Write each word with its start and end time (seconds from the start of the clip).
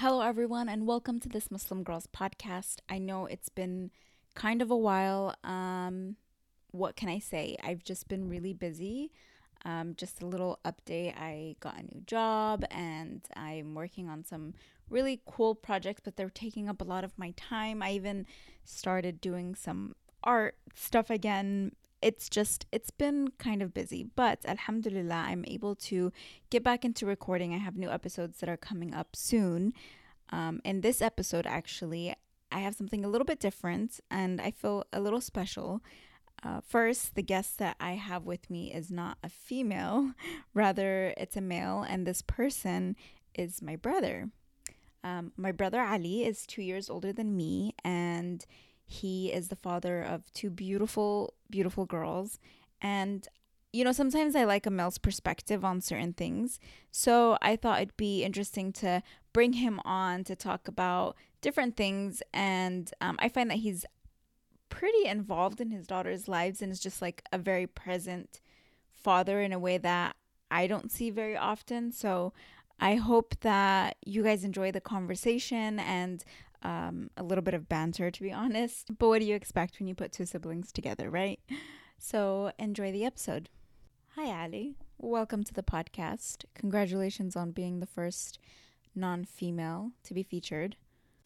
Hello, 0.00 0.20
everyone, 0.20 0.68
and 0.68 0.86
welcome 0.86 1.18
to 1.20 1.28
this 1.30 1.50
Muslim 1.50 1.82
Girls 1.82 2.06
podcast. 2.14 2.80
I 2.86 2.98
know 2.98 3.24
it's 3.24 3.48
been 3.48 3.90
kind 4.34 4.60
of 4.60 4.70
a 4.70 4.76
while. 4.76 5.34
Um, 5.42 6.16
what 6.70 6.96
can 6.96 7.08
I 7.08 7.18
say? 7.18 7.56
I've 7.64 7.82
just 7.82 8.06
been 8.06 8.28
really 8.28 8.52
busy. 8.52 9.10
Um, 9.64 9.94
just 9.96 10.20
a 10.20 10.26
little 10.26 10.58
update 10.66 11.18
I 11.18 11.56
got 11.60 11.80
a 11.80 11.82
new 11.82 12.02
job 12.06 12.62
and 12.70 13.22
I'm 13.34 13.74
working 13.74 14.06
on 14.06 14.22
some 14.22 14.52
really 14.90 15.22
cool 15.24 15.54
projects, 15.54 16.02
but 16.04 16.16
they're 16.18 16.28
taking 16.28 16.68
up 16.68 16.82
a 16.82 16.84
lot 16.84 17.02
of 17.02 17.18
my 17.18 17.30
time. 17.34 17.82
I 17.82 17.92
even 17.92 18.26
started 18.64 19.18
doing 19.18 19.54
some 19.54 19.94
art 20.22 20.58
stuff 20.74 21.08
again 21.08 21.72
it's 22.02 22.28
just 22.28 22.66
it's 22.72 22.90
been 22.90 23.28
kind 23.38 23.62
of 23.62 23.72
busy 23.72 24.04
but 24.14 24.44
alhamdulillah 24.44 25.24
i'm 25.26 25.44
able 25.46 25.74
to 25.74 26.12
get 26.50 26.62
back 26.62 26.84
into 26.84 27.06
recording. 27.06 27.54
I 27.54 27.58
have 27.58 27.76
new 27.76 27.90
episodes 27.90 28.38
that 28.40 28.48
are 28.48 28.56
coming 28.56 28.94
up 28.94 29.16
soon. 29.16 29.72
Um, 30.30 30.60
in 30.64 30.80
this 30.80 31.00
episode 31.00 31.46
actually 31.46 32.14
i 32.52 32.60
have 32.60 32.74
something 32.74 33.04
a 33.04 33.08
little 33.08 33.24
bit 33.24 33.40
different 33.40 34.00
and 34.10 34.40
i 34.40 34.50
feel 34.50 34.84
a 34.92 35.00
little 35.00 35.20
special. 35.20 35.82
Uh, 36.42 36.60
first 36.60 37.14
the 37.14 37.22
guest 37.22 37.58
that 37.58 37.76
i 37.80 37.92
have 37.92 38.24
with 38.24 38.50
me 38.50 38.72
is 38.72 38.90
not 38.90 39.16
a 39.22 39.28
female 39.28 40.12
rather 40.54 41.14
it's 41.16 41.36
a 41.36 41.40
male 41.40 41.84
and 41.88 42.06
this 42.06 42.22
person 42.22 42.96
is 43.34 43.62
my 43.62 43.76
brother. 43.76 44.30
Um, 45.02 45.32
my 45.36 45.52
brother 45.52 45.80
ali 45.80 46.24
is 46.24 46.46
two 46.46 46.62
years 46.62 46.90
older 46.90 47.12
than 47.12 47.36
me 47.36 47.74
and 47.84 48.44
he 48.86 49.32
is 49.32 49.48
the 49.48 49.56
father 49.56 50.02
of 50.02 50.32
two 50.32 50.48
beautiful, 50.48 51.34
beautiful 51.50 51.84
girls. 51.84 52.38
And, 52.80 53.26
you 53.72 53.84
know, 53.84 53.92
sometimes 53.92 54.36
I 54.36 54.44
like 54.44 54.64
a 54.64 54.70
male's 54.70 54.98
perspective 54.98 55.64
on 55.64 55.80
certain 55.80 56.12
things. 56.12 56.60
So 56.92 57.36
I 57.42 57.56
thought 57.56 57.82
it'd 57.82 57.96
be 57.96 58.22
interesting 58.22 58.72
to 58.74 59.02
bring 59.32 59.54
him 59.54 59.80
on 59.84 60.24
to 60.24 60.36
talk 60.36 60.68
about 60.68 61.16
different 61.40 61.76
things. 61.76 62.22
And 62.32 62.90
um, 63.00 63.16
I 63.18 63.28
find 63.28 63.50
that 63.50 63.58
he's 63.58 63.84
pretty 64.68 65.06
involved 65.06 65.60
in 65.60 65.70
his 65.70 65.86
daughter's 65.86 66.28
lives 66.28 66.62
and 66.62 66.70
is 66.70 66.80
just 66.80 67.02
like 67.02 67.22
a 67.32 67.38
very 67.38 67.66
present 67.66 68.40
father 68.92 69.40
in 69.40 69.52
a 69.52 69.58
way 69.58 69.78
that 69.78 70.14
I 70.50 70.66
don't 70.68 70.92
see 70.92 71.10
very 71.10 71.36
often. 71.36 71.90
So 71.90 72.32
I 72.78 72.96
hope 72.96 73.34
that 73.40 73.96
you 74.04 74.22
guys 74.22 74.44
enjoy 74.44 74.70
the 74.70 74.80
conversation 74.80 75.78
and 75.80 76.22
um, 76.62 77.10
a 77.16 77.22
little 77.22 77.42
bit 77.42 77.54
of 77.54 77.68
banter, 77.68 78.10
to 78.10 78.22
be 78.22 78.32
honest. 78.42 78.90
But 78.98 79.08
what 79.08 79.20
do 79.20 79.26
you 79.26 79.34
expect 79.34 79.78
when 79.78 79.88
you 79.88 79.94
put 79.94 80.12
two 80.12 80.26
siblings 80.26 80.72
together, 80.72 81.10
right? 81.10 81.40
So 81.98 82.52
enjoy 82.58 82.92
the 82.92 83.04
episode. 83.04 83.48
Hi, 84.16 84.42
Ali. 84.42 84.76
Welcome 84.98 85.44
to 85.44 85.52
the 85.54 85.62
podcast. 85.62 86.44
Congratulations 86.54 87.36
on 87.36 87.50
being 87.52 87.80
the 87.80 87.86
first 87.86 88.38
non 88.94 89.24
female 89.24 89.92
to 90.04 90.14
be 90.14 90.22
featured. 90.22 90.76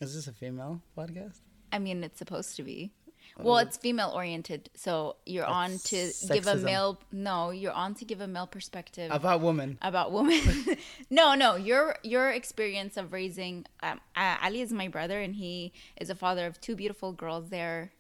Is 0.01 0.15
this 0.15 0.27
a 0.27 0.33
female 0.33 0.83
podcast? 0.97 1.41
I 1.73 1.79
mean, 1.79 2.03
it's 2.03 2.19
supposed 2.19 2.57
to 2.57 2.63
be. 2.63 2.93
Well, 3.39 3.59
it's 3.59 3.77
female 3.77 4.13
oriented, 4.15 4.71
so 4.75 5.17
you're 5.25 5.45
That's 5.45 5.53
on 5.53 5.79
to 5.79 6.13
give 6.33 6.47
a 6.47 6.57
male. 6.57 7.01
No, 7.13 7.51
you're 7.51 7.73
on 7.73 7.95
to 7.95 8.05
give 8.05 8.21
a 8.21 8.27
male 8.27 8.47
perspective 8.47 9.11
about 9.13 9.41
women. 9.41 9.79
About 9.83 10.13
women. 10.13 10.77
no, 11.11 11.35
no, 11.35 11.57
your 11.57 11.97
your 12.03 12.31
experience 12.31 12.97
of 12.97 13.13
raising 13.13 13.67
um, 13.83 14.01
Ali 14.17 14.61
is 14.61 14.73
my 14.73 14.89
brother, 14.89 15.21
and 15.21 15.35
he 15.35 15.73
is 15.97 16.11
a 16.11 16.15
father 16.15 16.47
of 16.47 16.61
two 16.61 16.77
beautiful 16.77 17.13
girls. 17.13 17.49
They're 17.49 17.93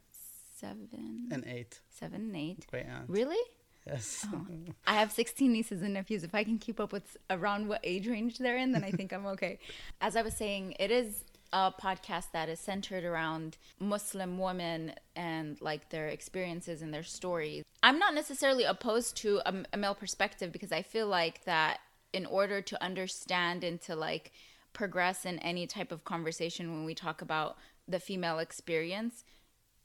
seven 0.60 1.28
and 1.30 1.44
eight. 1.46 1.80
Seven 1.90 2.22
and 2.22 2.36
eight. 2.36 2.66
Great 2.70 2.86
aunt. 2.86 3.08
Really? 3.08 3.38
Yes. 3.86 4.26
Oh. 4.32 4.46
I 4.86 4.94
have 4.94 5.10
16 5.10 5.50
nieces 5.50 5.82
and 5.82 5.94
nephews. 5.94 6.22
If 6.22 6.34
I 6.34 6.44
can 6.44 6.58
keep 6.58 6.78
up 6.80 6.92
with 6.92 7.16
around 7.28 7.68
what 7.68 7.80
age 7.82 8.06
range 8.06 8.38
they're 8.38 8.56
in, 8.56 8.72
then 8.72 8.84
I 8.84 8.90
think 8.90 9.12
I'm 9.12 9.26
okay. 9.26 9.58
As 10.00 10.16
I 10.16 10.22
was 10.22 10.34
saying, 10.36 10.74
it 10.78 10.90
is 10.90 11.24
a 11.52 11.72
podcast 11.72 12.32
that 12.32 12.48
is 12.48 12.60
centered 12.60 13.04
around 13.04 13.58
Muslim 13.78 14.38
women 14.38 14.92
and 15.16 15.60
like 15.60 15.90
their 15.90 16.08
experiences 16.08 16.82
and 16.82 16.92
their 16.92 17.02
stories. 17.02 17.64
I'm 17.82 17.98
not 17.98 18.14
necessarily 18.14 18.64
opposed 18.64 19.16
to 19.18 19.40
a, 19.46 19.64
a 19.72 19.76
male 19.76 19.94
perspective 19.94 20.52
because 20.52 20.72
I 20.72 20.82
feel 20.82 21.06
like 21.06 21.44
that 21.44 21.80
in 22.12 22.26
order 22.26 22.60
to 22.60 22.82
understand 22.82 23.64
and 23.64 23.80
to 23.82 23.94
like 23.94 24.32
progress 24.72 25.24
in 25.24 25.38
any 25.40 25.66
type 25.66 25.92
of 25.92 26.04
conversation 26.04 26.72
when 26.72 26.84
we 26.84 26.94
talk 26.94 27.22
about 27.22 27.56
the 27.88 28.00
female 28.00 28.38
experience, 28.38 29.24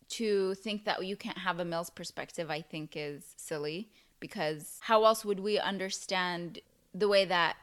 to 0.08 0.54
think 0.56 0.86
that 0.86 1.04
you 1.04 1.16
can't 1.16 1.40
have 1.40 1.60
a 1.60 1.66
male's 1.66 1.90
perspective, 1.90 2.52
I 2.52 2.62
think 2.62 2.94
is 2.96 3.24
silly 3.38 3.90
because 4.20 4.78
how 4.82 5.06
else 5.06 5.26
would 5.26 5.40
we 5.40 5.58
understand 5.60 6.60
the 6.94 7.08
way 7.08 7.26
that 7.26 7.58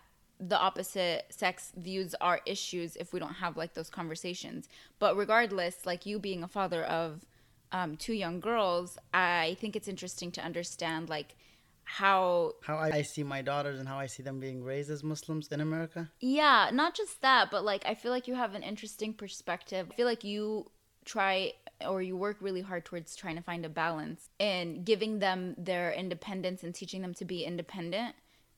the 0.48 0.58
opposite 0.58 1.26
sex 1.30 1.72
views 1.76 2.14
our 2.20 2.40
issues 2.46 2.96
if 2.96 3.12
we 3.12 3.20
don't 3.20 3.34
have 3.34 3.56
like 3.56 3.74
those 3.74 3.88
conversations. 3.88 4.68
But 4.98 5.16
regardless, 5.16 5.86
like 5.86 6.04
you 6.04 6.18
being 6.18 6.42
a 6.42 6.48
father 6.48 6.82
of 6.82 7.24
um, 7.70 7.96
two 7.96 8.12
young 8.12 8.40
girls, 8.40 8.98
I 9.14 9.56
think 9.60 9.76
it's 9.76 9.88
interesting 9.88 10.32
to 10.32 10.40
understand 10.42 11.08
like 11.08 11.36
how 11.84 12.54
how 12.62 12.76
I 12.76 13.02
see 13.02 13.22
my 13.22 13.42
daughters 13.42 13.78
and 13.78 13.88
how 13.88 13.98
I 13.98 14.06
see 14.06 14.22
them 14.22 14.40
being 14.40 14.64
raised 14.64 14.90
as 14.90 15.04
Muslims 15.04 15.48
in 15.48 15.60
America. 15.60 16.10
Yeah, 16.20 16.70
not 16.72 16.94
just 16.94 17.20
that, 17.22 17.50
but 17.50 17.64
like 17.64 17.84
I 17.86 17.94
feel 17.94 18.10
like 18.10 18.26
you 18.26 18.34
have 18.34 18.54
an 18.54 18.62
interesting 18.62 19.14
perspective. 19.14 19.88
I 19.90 19.94
feel 19.94 20.06
like 20.06 20.24
you 20.24 20.70
try 21.04 21.52
or 21.86 22.02
you 22.02 22.16
work 22.16 22.36
really 22.40 22.60
hard 22.60 22.84
towards 22.84 23.14
trying 23.14 23.36
to 23.36 23.42
find 23.42 23.64
a 23.64 23.68
balance 23.68 24.28
in 24.38 24.84
giving 24.84 25.18
them 25.18 25.54
their 25.58 25.92
independence 25.92 26.62
and 26.62 26.74
teaching 26.74 27.02
them 27.02 27.14
to 27.14 27.24
be 27.24 27.44
independent, 27.44 28.14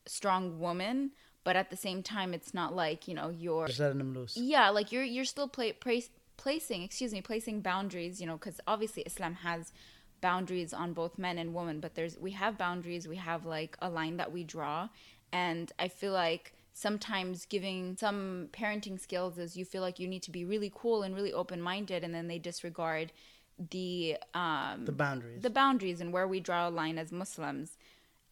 strong 0.07 0.59
women 0.59 1.13
but 1.45 1.57
at 1.57 1.71
the 1.71 1.77
same 1.77 2.03
time 2.03 2.35
it's 2.35 2.53
not 2.53 2.75
like 2.75 3.07
you 3.07 3.15
know 3.15 3.29
you're 3.31 3.67
just 3.67 3.81
letting 3.81 3.99
them 3.99 4.15
loose. 4.15 4.37
Yeah 4.37 4.71
like 4.71 4.91
you're 4.91 5.05
you're 5.05 5.25
still 5.25 5.49
play, 5.49 5.73
place, 5.73 6.11
placing 6.37 6.83
excuse 6.83 7.13
me 7.13 7.21
placing 7.21 7.61
boundaries 7.61 8.21
you 8.21 8.27
know 8.27 8.37
because 8.37 8.61
obviously 8.67 9.03
islam 9.03 9.35
has 9.35 9.73
boundaries 10.21 10.73
on 10.73 10.93
both 10.95 11.19
men 11.19 11.39
and 11.39 11.55
women 11.55 11.81
but 11.81 11.95
there's 11.95 12.19
we 12.19 12.31
have 12.33 12.57
boundaries 12.59 13.07
we 13.07 13.17
have 13.17 13.45
like 13.45 13.77
a 13.83 13.89
line 13.89 14.17
that 14.17 14.33
we 14.33 14.43
draw. 14.43 14.89
And 15.33 15.71
i 15.79 15.89
feel 15.89 16.13
like 16.13 16.55
sometimes 16.73 17.47
giving 17.47 17.97
some 17.97 18.49
parenting 18.53 18.99
skills 19.01 19.39
is 19.39 19.57
you 19.57 19.65
feel 19.65 19.83
like 19.83 19.99
you 20.01 20.09
need 20.09 20.23
to 20.25 20.31
be 20.31 20.45
really 20.45 20.73
cool 20.75 21.03
and 21.05 21.15
really 21.15 21.33
open-minded 21.33 22.03
and 22.03 22.13
then 22.15 22.27
they 22.27 22.39
disregard 22.39 23.13
the 23.71 24.17
um 24.35 24.85
the 24.85 24.93
boundaries. 24.93 25.43
the 25.43 25.51
boundaries 25.51 26.01
and 26.01 26.13
where 26.13 26.27
we 26.27 26.41
draw 26.41 26.69
a 26.69 26.71
line 26.71 26.99
as 26.99 27.13
muslims 27.13 27.79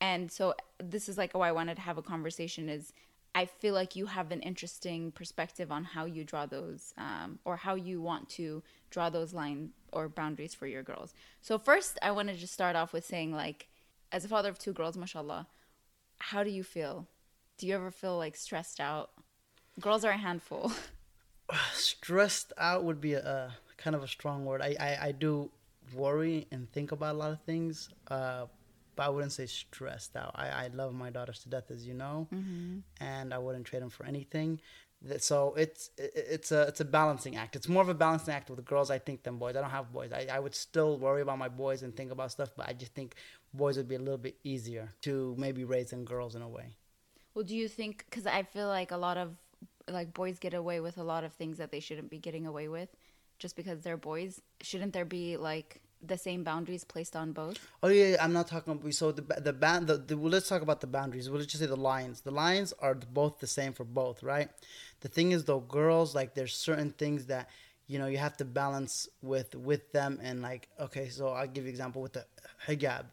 and 0.03 0.31
so 0.31 0.53
this 0.79 1.09
is 1.09 1.17
like 1.17 1.33
why 1.33 1.49
I 1.49 1.53
wanted 1.53 1.77
to 1.77 1.83
have 1.83 1.97
a 1.97 2.03
conversation 2.03 2.69
is 2.69 2.93
I 3.37 3.47
feel 3.47 3.73
like 3.73 3.95
you 3.95 4.07
have 4.07 4.33
an 4.33 4.41
interesting 4.41 5.13
perspective 5.13 5.71
on 5.71 5.85
how 5.85 6.05
you 6.07 6.25
draw 6.25 6.45
those 6.45 6.93
um, 6.99 7.39
or 7.45 7.57
how 7.57 7.77
you 7.77 8.03
want 8.03 8.29
to 8.31 8.65
draw 8.91 9.09
those 9.11 9.33
lines 9.33 9.71
or 9.93 10.09
boundaries 10.09 10.55
for 10.55 10.67
your 10.67 10.83
girls. 10.83 11.15
So 11.41 11.57
first 11.57 12.01
I 12.03 12.11
want 12.11 12.29
to 12.29 12.35
just 12.35 12.53
start 12.53 12.75
off 12.75 12.93
with 12.93 13.07
saying 13.07 13.33
like 13.33 13.69
as 14.11 14.25
a 14.25 14.29
father 14.29 14.49
of 14.51 14.59
two 14.59 14.73
girls, 14.73 14.97
mashallah, 14.97 15.47
how 16.19 16.43
do 16.43 16.51
you 16.51 16.65
feel? 16.65 17.07
Do 17.57 17.69
you 17.69 17.75
ever 17.77 17.93
feel 17.93 18.19
like 18.19 18.37
stressed 18.37 18.81
out? 18.81 19.13
Girls 19.81 20.05
are 20.05 20.11
a 20.11 20.19
handful. 20.19 20.73
stressed 21.73 22.53
out 22.59 22.83
would 22.83 23.01
be 23.01 23.15
a, 23.15 23.21
a, 23.21 23.57
kind 23.77 23.95
of 23.95 24.03
a 24.03 24.09
strong 24.09 24.45
word. 24.45 24.63
I, 24.63 24.75
I, 24.81 24.99
I 25.07 25.13
do 25.13 25.49
worry 25.95 26.49
and 26.51 26.71
think 26.73 26.91
about 26.91 27.15
a 27.15 27.19
lot 27.19 27.31
of 27.31 27.41
things. 27.43 27.89
Uh, 28.09 28.47
but 28.97 29.05
I 29.05 29.09
wouldn't 29.09 29.33
say 29.33 29.47
stressed 29.47 30.17
out. 30.17 30.33
I, 30.35 30.49
I 30.49 30.71
love 30.73 30.95
my 30.95 31.11
daughters 31.11 31.41
to 31.41 31.49
death, 31.49 31.71
as 31.71 31.87
you 31.87 31.95
know, 31.95 32.29
mm-hmm. 32.35 32.79
and 33.01 33.33
I 33.33 33.39
wouldn't 33.39 33.65
trade 33.67 33.83
them 33.83 33.91
for 33.91 34.05
anything. 34.07 34.61
So 35.19 35.55
it's 35.57 35.91
it's 35.99 36.53
a 36.53 36.63
it's 36.69 36.81
a 36.81 36.85
balancing 36.85 37.35
act. 37.37 37.57
It's 37.57 37.69
more 37.69 37.83
of 37.83 37.89
a 37.89 37.95
balancing 37.95 38.35
act 38.35 38.51
with 38.51 38.65
girls, 38.65 38.89
I 38.89 38.99
think, 38.99 39.25
than 39.25 39.37
boys. 39.37 39.57
I 39.57 39.61
don't 39.61 39.71
have 39.71 39.93
boys. 39.93 40.13
I, 40.13 40.29
I 40.33 40.39
would 40.39 40.55
still 40.55 40.97
worry 40.97 41.23
about 41.23 41.39
my 41.39 41.49
boys 41.49 41.83
and 41.83 41.97
think 41.97 42.13
about 42.13 42.31
stuff, 42.31 42.51
but 42.57 42.69
I 42.69 42.73
just 42.73 42.95
think 42.95 43.17
boys 43.53 43.77
would 43.77 43.89
be 43.89 43.97
a 43.97 43.99
little 43.99 44.19
bit 44.19 44.37
easier 44.45 44.91
to 45.03 45.35
maybe 45.37 45.65
raise 45.65 45.91
than 45.91 46.05
girls 46.05 46.37
in 46.37 46.43
a 46.43 46.49
way. 46.49 46.77
Well, 47.35 47.45
do 47.45 47.57
you 47.57 47.67
think? 47.67 48.05
Because 48.09 48.27
I 48.27 48.45
feel 48.45 48.69
like 48.69 48.93
a 48.93 48.97
lot 48.97 49.17
of 49.17 49.35
like 49.89 50.15
boys 50.15 50.39
get 50.39 50.55
away 50.55 50.79
with 50.79 50.99
a 50.99 51.03
lot 51.03 51.25
of 51.25 51.33
things 51.33 51.59
that 51.59 51.73
they 51.73 51.81
shouldn't 51.81 52.09
be 52.09 52.19
getting 52.19 52.47
away 52.47 52.69
with, 52.69 52.89
just 53.41 53.57
because 53.57 53.81
they're 53.81 53.97
boys. 53.97 54.41
Shouldn't 54.61 54.93
there 54.93 55.05
be 55.05 55.37
like 55.37 55.81
the 56.03 56.19
same 56.19 56.43
boundaries 56.43 56.85
placed 56.85 57.15
on 57.15 57.33
both? 57.33 57.59
Oh 57.83 57.89
yeah, 57.89 58.09
yeah, 58.09 58.25
I'm 58.25 58.33
not 58.33 58.49
talking. 58.49 58.73
About 58.73 58.95
so 58.95 59.13
the 59.13 59.23
the 59.41 59.53
band. 59.53 59.87
The, 59.87 59.99
the, 59.99 60.17
let's 60.17 60.49
talk 60.49 60.63
about 60.63 60.81
the 60.81 60.87
boundaries. 60.87 61.31
We'll 61.31 61.43
just 61.43 61.59
say 61.59 61.67
the 61.67 61.77
lines. 61.77 62.21
The 62.21 62.31
lines 62.31 62.73
are 62.81 62.95
both 62.95 63.39
the 63.39 63.47
same 63.47 63.73
for 63.73 63.85
both, 63.85 64.23
right? 64.23 64.49
The 65.01 65.09
thing 65.09 65.33
is, 65.33 65.45
though, 65.45 65.61
girls 65.61 66.15
like 66.15 66.35
there's 66.35 66.55
certain 66.55 66.91
things 66.91 67.27
that 67.27 67.49
you 67.87 67.99
know 67.99 68.07
you 68.07 68.19
have 68.19 68.37
to 68.39 68.45
balance 68.45 69.09
with 69.23 69.55
with 69.55 69.93
them, 69.93 70.19
and 70.23 70.43
like 70.43 70.69
okay, 70.81 71.09
so 71.09 71.29
I'll 71.29 71.47
give 71.47 71.65
you 71.65 71.69
an 71.69 71.75
example 71.75 72.03
with 72.03 72.15
the 72.15 72.27
hijab. 72.67 73.05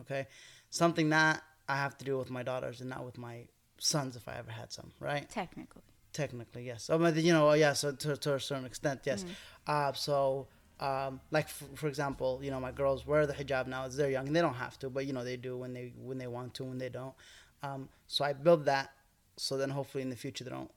Okay, 0.00 0.26
something 0.70 1.08
that 1.10 1.42
I 1.68 1.76
have 1.76 1.96
to 1.98 2.04
do 2.04 2.18
with 2.18 2.30
my 2.30 2.42
daughters 2.42 2.80
and 2.80 2.90
not 2.90 3.04
with 3.04 3.18
my 3.18 3.46
sons 3.78 4.16
if 4.16 4.28
I 4.28 4.36
ever 4.36 4.50
had 4.50 4.72
some, 4.72 4.90
right? 5.00 5.28
Technically. 5.28 5.82
Technically, 6.12 6.64
yes. 6.64 6.90
I 6.90 6.96
mean, 6.96 7.16
you 7.16 7.32
know, 7.32 7.52
yeah. 7.54 7.72
So 7.72 7.92
to, 7.92 8.16
to 8.16 8.34
a 8.34 8.40
certain 8.40 8.66
extent, 8.66 9.00
yes. 9.04 9.24
Uh, 9.66 9.92
so 9.92 10.46
um, 10.80 11.20
like 11.30 11.48
for, 11.48 11.64
for, 11.76 11.88
example, 11.88 12.40
you 12.42 12.50
know, 12.50 12.58
my 12.58 12.72
girls 12.72 13.06
wear 13.06 13.26
the 13.26 13.32
hijab 13.32 13.66
now. 13.66 13.84
As 13.84 13.96
they're 13.96 14.10
young 14.10 14.26
and 14.26 14.34
they 14.34 14.40
don't 14.40 14.54
have 14.54 14.78
to, 14.80 14.90
but 14.90 15.06
you 15.06 15.12
know, 15.12 15.24
they 15.24 15.36
do 15.36 15.56
when 15.56 15.72
they 15.72 15.92
when 16.02 16.18
they 16.18 16.26
want 16.26 16.54
to, 16.54 16.64
when 16.64 16.78
they 16.78 16.88
don't. 16.88 17.14
Um, 17.62 17.88
so 18.06 18.24
I 18.24 18.32
build 18.32 18.64
that, 18.66 18.90
so 19.36 19.56
then 19.56 19.70
hopefully 19.70 20.02
in 20.02 20.10
the 20.10 20.16
future 20.16 20.44
they 20.44 20.50
don't, 20.50 20.70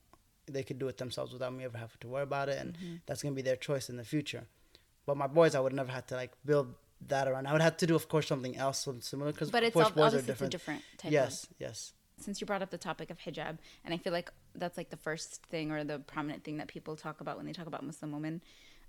they 0.45 0.63
could 0.63 0.79
do 0.79 0.87
it 0.87 0.97
themselves 0.97 1.33
without 1.33 1.53
me 1.53 1.65
ever 1.65 1.77
having 1.77 1.97
to 1.99 2.07
worry 2.07 2.23
about 2.23 2.47
it, 2.47 2.59
and 2.59 2.73
mm-hmm. 2.73 2.95
that's 3.05 3.23
gonna 3.23 3.35
be 3.35 3.41
their 3.41 3.55
choice 3.55 3.89
in 3.89 3.97
the 3.97 4.03
future. 4.03 4.43
But 5.05 5.17
my 5.17 5.27
boys, 5.27 5.55
I 5.55 5.59
would 5.59 5.73
never 5.73 5.91
have 5.91 6.05
to 6.07 6.15
like 6.15 6.31
build 6.45 6.73
that 7.07 7.27
around. 7.27 7.47
I 7.47 7.53
would 7.53 7.61
have 7.61 7.77
to 7.77 7.87
do, 7.87 7.95
of 7.95 8.07
course, 8.07 8.27
something 8.27 8.55
else 8.55 8.87
similar 9.01 9.31
because 9.31 9.49
but 9.49 9.63
it's 9.63 9.73
course, 9.73 9.89
boys 9.89 10.13
are 10.13 10.21
different. 10.21 10.51
different 10.51 10.83
type 10.97 11.11
yes, 11.11 11.45
of... 11.45 11.49
yes. 11.59 11.93
Since 12.19 12.41
you 12.41 12.47
brought 12.47 12.61
up 12.61 12.71
the 12.71 12.77
topic 12.77 13.09
of 13.09 13.19
hijab, 13.19 13.57
and 13.83 13.93
I 13.93 13.97
feel 13.97 14.13
like 14.13 14.31
that's 14.55 14.77
like 14.77 14.89
the 14.89 14.97
first 14.97 15.43
thing 15.47 15.71
or 15.71 15.83
the 15.83 15.99
prominent 15.99 16.43
thing 16.43 16.57
that 16.57 16.67
people 16.67 16.95
talk 16.95 17.21
about 17.21 17.37
when 17.37 17.45
they 17.45 17.53
talk 17.53 17.67
about 17.67 17.83
Muslim 17.83 18.11
women 18.11 18.41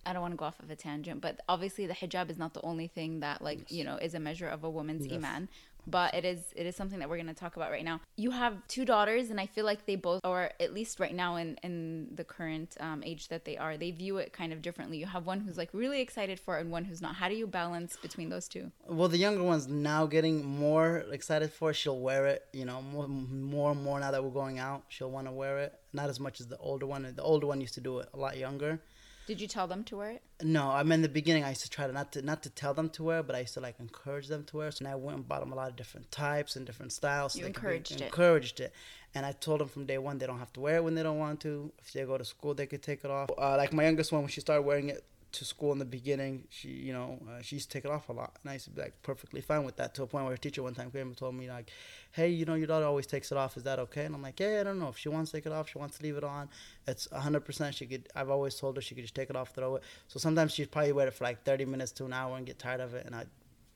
I 0.09 0.15
don't 0.15 0.23
want 0.23 0.33
to 0.33 0.39
go 0.39 0.47
off 0.47 0.59
of 0.61 0.71
a 0.71 0.77
tangent, 0.77 1.21
but 1.21 1.41
obviously 1.49 1.87
the 1.87 1.93
hijab 1.93 2.31
is 2.31 2.39
not 2.39 2.55
the 2.55 2.63
only 2.63 2.87
thing 2.87 3.21
that 3.21 3.43
like 3.43 3.59
yes. 3.61 3.73
you 3.73 3.85
know 3.85 3.97
is 3.97 4.15
a 4.15 4.21
measure 4.21 4.49
of 4.49 4.65
a 4.65 4.71
woman's 4.71 5.07
yes. 5.07 5.17
iman. 5.17 5.49
But 5.87 6.15
it 6.15 6.25
is 6.25 6.41
it 6.55 6.67
is 6.67 6.77
something 6.77 6.99
that 6.99 7.09
we're 7.09 7.17
going 7.17 7.29
to 7.29 7.35
talk 7.35 7.57
about 7.57 7.71
right 7.71 7.85
now. 7.85 8.01
You 8.17 8.31
have 8.31 8.67
two 8.69 8.85
daughters, 8.85 9.31
and 9.31 9.41
I 9.41 9.47
feel 9.47 9.65
like 9.65 9.87
they 9.87 9.97
both, 9.97 10.21
or 10.23 10.51
at 10.61 10.75
least 10.75 10.99
right 11.01 11.15
now 11.15 11.37
in 11.37 11.57
in 11.63 12.09
the 12.15 12.25
current 12.25 12.77
um, 12.81 13.03
age 13.05 13.29
that 13.29 13.45
they 13.45 13.57
are, 13.57 13.77
they 13.77 13.91
view 13.91 14.19
it 14.19 14.33
kind 14.33 14.53
of 14.53 14.61
differently. 14.61 14.99
You 14.99 15.07
have 15.07 15.25
one 15.27 15.41
who's 15.41 15.57
like 15.57 15.71
really 15.73 16.01
excited 16.01 16.41
for 16.41 16.59
it, 16.59 16.63
and 16.63 16.71
one 16.71 16.85
who's 16.85 17.01
not. 17.01 17.15
How 17.15 17.29
do 17.29 17.35
you 17.35 17.47
balance 17.47 17.97
between 17.97 18.29
those 18.29 18.49
two? 18.49 18.71
Well, 18.87 19.09
the 19.09 19.19
younger 19.19 19.43
one's 19.43 19.67
now 19.67 20.07
getting 20.07 20.45
more 20.45 21.05
excited 21.11 21.53
for 21.53 21.71
it. 21.71 21.75
She'll 21.75 22.01
wear 22.01 22.27
it, 22.27 22.45
you 22.53 22.67
know, 22.67 22.83
more 22.83 23.09
more 23.09 23.71
and 23.73 23.83
more 23.83 23.99
now 24.01 24.11
that 24.11 24.23
we're 24.23 24.31
going 24.31 24.59
out. 24.59 24.85
She'll 24.89 25.11
want 25.11 25.27
to 25.27 25.33
wear 25.33 25.59
it. 25.59 25.73
Not 25.95 26.11
as 26.11 26.21
much 26.21 26.41
as 26.41 26.49
the 26.49 26.59
older 26.59 26.87
one. 26.87 27.11
The 27.15 27.23
older 27.23 27.47
one 27.47 27.63
used 27.63 27.75
to 27.75 27.81
do 27.81 28.01
it 28.01 28.09
a 28.13 28.19
lot 28.19 28.37
younger 28.37 28.81
did 29.29 29.43
you 29.43 29.47
tell 29.47 29.67
them 29.67 29.85
to 29.85 29.97
wear 29.99 30.13
it? 30.13 30.23
No, 30.43 30.71
I 30.71 30.83
mean 30.83 30.95
in 30.95 31.03
the 31.03 31.09
beginning 31.11 31.45
I 31.45 31.51
used 31.51 31.61
to 31.61 31.69
try 31.69 31.87
to 31.87 31.93
not 31.93 32.13
to 32.13 32.23
not 32.23 32.43
to 32.45 32.51
tell 32.51 32.73
them 32.73 32.89
to 32.91 33.05
wear, 33.05 33.19
it, 33.21 33.27
but 33.27 33.37
I 33.37 33.41
used 33.41 33.53
to 33.55 33.61
like 33.61 33.79
encourage 33.79 34.27
them 34.29 34.45
to 34.45 34.57
wear. 34.57 34.71
So 34.71 34.87
I 34.87 34.95
went 34.95 35.19
and 35.19 35.29
bought 35.29 35.41
them 35.41 35.53
a 35.53 35.55
lot 35.55 35.69
of 35.69 35.77
different 35.77 36.11
types 36.11 36.57
and 36.57 36.65
different 36.65 36.93
styles. 36.93 37.37
You 37.37 37.43
so 37.43 37.49
encouraged 37.49 37.93
it. 37.93 38.01
Encouraged 38.01 38.61
it, 38.61 38.73
and 39.15 39.27
I 39.27 39.33
told 39.33 39.61
them 39.61 39.69
from 39.69 39.85
day 39.85 39.99
one 39.99 40.17
they 40.17 40.27
don't 40.27 40.39
have 40.39 40.53
to 40.55 40.61
wear 40.61 40.77
it 40.77 40.85
when 40.85 40.95
they 40.95 41.03
don't 41.03 41.19
want 41.19 41.41
to. 41.41 41.71
If 41.79 41.93
they 41.93 42.05
go 42.05 42.17
to 42.17 42.25
school, 42.25 42.55
they 42.55 42.67
could 42.67 42.83
take 42.83 43.05
it 43.05 43.11
off. 43.11 43.29
Uh, 43.37 43.59
like 43.59 43.75
my 43.75 43.85
youngest 43.85 44.13
one, 44.13 44.23
when 44.23 44.31
she 44.31 44.41
started 44.41 44.63
wearing 44.63 44.89
it 44.89 45.05
to 45.33 45.45
school 45.45 45.73
in 45.73 45.79
the 45.79 45.85
beginning, 45.85 46.45
she, 46.51 46.69
you 46.69 46.93
know, 46.93 47.19
uh, 47.29 47.43
she 47.43 47.57
used 47.57 47.71
to 47.71 47.79
take 47.79 47.85
it 47.85 47.91
off 47.91 48.09
a 48.09 48.13
lot. 48.13 48.37
And 48.43 48.51
I 48.51 48.55
used 48.55 48.67
to 48.67 48.71
be 48.71 48.81
like 48.81 49.03
perfectly 49.03 49.41
fine 49.41 49.65
with 49.65 49.77
that 49.77 49.95
to 49.95 50.03
a 50.03 50.07
point 50.07 50.25
where 50.25 50.35
a 50.35 50.39
teacher 50.39 50.63
one 50.63 50.75
time 50.75 50.91
came 50.91 51.09
and 51.09 51.17
told 51.17 51.35
me 51.35 51.49
like, 51.49 51.71
hey, 52.13 52.29
you 52.29 52.45
know, 52.45 52.55
your 52.55 52.67
daughter 52.67 52.87
always 52.87 53.07
takes 53.07 53.31
it 53.31 53.39
off. 53.39 53.57
Is 53.57 53.63
that 53.65 53.79
okay? 53.79 54.05
And 54.05 54.15
I'm 54.15 54.23
like, 54.23 54.41
yeah, 54.41 54.59
I 54.61 54.65
don't 54.65 54.79
know. 54.79 54.89
If 54.89 54.99
she 54.99 55.09
wants 55.09 55.31
to 55.31 55.37
take 55.37 55.47
it 55.47 55.53
off, 55.53 55.69
she 55.69 55.79
wants 55.79 55.99
to 55.99 56.03
leave 56.03 56.17
it 56.17 56.25
on. 56.25 56.49
It's 56.87 57.07
100%. 57.09 57.75
She 57.75 57.87
could, 57.87 58.09
I've 58.15 58.31
always 58.31 58.55
told 58.55 58.77
her 58.77 58.83
she 58.83 58.95
could 58.95 59.05
just 59.05 59.15
take 59.15 59.31
it 59.31 59.37
off, 59.37 59.51
throw 59.55 59.77
it. 59.77 59.83
So 60.09 60.19
sometimes 60.19 60.55
she'd 60.55 60.71
probably 60.71 60.93
wear 60.93 61.09
it 61.09 61.15
for 61.15 61.25
like 61.25 61.45
30 61.45 61.67
minutes 61.67 61.93
to 61.93 62.07
an 62.07 62.13
hour 62.13 62.37
and 62.37 62.47
get 62.47 62.59
tired 62.59 62.81
of 62.81 62.95
it. 62.95 63.05
And 63.05 63.15
I'd 63.15 63.29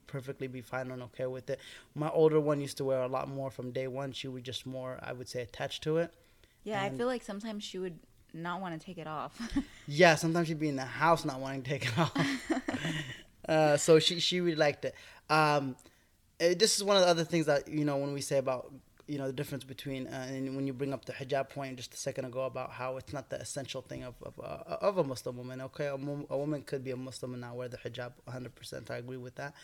perfectly 0.06 0.46
be 0.46 0.62
fine 0.62 0.90
and 0.90 1.02
okay 1.02 1.26
with 1.26 1.50
it. 1.50 1.60
My 1.94 2.08
older 2.10 2.40
one 2.40 2.60
used 2.60 2.78
to 2.78 2.84
wear 2.84 3.02
a 3.02 3.08
lot 3.08 3.28
more 3.28 3.50
from 3.50 3.72
day 3.72 3.88
one. 3.88 4.12
She 4.12 4.28
was 4.28 4.42
just 4.42 4.66
more, 4.66 4.98
I 5.02 5.12
would 5.12 5.28
say, 5.28 5.42
attached 5.42 5.82
to 5.84 5.98
it. 5.98 6.14
Yeah, 6.64 6.82
and 6.82 6.94
I 6.94 6.96
feel 6.96 7.06
like 7.06 7.22
sometimes 7.22 7.64
she 7.64 7.78
would 7.78 7.98
not 8.34 8.60
want 8.60 8.78
to 8.78 8.84
take 8.84 8.98
it 8.98 9.06
off. 9.06 9.38
yeah, 9.86 10.14
sometimes 10.14 10.48
she'd 10.48 10.58
be 10.58 10.68
in 10.68 10.76
the 10.76 10.84
house 10.84 11.24
not 11.24 11.40
wanting 11.40 11.62
to 11.62 11.70
take 11.70 11.86
it 11.86 11.98
off. 11.98 12.12
uh, 13.48 13.76
so 13.76 13.98
she 13.98 14.20
she 14.20 14.40
really 14.40 14.56
liked 14.56 14.84
it. 14.84 14.94
Um, 15.28 15.76
it. 16.38 16.58
This 16.58 16.76
is 16.76 16.84
one 16.84 16.96
of 16.96 17.02
the 17.02 17.08
other 17.08 17.24
things 17.24 17.46
that 17.46 17.68
you 17.68 17.84
know 17.84 17.96
when 17.96 18.12
we 18.12 18.20
say 18.20 18.38
about 18.38 18.72
you 19.06 19.18
know 19.18 19.26
the 19.26 19.32
difference 19.32 19.64
between 19.64 20.06
uh, 20.06 20.26
and 20.28 20.54
when 20.56 20.66
you 20.66 20.72
bring 20.72 20.92
up 20.92 21.04
the 21.04 21.12
hijab 21.12 21.50
point 21.50 21.76
just 21.76 21.92
a 21.92 21.96
second 21.96 22.24
ago 22.24 22.44
about 22.44 22.70
how 22.70 22.96
it's 22.96 23.12
not 23.12 23.28
the 23.30 23.40
essential 23.40 23.82
thing 23.82 24.04
of 24.04 24.14
of, 24.22 24.38
uh, 24.40 24.76
of 24.80 24.98
a 24.98 25.04
Muslim 25.04 25.36
woman. 25.36 25.60
Okay, 25.60 25.86
a, 25.86 25.94
a, 25.94 26.38
woman 26.38 26.62
could 26.62 26.84
be 26.84 26.92
a 26.92 26.96
Muslim 26.96 27.32
and 27.32 27.42
not 27.42 27.56
wear 27.56 27.68
the 27.68 27.78
hijab. 27.78 28.12
100%, 28.28 28.90
I 28.90 28.96
agree 28.96 29.16
with 29.16 29.34
that. 29.36 29.54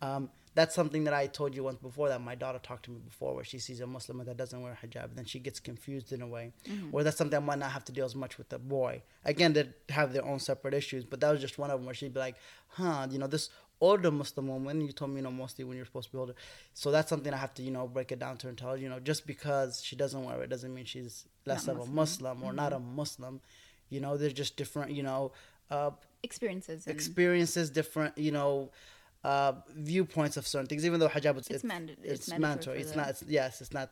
Um, 0.00 0.30
that's 0.54 0.74
something 0.74 1.04
that 1.04 1.14
I 1.14 1.26
told 1.26 1.54
you 1.54 1.64
once 1.64 1.78
before 1.78 2.08
that 2.10 2.20
my 2.20 2.34
daughter 2.34 2.58
talked 2.62 2.84
to 2.84 2.90
me 2.90 2.98
before, 3.04 3.34
where 3.34 3.44
she 3.44 3.58
sees 3.58 3.80
a 3.80 3.86
Muslim 3.86 4.24
that 4.24 4.36
doesn't 4.36 4.60
wear 4.60 4.78
hijab, 4.84 5.04
and 5.04 5.16
then 5.16 5.24
she 5.24 5.38
gets 5.38 5.60
confused 5.60 6.12
in 6.12 6.20
a 6.20 6.26
way. 6.26 6.52
Mm-hmm. 6.68 6.94
Or 6.94 7.02
that's 7.02 7.16
something 7.16 7.36
I 7.36 7.40
might 7.40 7.58
not 7.58 7.72
have 7.72 7.84
to 7.86 7.92
deal 7.92 8.04
as 8.04 8.14
much 8.14 8.36
with 8.36 8.50
the 8.50 8.58
boy. 8.58 9.02
Again, 9.24 9.54
they 9.54 9.68
have 9.88 10.12
their 10.12 10.24
own 10.24 10.38
separate 10.40 10.74
issues, 10.74 11.04
but 11.04 11.20
that 11.20 11.30
was 11.30 11.40
just 11.40 11.58
one 11.58 11.70
of 11.70 11.78
them 11.78 11.86
where 11.86 11.94
she'd 11.94 12.12
be 12.12 12.20
like, 12.20 12.36
"Huh, 12.68 13.06
you 13.10 13.18
know, 13.18 13.26
this 13.26 13.48
older 13.80 14.10
Muslim 14.10 14.46
woman, 14.48 14.80
you 14.80 14.92
told 14.92 15.10
me, 15.10 15.16
you 15.16 15.22
know, 15.22 15.30
mostly 15.30 15.64
when 15.64 15.76
you're 15.76 15.86
supposed 15.86 16.08
to 16.08 16.12
be 16.12 16.18
older. 16.18 16.34
So 16.72 16.92
that's 16.92 17.08
something 17.08 17.34
I 17.34 17.36
have 17.36 17.52
to, 17.54 17.62
you 17.62 17.72
know, 17.72 17.88
break 17.88 18.12
it 18.12 18.20
down 18.20 18.36
to 18.38 18.46
her 18.46 18.48
and 18.50 18.56
tell 18.56 18.70
her, 18.70 18.76
you 18.76 18.88
know, 18.88 19.00
just 19.00 19.26
because 19.26 19.82
she 19.82 19.96
doesn't 19.96 20.22
wear 20.22 20.40
it 20.42 20.48
doesn't 20.48 20.72
mean 20.72 20.84
she's 20.84 21.26
less 21.46 21.66
not 21.66 21.76
of 21.76 21.88
Muslim. 21.90 21.90
a 21.90 22.34
Muslim 22.34 22.42
or 22.42 22.46
mm-hmm. 22.48 22.56
not 22.56 22.72
a 22.72 22.78
Muslim. 22.78 23.40
You 23.90 24.00
know, 24.00 24.16
they're 24.16 24.30
just 24.30 24.56
different, 24.56 24.92
you 24.92 25.02
know, 25.02 25.32
uh, 25.70 25.90
experiences. 26.22 26.86
Experiences, 26.86 27.70
different, 27.70 28.16
you 28.16 28.30
know 28.30 28.70
uh, 29.24 29.52
viewpoints 29.74 30.36
of 30.36 30.46
certain 30.46 30.66
things, 30.66 30.84
even 30.84 31.00
though 31.00 31.08
hijab 31.08 31.36
is 31.36 31.46
it's, 31.46 31.50
it's, 31.50 31.64
manda- 31.64 31.92
it's, 32.02 32.28
it's 32.28 32.38
mandatory. 32.38 32.80
It's 32.80 32.96
not. 32.96 33.08
It's, 33.10 33.22
yes, 33.28 33.60
it's 33.60 33.72
not. 33.72 33.90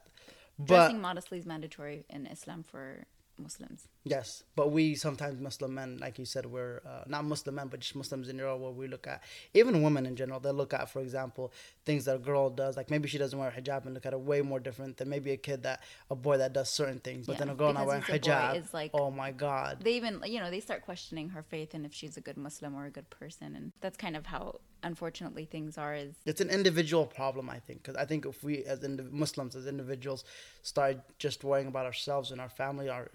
But, 0.58 0.66
Dressing 0.66 1.00
modestly 1.00 1.38
is 1.38 1.46
mandatory 1.46 2.04
in 2.10 2.26
Islam 2.26 2.62
for 2.62 3.04
Muslims. 3.38 3.88
Yes, 4.02 4.44
but 4.56 4.72
we 4.72 4.94
sometimes 4.94 5.38
Muslim 5.38 5.74
men, 5.74 5.98
like 6.00 6.18
you 6.18 6.24
said, 6.24 6.46
we're 6.46 6.80
uh, 6.88 7.04
not 7.06 7.24
Muslim 7.26 7.56
men, 7.56 7.68
but 7.68 7.80
just 7.80 7.94
Muslims 7.94 8.30
in 8.30 8.36
general, 8.38 8.58
where 8.58 8.70
we 8.70 8.88
look 8.88 9.06
at 9.06 9.22
even 9.52 9.82
women 9.82 10.06
in 10.06 10.16
general. 10.16 10.40
They 10.40 10.52
look 10.52 10.72
at, 10.72 10.88
for 10.88 11.00
example, 11.00 11.52
things 11.84 12.06
that 12.06 12.16
a 12.16 12.18
girl 12.18 12.48
does, 12.48 12.78
like 12.78 12.90
maybe 12.90 13.08
she 13.08 13.18
doesn't 13.18 13.38
wear 13.38 13.50
hijab, 13.50 13.84
and 13.84 13.92
look 13.92 14.06
at 14.06 14.14
it 14.14 14.20
way 14.20 14.40
more 14.40 14.58
different 14.58 14.96
than 14.96 15.10
maybe 15.10 15.32
a 15.32 15.36
kid 15.36 15.64
that 15.64 15.82
a 16.10 16.14
boy 16.14 16.38
that 16.38 16.54
does 16.54 16.70
certain 16.70 16.98
things. 16.98 17.26
But 17.26 17.34
yeah, 17.34 17.38
then 17.40 17.48
a 17.50 17.54
girl 17.54 17.74
not 17.74 17.86
wearing 17.86 18.02
hijab 18.02 18.56
is 18.56 18.72
like, 18.72 18.92
oh 18.94 19.10
my 19.10 19.32
god. 19.32 19.80
They 19.82 19.92
even, 19.92 20.22
you 20.24 20.40
know, 20.40 20.50
they 20.50 20.60
start 20.60 20.82
questioning 20.82 21.28
her 21.30 21.42
faith 21.42 21.74
and 21.74 21.84
if 21.84 21.92
she's 21.92 22.16
a 22.16 22.22
good 22.22 22.38
Muslim 22.38 22.74
or 22.74 22.86
a 22.86 22.90
good 22.90 23.10
person, 23.10 23.54
and 23.54 23.72
that's 23.82 23.98
kind 23.98 24.16
of 24.16 24.24
how 24.24 24.60
unfortunately 24.82 25.44
things 25.44 25.76
are 25.76 25.94
is 25.94 26.14
it's 26.24 26.40
an 26.40 26.48
individual 26.48 27.04
problem 27.04 27.50
i 27.50 27.58
think 27.58 27.82
because 27.82 27.96
i 27.96 28.04
think 28.06 28.24
if 28.24 28.42
we 28.42 28.64
as 28.64 28.80
indiv- 28.80 29.12
muslims 29.12 29.54
as 29.54 29.66
individuals 29.66 30.24
start 30.62 30.96
just 31.18 31.44
worrying 31.44 31.66
about 31.66 31.84
ourselves 31.84 32.30
and 32.30 32.40
our 32.40 32.48
family 32.48 32.88
our, 32.88 33.10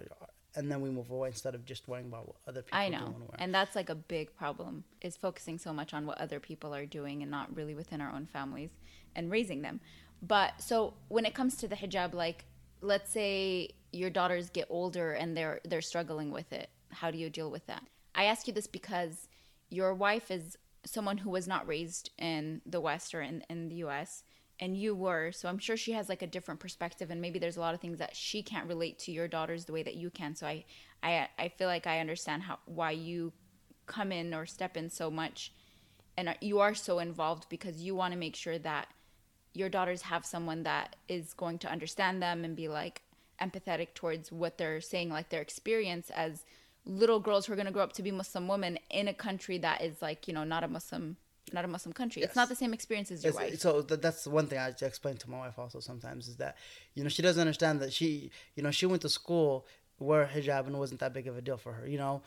and 0.55 0.71
then 0.71 0.81
we 0.81 0.89
move 0.89 1.11
away 1.11 1.29
instead 1.29 1.55
of 1.55 1.65
just 1.65 1.87
worrying 1.87 2.07
about 2.07 2.27
what 2.27 2.35
other 2.47 2.61
people 2.61 2.77
I 2.77 2.89
know. 2.89 3.15
And 3.39 3.53
that's 3.53 3.75
like 3.75 3.89
a 3.89 3.95
big 3.95 4.35
problem 4.35 4.83
is 5.01 5.17
focusing 5.17 5.57
so 5.57 5.73
much 5.73 5.93
on 5.93 6.05
what 6.05 6.19
other 6.19 6.39
people 6.39 6.73
are 6.73 6.85
doing 6.85 7.21
and 7.21 7.31
not 7.31 7.55
really 7.55 7.75
within 7.75 8.01
our 8.01 8.11
own 8.11 8.25
families 8.25 8.71
and 9.15 9.31
raising 9.31 9.61
them. 9.61 9.79
But 10.21 10.61
so 10.61 10.93
when 11.09 11.25
it 11.25 11.33
comes 11.33 11.57
to 11.57 11.67
the 11.67 11.75
hijab 11.75 12.13
like 12.13 12.45
let's 12.81 13.11
say 13.11 13.69
your 13.91 14.09
daughters 14.09 14.49
get 14.49 14.67
older 14.69 15.13
and 15.13 15.35
they're 15.35 15.59
they're 15.65 15.81
struggling 15.81 16.31
with 16.31 16.51
it. 16.53 16.69
How 16.91 17.11
do 17.11 17.17
you 17.17 17.29
deal 17.29 17.49
with 17.51 17.65
that? 17.67 17.83
I 18.13 18.25
ask 18.25 18.47
you 18.47 18.53
this 18.53 18.67
because 18.67 19.27
your 19.69 19.93
wife 19.93 20.31
is 20.31 20.57
someone 20.85 21.17
who 21.17 21.29
was 21.29 21.47
not 21.47 21.67
raised 21.67 22.11
in 22.17 22.61
the 22.65 22.79
West 22.79 23.13
or 23.15 23.21
in, 23.21 23.43
in 23.49 23.69
the 23.69 23.75
US 23.75 24.23
and 24.59 24.77
you 24.77 24.95
were 24.95 25.31
so 25.31 25.49
i'm 25.49 25.57
sure 25.57 25.77
she 25.77 25.91
has 25.91 26.09
like 26.09 26.21
a 26.21 26.27
different 26.27 26.59
perspective 26.59 27.11
and 27.11 27.21
maybe 27.21 27.39
there's 27.39 27.57
a 27.57 27.61
lot 27.61 27.73
of 27.73 27.81
things 27.81 27.99
that 27.99 28.15
she 28.15 28.41
can't 28.41 28.67
relate 28.67 28.97
to 28.97 29.11
your 29.11 29.27
daughters 29.27 29.65
the 29.65 29.73
way 29.73 29.83
that 29.83 29.95
you 29.95 30.09
can 30.09 30.35
so 30.35 30.47
i 30.47 30.63
i 31.03 31.27
i 31.37 31.47
feel 31.47 31.67
like 31.67 31.87
i 31.87 31.99
understand 31.99 32.43
how 32.43 32.57
why 32.65 32.91
you 32.91 33.31
come 33.85 34.11
in 34.11 34.33
or 34.33 34.45
step 34.45 34.77
in 34.77 34.89
so 34.89 35.11
much 35.11 35.51
and 36.17 36.29
uh, 36.29 36.33
you 36.41 36.59
are 36.59 36.73
so 36.73 36.99
involved 36.99 37.47
because 37.49 37.81
you 37.81 37.95
want 37.95 38.13
to 38.13 38.19
make 38.19 38.35
sure 38.35 38.57
that 38.57 38.87
your 39.53 39.69
daughters 39.69 40.03
have 40.03 40.25
someone 40.25 40.63
that 40.63 40.95
is 41.07 41.33
going 41.33 41.57
to 41.59 41.71
understand 41.71 42.21
them 42.21 42.43
and 42.43 42.55
be 42.55 42.67
like 42.67 43.01
empathetic 43.41 43.93
towards 43.93 44.31
what 44.31 44.57
they're 44.57 44.81
saying 44.81 45.09
like 45.09 45.29
their 45.29 45.41
experience 45.41 46.09
as 46.11 46.45
little 46.85 47.19
girls 47.19 47.45
who 47.45 47.53
are 47.53 47.55
going 47.55 47.65
to 47.65 47.71
grow 47.71 47.83
up 47.83 47.93
to 47.93 48.03
be 48.03 48.11
muslim 48.11 48.47
women 48.47 48.79
in 48.89 49.07
a 49.07 49.13
country 49.13 49.57
that 49.57 49.81
is 49.81 50.01
like 50.01 50.27
you 50.27 50.33
know 50.33 50.43
not 50.43 50.63
a 50.63 50.67
muslim 50.67 51.17
not 51.53 51.65
a 51.65 51.67
Muslim 51.67 51.93
country. 51.93 52.21
Yes. 52.21 52.29
It's 52.29 52.35
not 52.35 52.49
the 52.49 52.55
same 52.55 52.73
experience 52.73 53.11
as 53.11 53.23
your 53.23 53.29
it's, 53.29 53.37
wife. 53.37 53.59
So 53.59 53.81
th- 53.81 54.01
that's 54.01 54.27
one 54.27 54.47
thing 54.47 54.59
I 54.59 54.73
explain 54.81 55.17
to 55.17 55.29
my 55.29 55.39
wife 55.39 55.57
also 55.59 55.79
sometimes 55.79 56.27
is 56.27 56.37
that 56.37 56.57
you 56.93 57.03
know 57.03 57.09
she 57.09 57.21
doesn't 57.21 57.41
understand 57.41 57.79
that 57.81 57.93
she 57.93 58.31
you 58.55 58.63
know 58.63 58.71
she 58.71 58.85
went 58.85 59.01
to 59.03 59.09
school 59.09 59.65
wear 59.99 60.29
hijab 60.33 60.65
and 60.65 60.75
it 60.75 60.77
wasn't 60.77 60.99
that 60.99 61.13
big 61.13 61.27
of 61.27 61.37
a 61.37 61.41
deal 61.41 61.57
for 61.57 61.71
her 61.71 61.87
you 61.87 61.97
know 61.97 62.21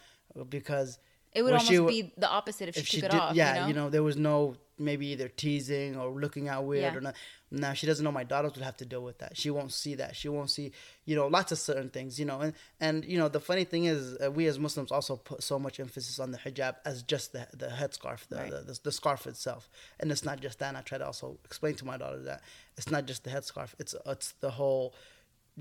because 0.48 0.98
It 1.34 1.42
would 1.42 1.52
almost 1.52 1.68
she 1.68 1.78
be 1.78 2.12
the 2.16 2.28
opposite 2.28 2.68
if 2.68 2.74
she 2.76 2.80
if 2.80 2.86
took 2.86 2.92
she 3.00 3.06
it 3.06 3.10
did, 3.10 3.20
off. 3.20 3.34
yeah, 3.34 3.66
you 3.68 3.74
know? 3.74 3.90
there 3.90 4.02
was 4.02 4.16
no 4.16 4.56
maybe 4.80 5.08
either 5.08 5.28
teasing 5.28 5.96
or 5.96 6.08
looking 6.10 6.48
out 6.48 6.64
weird 6.64 6.92
Yeah. 6.92 6.98
or 6.98 7.00
not. 7.00 7.14
Now 7.50 7.72
she 7.72 7.86
doesn't 7.86 8.04
know 8.04 8.12
my 8.12 8.22
daughters 8.24 8.54
would 8.54 8.62
have 8.64 8.76
to 8.76 8.84
deal 8.86 9.02
with 9.02 9.18
that. 9.18 9.36
She 9.36 9.50
won't 9.50 9.72
see 9.72 9.96
that. 9.96 10.14
She 10.14 10.28
won't 10.28 10.50
see, 10.50 10.70
you 11.04 11.16
know, 11.16 11.26
lots 11.26 11.50
of 11.50 11.58
certain 11.58 11.88
things, 11.90 12.18
you 12.18 12.24
know. 12.24 12.40
And 12.40 12.52
and 12.80 13.04
you 13.04 13.18
know, 13.18 13.28
the 13.28 13.40
funny 13.40 13.64
thing 13.64 13.86
is, 13.86 14.16
uh, 14.24 14.30
we 14.30 14.46
as 14.46 14.58
Muslims 14.58 14.92
also 14.92 15.16
put 15.16 15.42
so 15.42 15.58
much 15.58 15.80
emphasis 15.80 16.18
on 16.20 16.30
the 16.30 16.38
hijab 16.38 16.76
as 16.84 17.02
just 17.02 17.32
the 17.32 17.46
the 17.52 17.66
headscarf, 17.66 18.26
the, 18.28 18.36
Right. 18.36 18.50
the, 18.50 18.60
the 18.72 18.80
the 18.84 18.92
scarf 18.92 19.26
itself. 19.26 19.68
And 19.98 20.12
it's 20.12 20.24
not 20.24 20.40
just 20.40 20.58
that. 20.60 20.68
And 20.68 20.76
I 20.76 20.82
try 20.82 20.98
to 20.98 21.06
also 21.06 21.38
explain 21.44 21.74
to 21.76 21.84
my 21.84 21.96
daughter 21.96 22.20
that 22.22 22.42
it's 22.76 22.90
not 22.90 23.06
just 23.06 23.24
the 23.24 23.30
headscarf. 23.30 23.70
It's 23.80 23.94
it's 24.06 24.32
the 24.40 24.50
whole 24.52 24.94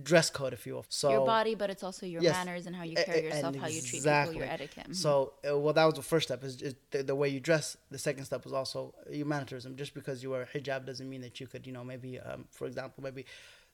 dress 0.02 0.30
code, 0.30 0.54
if 0.54 0.66
you 0.66 0.76
will. 0.76 0.86
So 0.90 1.12
your 1.12 1.26
body, 1.26 1.56
but 1.56 1.70
it's 1.70 1.84
also 1.84 2.06
your 2.06 2.22
Yes. 2.22 2.34
manners 2.34 2.68
and 2.68 2.76
how 2.76 2.84
you 2.84 2.96
carry 2.96 3.24
yourself, 3.24 3.56
how 3.56 3.68
you 3.68 3.82
treat 3.82 3.98
exactly. 3.98 4.34
people, 4.34 4.46
your 4.46 4.54
etiquette. 4.54 4.96
So, 4.96 5.34
uh, 5.50 5.58
well, 5.58 5.74
that 5.74 5.86
was 5.86 5.96
the 5.96 6.02
first 6.02 6.28
step. 6.28 6.44
Is, 6.44 6.76
the, 6.92 7.04
the 7.04 7.16
way 7.16 7.30
you 7.30 7.40
dress. 7.40 7.78
The 7.92 7.98
second 7.98 8.26
step 8.26 8.44
was 8.44 8.54
also 8.54 8.94
humanitarianism. 9.10 9.76
Just 9.76 9.94
because 9.94 10.22
you 10.24 10.32
wear 10.32 10.44
a 10.44 10.46
hijab 10.58 10.86
doesn't 10.86 11.10
mean 11.10 11.22
that 11.22 11.40
you 11.40 11.48
could, 11.48 11.66
you 11.66 11.74
know, 11.74 11.84
maybe, 11.84 12.20
um, 12.20 12.46
for 12.52 12.68
example, 12.68 13.04
maybe 13.04 13.26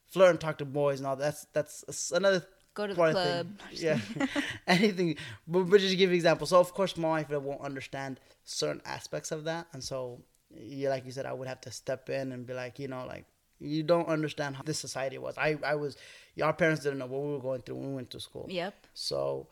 flirt 0.08 0.30
and 0.32 0.40
talk 0.40 0.58
to 0.60 0.66
boys 0.66 1.00
and 1.00 1.08
all. 1.08 1.16
That's 1.16 1.46
that's 1.54 2.12
another. 2.12 2.46
Go 2.74 2.88
to 2.88 2.94
the 2.94 3.12
club. 3.12 3.48
Yeah, 3.72 4.00
anything. 4.68 5.16
But, 5.48 5.64
but 5.66 5.80
just 5.80 5.92
to 5.92 5.96
give 5.96 6.10
you 6.10 6.14
an 6.14 6.16
example. 6.16 6.48
So, 6.48 6.60
of 6.60 6.74
course, 6.74 6.98
my 6.98 7.10
wife 7.10 7.30
won't 7.30 7.62
understand 7.62 8.20
certain 8.46 8.82
aspects 8.86 9.32
of 9.32 9.44
that, 9.44 9.68
and 9.74 9.84
so, 9.84 10.22
yeah, 10.56 10.90
like 10.90 11.06
you 11.06 11.12
said, 11.12 11.26
I 11.26 11.34
would 11.34 11.48
have 11.48 11.62
to 11.62 11.72
step 11.72 12.10
in 12.10 12.32
and 12.32 12.48
be 12.48 12.54
like, 12.54 12.80
you 12.80 12.88
know, 12.88 13.06
like 13.06 13.26
you 13.60 13.84
don't 13.84 14.08
understand 14.08 14.56
how 14.56 14.64
this 14.64 14.80
society 14.80 15.18
was. 15.18 15.38
I 15.38 15.58
I 15.64 15.76
was, 15.76 15.98
our 16.42 16.54
parents 16.54 16.84
didn't 16.84 17.00
know 17.00 17.08
what 17.08 17.22
we 17.22 17.32
were 17.32 17.40
going 17.40 17.62
through 17.62 17.76
when 17.76 17.90
we 17.90 17.96
went 17.96 18.12
to 18.12 18.20
school. 18.20 18.48
Yep. 18.50 18.74
So 18.94 19.48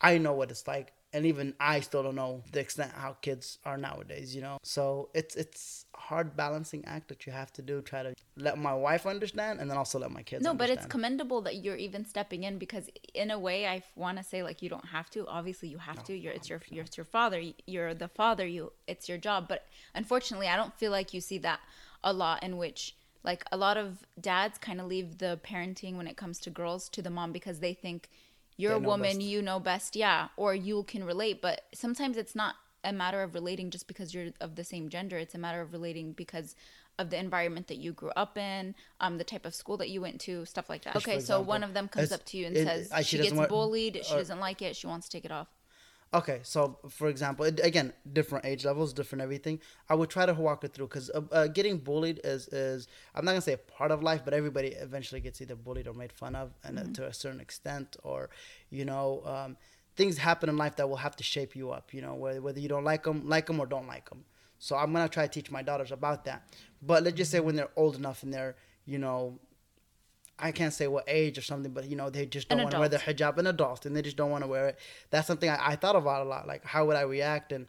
I 0.00 0.18
know 0.18 0.32
what 0.32 0.50
it's 0.50 0.66
like, 0.66 0.92
and 1.12 1.26
even 1.26 1.54
I 1.60 1.78
still 1.80 2.02
don't 2.02 2.16
know 2.16 2.42
the 2.50 2.58
extent 2.58 2.90
how 2.92 3.16
kids 3.22 3.58
are 3.64 3.76
nowadays. 3.76 4.34
You 4.34 4.42
know, 4.42 4.58
so 4.62 5.10
it's 5.14 5.36
it's 5.36 5.86
a 5.94 6.00
hard 6.00 6.36
balancing 6.36 6.84
act 6.86 7.08
that 7.08 7.24
you 7.24 7.32
have 7.32 7.52
to 7.52 7.62
do. 7.62 7.80
Try 7.82 8.02
to 8.02 8.14
let 8.36 8.58
my 8.58 8.74
wife 8.74 9.06
understand, 9.06 9.60
and 9.60 9.70
then 9.70 9.76
also 9.76 9.98
let 10.00 10.10
my 10.10 10.22
kids. 10.22 10.42
No, 10.42 10.54
but 10.54 10.70
it's 10.70 10.86
commendable 10.86 11.40
that 11.42 11.56
you're 11.62 11.76
even 11.76 12.04
stepping 12.04 12.42
in 12.42 12.58
because, 12.58 12.90
in 13.14 13.30
a 13.30 13.38
way, 13.38 13.66
I 13.66 13.82
want 13.94 14.18
to 14.18 14.24
say 14.24 14.42
like 14.42 14.60
you 14.60 14.68
don't 14.68 14.86
have 14.86 15.08
to. 15.10 15.26
Obviously, 15.28 15.68
you 15.68 15.78
have 15.78 16.02
to. 16.04 16.14
You're 16.16 16.32
it's 16.32 16.48
your 16.48 16.60
you're, 16.68 16.84
it's 16.84 16.96
your 16.96 17.06
father. 17.06 17.40
You're 17.66 17.94
the 17.94 18.08
father. 18.08 18.46
You 18.46 18.72
it's 18.88 19.08
your 19.08 19.18
job. 19.18 19.46
But 19.48 19.66
unfortunately, 19.94 20.48
I 20.48 20.56
don't 20.56 20.74
feel 20.74 20.90
like 20.90 21.14
you 21.14 21.20
see 21.20 21.38
that 21.38 21.60
a 22.02 22.12
lot. 22.12 22.42
In 22.42 22.56
which 22.56 22.96
like 23.24 23.42
a 23.50 23.56
lot 23.56 23.76
of 23.76 24.04
dads 24.20 24.58
kind 24.58 24.80
of 24.80 24.86
leave 24.86 25.18
the 25.18 25.40
parenting 25.42 25.96
when 25.96 26.06
it 26.06 26.16
comes 26.16 26.38
to 26.40 26.50
girls 26.50 26.88
to 26.90 27.02
the 27.02 27.10
mom 27.10 27.32
because 27.32 27.60
they 27.60 27.74
think 27.74 28.08
you're 28.56 28.78
They 28.78 28.84
a 28.84 28.88
woman, 28.88 29.16
best. 29.16 29.20
you 29.22 29.42
know 29.42 29.58
best, 29.58 29.96
yeah, 29.96 30.28
or 30.36 30.54
you 30.54 30.84
can 30.84 31.02
relate. 31.04 31.40
But 31.42 31.62
sometimes 31.74 32.16
it's 32.16 32.34
not 32.36 32.54
a 32.84 32.92
matter 32.92 33.22
of 33.22 33.34
relating 33.34 33.70
just 33.70 33.88
because 33.88 34.14
you're 34.14 34.28
of 34.40 34.54
the 34.56 34.62
same 34.62 34.88
gender. 34.90 35.16
It's 35.18 35.34
a 35.34 35.38
matter 35.38 35.60
of 35.60 35.72
relating 35.72 36.12
because 36.12 36.54
of 36.98 37.10
the 37.10 37.18
environment 37.18 37.66
that 37.68 37.78
you 37.78 37.92
grew 37.92 38.10
up 38.14 38.38
in, 38.38 38.74
um, 39.00 39.18
the 39.18 39.24
type 39.24 39.44
of 39.46 39.54
school 39.54 39.76
that 39.78 39.88
you 39.90 40.00
went 40.00 40.20
to, 40.20 40.44
stuff 40.44 40.68
like 40.68 40.84
that. 40.84 40.94
Okay, 40.94 41.18
so 41.18 41.40
one 41.40 41.64
of 41.64 41.74
them 41.74 41.88
comes 41.88 42.12
up 42.12 42.24
to 42.26 42.36
you 42.36 42.46
and 42.46 42.56
it- 42.56 42.64
says 42.66 42.92
she 43.06 43.16
she 43.16 43.22
gets 43.22 43.34
want- 43.34 43.48
bullied, 43.48 44.04
she 44.04 44.14
or- 44.14 44.18
doesn't 44.18 44.38
like 44.38 44.62
it, 44.62 44.76
she 44.76 44.86
wants 44.86 45.08
to 45.08 45.16
take 45.16 45.24
it 45.24 45.32
off. 45.32 45.48
Okay, 46.14 46.40
so 46.44 46.78
for 46.90 47.08
example, 47.08 47.44
again, 47.44 47.92
different 48.12 48.46
age 48.46 48.64
levels, 48.64 48.92
different 48.92 49.20
everything. 49.20 49.58
I 49.88 49.96
would 49.96 50.10
try 50.10 50.26
to 50.26 50.32
walk 50.32 50.62
it 50.62 50.72
through 50.72 50.86
because 50.86 51.10
uh, 51.10 51.22
uh, 51.32 51.46
getting 51.48 51.78
bullied 51.78 52.20
is 52.22 52.46
is 52.48 52.86
I'm 53.16 53.24
not 53.24 53.32
gonna 53.32 53.40
say 53.40 53.54
a 53.54 53.58
part 53.58 53.90
of 53.90 54.00
life, 54.00 54.22
but 54.24 54.32
everybody 54.32 54.68
eventually 54.68 55.20
gets 55.20 55.40
either 55.42 55.56
bullied 55.56 55.88
or 55.88 55.92
made 55.92 56.12
fun 56.12 56.36
of, 56.36 56.52
and 56.62 56.78
uh, 56.78 56.84
to 56.94 57.06
a 57.06 57.12
certain 57.12 57.40
extent, 57.40 57.96
or 58.04 58.30
you 58.70 58.84
know, 58.84 59.22
um, 59.26 59.56
things 59.96 60.16
happen 60.18 60.48
in 60.48 60.56
life 60.56 60.76
that 60.76 60.88
will 60.88 60.98
have 60.98 61.16
to 61.16 61.24
shape 61.24 61.56
you 61.56 61.72
up. 61.72 61.92
You 61.92 62.02
know, 62.02 62.14
whether 62.14 62.40
whether 62.40 62.60
you 62.60 62.68
don't 62.68 62.84
like 62.84 63.02
them, 63.02 63.28
like 63.28 63.46
them 63.46 63.58
or 63.58 63.66
don't 63.66 63.88
like 63.88 64.08
them. 64.08 64.24
So 64.60 64.76
I'm 64.76 64.92
gonna 64.92 65.08
try 65.08 65.26
to 65.26 65.32
teach 65.32 65.50
my 65.50 65.62
daughters 65.62 65.90
about 65.90 66.24
that. 66.26 66.48
But 66.80 67.02
let's 67.02 67.16
just 67.16 67.32
say 67.32 67.40
when 67.40 67.56
they're 67.56 67.72
old 67.74 67.96
enough 67.96 68.22
and 68.22 68.32
they're 68.32 68.54
you 68.86 68.98
know 68.98 69.40
I 70.38 70.50
can't 70.50 70.72
say 70.72 70.88
what 70.88 71.04
age 71.06 71.38
or 71.38 71.42
something, 71.42 71.72
but 71.72 71.88
you 71.88 71.96
know, 71.96 72.10
they 72.10 72.26
just 72.26 72.48
don't 72.48 72.58
want 72.58 72.72
to 72.72 72.80
wear 72.80 72.88
the 72.88 72.98
hijab, 72.98 73.38
an 73.38 73.46
adult, 73.46 73.86
and 73.86 73.94
they 73.94 74.02
just 74.02 74.16
don't 74.16 74.30
want 74.30 74.42
to 74.42 74.48
wear 74.48 74.68
it. 74.68 74.78
That's 75.10 75.26
something 75.26 75.48
I, 75.48 75.72
I 75.72 75.76
thought 75.76 75.96
about 75.96 76.26
a 76.26 76.28
lot. 76.28 76.46
Like, 76.46 76.64
how 76.64 76.84
would 76.86 76.96
I 76.96 77.02
react? 77.02 77.52
And 77.52 77.66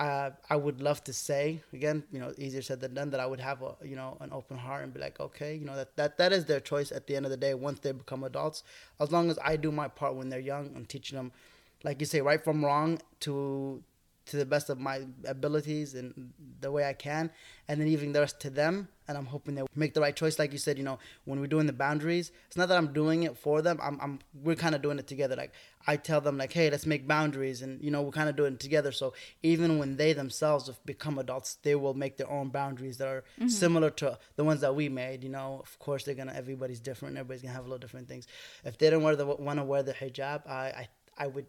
uh, 0.00 0.30
I 0.48 0.56
would 0.56 0.80
love 0.80 1.02
to 1.04 1.12
say 1.12 1.62
again, 1.72 2.04
you 2.12 2.18
know, 2.18 2.32
easier 2.38 2.62
said 2.62 2.80
than 2.80 2.94
done, 2.94 3.10
that 3.10 3.20
I 3.20 3.26
would 3.26 3.40
have 3.40 3.62
a 3.62 3.74
you 3.84 3.96
know 3.96 4.16
an 4.20 4.30
open 4.32 4.56
heart 4.56 4.82
and 4.84 4.92
be 4.92 5.00
like, 5.00 5.20
okay, 5.20 5.54
you 5.54 5.64
know, 5.64 5.76
that 5.76 5.96
that 5.96 6.18
that 6.18 6.32
is 6.32 6.44
their 6.44 6.60
choice 6.60 6.92
at 6.92 7.06
the 7.06 7.16
end 7.16 7.24
of 7.24 7.30
the 7.30 7.36
day 7.36 7.54
once 7.54 7.80
they 7.80 7.92
become 7.92 8.24
adults. 8.24 8.62
As 9.00 9.12
long 9.12 9.30
as 9.30 9.38
I 9.44 9.56
do 9.56 9.70
my 9.70 9.88
part 9.88 10.14
when 10.14 10.28
they're 10.28 10.40
young, 10.40 10.72
I'm 10.74 10.86
teaching 10.86 11.16
them, 11.16 11.32
like 11.84 12.00
you 12.00 12.06
say, 12.06 12.20
right 12.20 12.42
from 12.42 12.64
wrong 12.64 13.00
to 13.20 13.82
to 14.28 14.36
the 14.36 14.46
best 14.46 14.70
of 14.70 14.78
my 14.78 15.02
abilities 15.26 15.94
and 15.94 16.32
the 16.60 16.70
way 16.70 16.84
I 16.84 16.92
can, 16.92 17.30
and 17.68 17.80
then 17.80 17.88
leaving 17.88 18.12
the 18.12 18.20
rest 18.20 18.40
to 18.40 18.50
them. 18.50 18.88
And 19.06 19.16
I'm 19.16 19.26
hoping 19.26 19.54
they 19.54 19.62
make 19.74 19.94
the 19.94 20.02
right 20.02 20.14
choice. 20.14 20.38
Like 20.38 20.52
you 20.52 20.58
said, 20.58 20.76
you 20.76 20.84
know, 20.84 20.98
when 21.24 21.40
we're 21.40 21.46
doing 21.46 21.66
the 21.66 21.72
boundaries, 21.72 22.30
it's 22.46 22.58
not 22.58 22.68
that 22.68 22.76
I'm 22.76 22.92
doing 22.92 23.22
it 23.22 23.38
for 23.38 23.62
them. 23.62 23.78
I'm, 23.82 23.98
I'm 24.02 24.18
we're 24.34 24.54
kind 24.54 24.74
of 24.74 24.82
doing 24.82 24.98
it 24.98 25.06
together. 25.06 25.34
Like 25.34 25.52
I 25.86 25.96
tell 25.96 26.20
them, 26.20 26.36
like, 26.36 26.52
hey, 26.52 26.70
let's 26.70 26.84
make 26.84 27.08
boundaries, 27.08 27.62
and 27.62 27.82
you 27.82 27.90
know, 27.90 28.02
we're 28.02 28.10
kind 28.10 28.28
of 28.28 28.36
doing 28.36 28.54
it 28.54 28.60
together. 28.60 28.92
So 28.92 29.14
even 29.42 29.78
when 29.78 29.96
they 29.96 30.12
themselves 30.12 30.66
have 30.66 30.84
become 30.84 31.18
adults, 31.18 31.56
they 31.62 31.74
will 31.74 31.94
make 31.94 32.18
their 32.18 32.30
own 32.30 32.50
boundaries 32.50 32.98
that 32.98 33.08
are 33.08 33.24
mm-hmm. 33.38 33.48
similar 33.48 33.90
to 33.90 34.18
the 34.36 34.44
ones 34.44 34.60
that 34.60 34.74
we 34.74 34.90
made. 34.90 35.24
You 35.24 35.30
know, 35.30 35.60
of 35.62 35.78
course, 35.78 36.04
they're 36.04 36.14
gonna. 36.14 36.34
Everybody's 36.34 36.80
different. 36.80 37.16
Everybody's 37.16 37.42
gonna 37.42 37.54
have 37.54 37.64
a 37.64 37.68
little 37.68 37.78
different 37.78 38.08
things. 38.08 38.26
If 38.64 38.76
they 38.76 38.90
don't 38.90 39.02
wear 39.02 39.16
the 39.16 39.24
want 39.24 39.58
to 39.58 39.64
wear 39.64 39.82
the 39.82 39.94
hijab, 39.94 40.46
I 40.46 40.52
I, 40.52 40.88
I 41.16 41.26
would. 41.28 41.46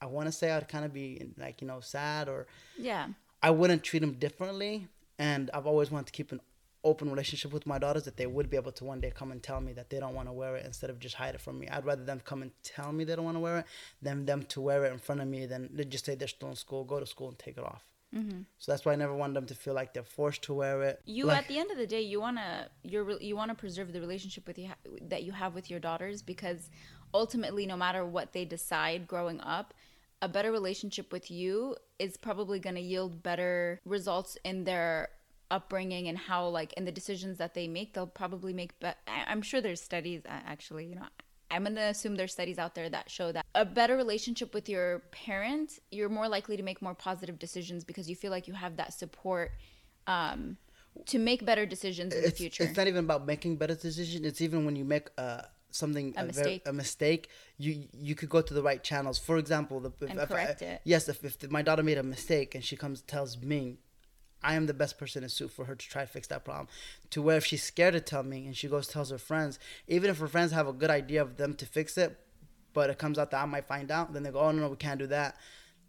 I 0.00 0.06
want 0.06 0.26
to 0.26 0.32
say 0.32 0.50
I'd 0.52 0.68
kind 0.68 0.84
of 0.84 0.92
be 0.92 1.30
like 1.38 1.60
you 1.60 1.66
know 1.66 1.80
sad 1.80 2.28
or 2.28 2.46
Yeah. 2.76 3.08
I 3.42 3.50
wouldn't 3.50 3.82
treat 3.84 4.00
them 4.00 4.14
differently. 4.14 4.88
And 5.18 5.50
I've 5.52 5.66
always 5.66 5.90
wanted 5.90 6.06
to 6.06 6.12
keep 6.12 6.32
an 6.32 6.40
open 6.84 7.10
relationship 7.10 7.52
with 7.52 7.66
my 7.66 7.78
daughters 7.78 8.04
that 8.04 8.16
they 8.16 8.26
would 8.26 8.48
be 8.48 8.56
able 8.56 8.70
to 8.72 8.84
one 8.84 9.00
day 9.00 9.10
come 9.14 9.32
and 9.32 9.42
tell 9.42 9.60
me 9.60 9.72
that 9.72 9.90
they 9.90 9.98
don't 9.98 10.14
want 10.14 10.28
to 10.28 10.32
wear 10.32 10.56
it 10.56 10.64
instead 10.64 10.90
of 10.90 10.98
just 11.00 11.16
hide 11.16 11.34
it 11.34 11.40
from 11.40 11.58
me. 11.58 11.68
I'd 11.68 11.84
rather 11.84 12.04
them 12.04 12.20
come 12.24 12.42
and 12.42 12.52
tell 12.62 12.92
me 12.92 13.02
they 13.04 13.16
don't 13.16 13.24
want 13.24 13.36
to 13.36 13.40
wear 13.40 13.58
it 13.58 13.66
than 14.00 14.26
them 14.26 14.44
to 14.44 14.60
wear 14.60 14.84
it 14.84 14.92
in 14.92 14.98
front 14.98 15.20
of 15.20 15.26
me 15.28 15.46
than 15.46 15.70
they 15.72 15.84
just 15.84 16.04
say 16.06 16.14
they're 16.14 16.28
still 16.28 16.48
in 16.50 16.56
school, 16.56 16.84
go 16.84 17.00
to 17.00 17.06
school 17.06 17.28
and 17.28 17.38
take 17.38 17.58
it 17.58 17.64
off. 17.64 17.84
Mm-hmm. 18.14 18.42
So 18.58 18.72
that's 18.72 18.84
why 18.84 18.92
I 18.92 18.96
never 18.96 19.14
want 19.14 19.34
them 19.34 19.44
to 19.46 19.54
feel 19.54 19.74
like 19.74 19.92
they're 19.92 20.02
forced 20.04 20.42
to 20.42 20.54
wear 20.54 20.82
it. 20.82 21.02
You 21.04 21.26
Like- 21.26 21.38
at 21.42 21.48
the 21.48 21.58
end 21.58 21.70
of 21.70 21.76
the 21.76 21.86
day, 21.86 22.00
you 22.00 22.20
wanna 22.20 22.70
you're 22.82 23.20
you 23.20 23.36
wanna 23.36 23.54
preserve 23.54 23.92
the 23.92 24.00
relationship 24.00 24.46
with 24.46 24.56
you 24.58 24.70
that 25.02 25.24
you 25.24 25.32
have 25.32 25.54
with 25.54 25.68
your 25.70 25.80
daughters 25.80 26.22
because 26.22 26.70
ultimately, 27.12 27.66
no 27.66 27.76
matter 27.76 28.06
what 28.06 28.32
they 28.32 28.44
decide 28.44 29.06
growing 29.06 29.40
up, 29.40 29.74
a 30.22 30.28
better 30.28 30.50
relationship 30.52 31.12
with 31.12 31.30
you 31.30 31.76
is 31.98 32.16
probably 32.16 32.58
gonna 32.58 32.80
yield 32.80 33.22
better 33.22 33.80
results 33.84 34.36
in 34.44 34.64
their 34.64 35.08
upbringing 35.50 36.08
and 36.08 36.18
how 36.18 36.46
like 36.48 36.72
in 36.74 36.84
the 36.84 36.92
decisions 36.92 37.38
that 37.38 37.54
they 37.54 37.66
make 37.66 37.94
they'll 37.94 38.06
probably 38.06 38.52
make 38.52 38.78
be- 38.80 38.86
I- 39.06 39.24
i'm 39.28 39.40
sure 39.40 39.60
there's 39.62 39.80
studies 39.80 40.20
actually 40.26 40.84
you 40.86 40.94
know 40.94 41.06
i'm 41.50 41.62
going 41.62 41.74
to 41.76 41.80
assume 41.80 42.16
there's 42.16 42.32
studies 42.32 42.58
out 42.58 42.74
there 42.74 42.90
that 42.90 43.10
show 43.10 43.32
that 43.32 43.46
a 43.54 43.64
better 43.64 43.96
relationship 43.96 44.52
with 44.52 44.68
your 44.68 44.98
parent 45.10 45.78
you're 45.90 46.10
more 46.10 46.28
likely 46.28 46.58
to 46.58 46.62
make 46.62 46.82
more 46.82 46.94
positive 46.94 47.38
decisions 47.38 47.82
because 47.82 48.10
you 48.10 48.14
feel 48.16 48.30
like 48.30 48.46
you 48.46 48.52
have 48.52 48.76
that 48.76 48.92
support 48.92 49.52
um, 50.06 50.58
to 51.06 51.18
make 51.18 51.46
better 51.46 51.64
decisions 51.64 52.14
in 52.14 52.22
the 52.22 52.30
future 52.30 52.64
It's 52.64 52.76
not 52.76 52.86
even 52.86 53.04
about 53.04 53.24
making 53.26 53.56
better 53.56 53.74
decisions. 53.74 54.26
It's 54.26 54.40
even 54.42 54.64
when 54.66 54.74
you 54.76 54.84
make 54.84 55.08
uh, 55.16 55.42
something 55.70 56.14
A 56.16 56.24
mistake. 56.24 56.62
a 56.66 56.72
mistake, 56.72 57.28
you 57.58 57.86
you 57.92 58.14
could 58.14 58.28
go 58.28 58.40
to 58.42 58.54
the 58.54 58.62
right 58.62 58.82
channels. 58.82 59.18
For 59.18 59.36
example, 59.38 59.80
the, 59.80 59.90
if, 60.00 60.10
And 60.10 60.18
if 60.20 60.30
I- 60.30 60.34
correct 60.34 60.62
it. 60.62 60.80
Yes, 60.84 61.08
if, 61.08 61.24
if 61.24 61.50
my 61.50 61.62
daughter 61.62 61.82
made 61.82 61.98
a 61.98 62.02
mistake 62.02 62.54
and 62.54 62.64
she 62.64 62.76
comes 62.76 63.02
tells 63.02 63.38
me, 63.42 63.76
I 64.42 64.54
am 64.54 64.66
the 64.66 64.74
best 64.74 64.98
person 64.98 65.22
in 65.24 65.28
suit 65.28 65.50
for 65.50 65.64
her 65.66 65.74
to 65.74 65.88
try 65.88 66.02
to 66.02 66.08
fix 66.08 66.28
that 66.28 66.44
problem. 66.44 66.68
To 67.10 67.20
where 67.22 67.36
if 67.36 67.44
she's 67.44 67.62
scared 67.62 67.94
to 67.94 68.00
tell 68.00 68.22
me 68.22 68.46
and 68.46 68.56
she 68.56 68.68
goes 68.68 68.86
tells 68.88 69.10
her 69.10 69.18
friends, 69.18 69.58
even 69.88 70.10
if 70.10 70.18
her 70.18 70.28
friends 70.28 70.52
have 70.52 70.68
a 70.68 70.72
good 70.72 70.90
idea 70.90 71.20
of 71.22 71.36
them 71.36 71.54
to 71.54 71.66
fix 71.66 71.98
it, 71.98 72.16
but 72.72 72.88
it 72.90 72.98
comes 72.98 73.18
out 73.18 73.30
that 73.32 73.42
I 73.42 73.46
might 73.46 73.66
find 73.66 73.90
out, 73.90 74.12
then 74.12 74.22
they 74.22 74.30
go, 74.30 74.38
oh 74.40 74.50
no, 74.52 74.62
no, 74.62 74.68
we 74.68 74.76
can't 74.76 74.98
do 75.00 75.08
that. 75.08 75.36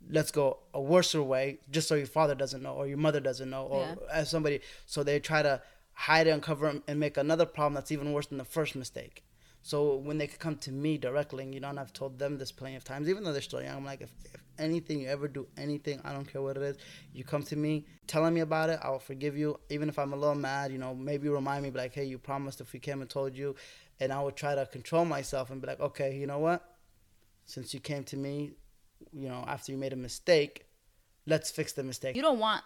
Let's 0.09 0.31
go 0.31 0.59
a 0.73 0.81
worser 0.81 1.21
way, 1.21 1.59
just 1.69 1.87
so 1.87 1.95
your 1.95 2.07
father 2.07 2.33
doesn't 2.33 2.63
know 2.63 2.73
or 2.73 2.87
your 2.87 2.97
mother 2.97 3.19
doesn't 3.19 3.49
know 3.49 3.65
or 3.65 3.81
Yeah. 3.81 3.95
as 4.11 4.29
somebody. 4.29 4.61
So 4.85 5.03
they 5.03 5.19
try 5.19 5.41
to 5.43 5.61
hide 5.93 6.25
it, 6.27 6.31
uncover 6.31 6.81
and 6.87 6.99
make 6.99 7.17
another 7.17 7.45
problem 7.45 7.73
that's 7.75 7.91
even 7.91 8.13
worse 8.13 8.27
than 8.27 8.37
the 8.37 8.45
first 8.45 8.75
mistake. 8.75 9.23
So 9.61 9.95
when 9.95 10.17
they 10.17 10.27
could 10.27 10.39
come 10.39 10.55
to 10.57 10.71
me 10.71 10.97
directly, 10.97 11.43
and 11.43 11.53
you 11.53 11.59
know, 11.59 11.69
and 11.69 11.79
I've 11.79 11.93
told 11.93 12.17
them 12.17 12.37
this 12.37 12.51
plenty 12.51 12.75
of 12.75 12.83
times, 12.83 13.09
even 13.09 13.23
though 13.23 13.33
they're 13.33 13.41
still 13.41 13.61
young, 13.61 13.77
I'm 13.77 13.85
like, 13.85 14.01
if, 14.01 14.11
if 14.33 14.41
anything 14.57 15.01
you 15.01 15.07
ever 15.09 15.27
do 15.27 15.47
anything, 15.57 16.01
I 16.03 16.13
don't 16.13 16.25
care 16.25 16.41
what 16.41 16.57
it 16.57 16.63
is, 16.63 16.77
you 17.13 17.23
come 17.23 17.43
to 17.43 17.55
me 17.55 17.85
telling 18.07 18.33
me 18.33 18.41
about 18.41 18.69
it, 18.69 18.79
I'll 18.81 18.99
forgive 18.99 19.37
you, 19.37 19.59
even 19.69 19.89
if 19.89 19.99
I'm 19.99 20.13
a 20.13 20.15
little 20.15 20.35
mad. 20.35 20.71
You 20.71 20.77
know, 20.77 20.95
maybe 20.95 21.29
remind 21.29 21.63
me, 21.63 21.71
like, 21.71 21.93
hey, 21.93 22.05
you 22.05 22.17
promised 22.17 22.61
if 22.61 22.73
we 22.73 22.79
came 22.79 23.01
and 23.01 23.09
told 23.09 23.35
you, 23.35 23.55
and 23.99 24.13
I 24.13 24.21
would 24.21 24.35
try 24.35 24.55
to 24.55 24.65
control 24.65 25.05
myself 25.05 25.49
and 25.49 25.61
be 25.61 25.67
like, 25.67 25.79
okay, 25.79 26.15
you 26.15 26.25
know 26.25 26.39
what? 26.39 26.63
Since 27.45 27.73
you 27.73 27.79
came 27.79 28.03
to 28.05 28.17
me, 28.17 28.51
you 29.11 29.27
know, 29.27 29.43
after 29.47 29.71
you 29.71 29.77
made 29.77 29.93
a 29.93 29.97
mistake, 29.97 30.65
let's 31.25 31.51
fix 31.51 31.73
the 31.73 31.83
mistake. 31.83 32.15
you 32.15 32.21
don't 32.21 32.39
want 32.39 32.63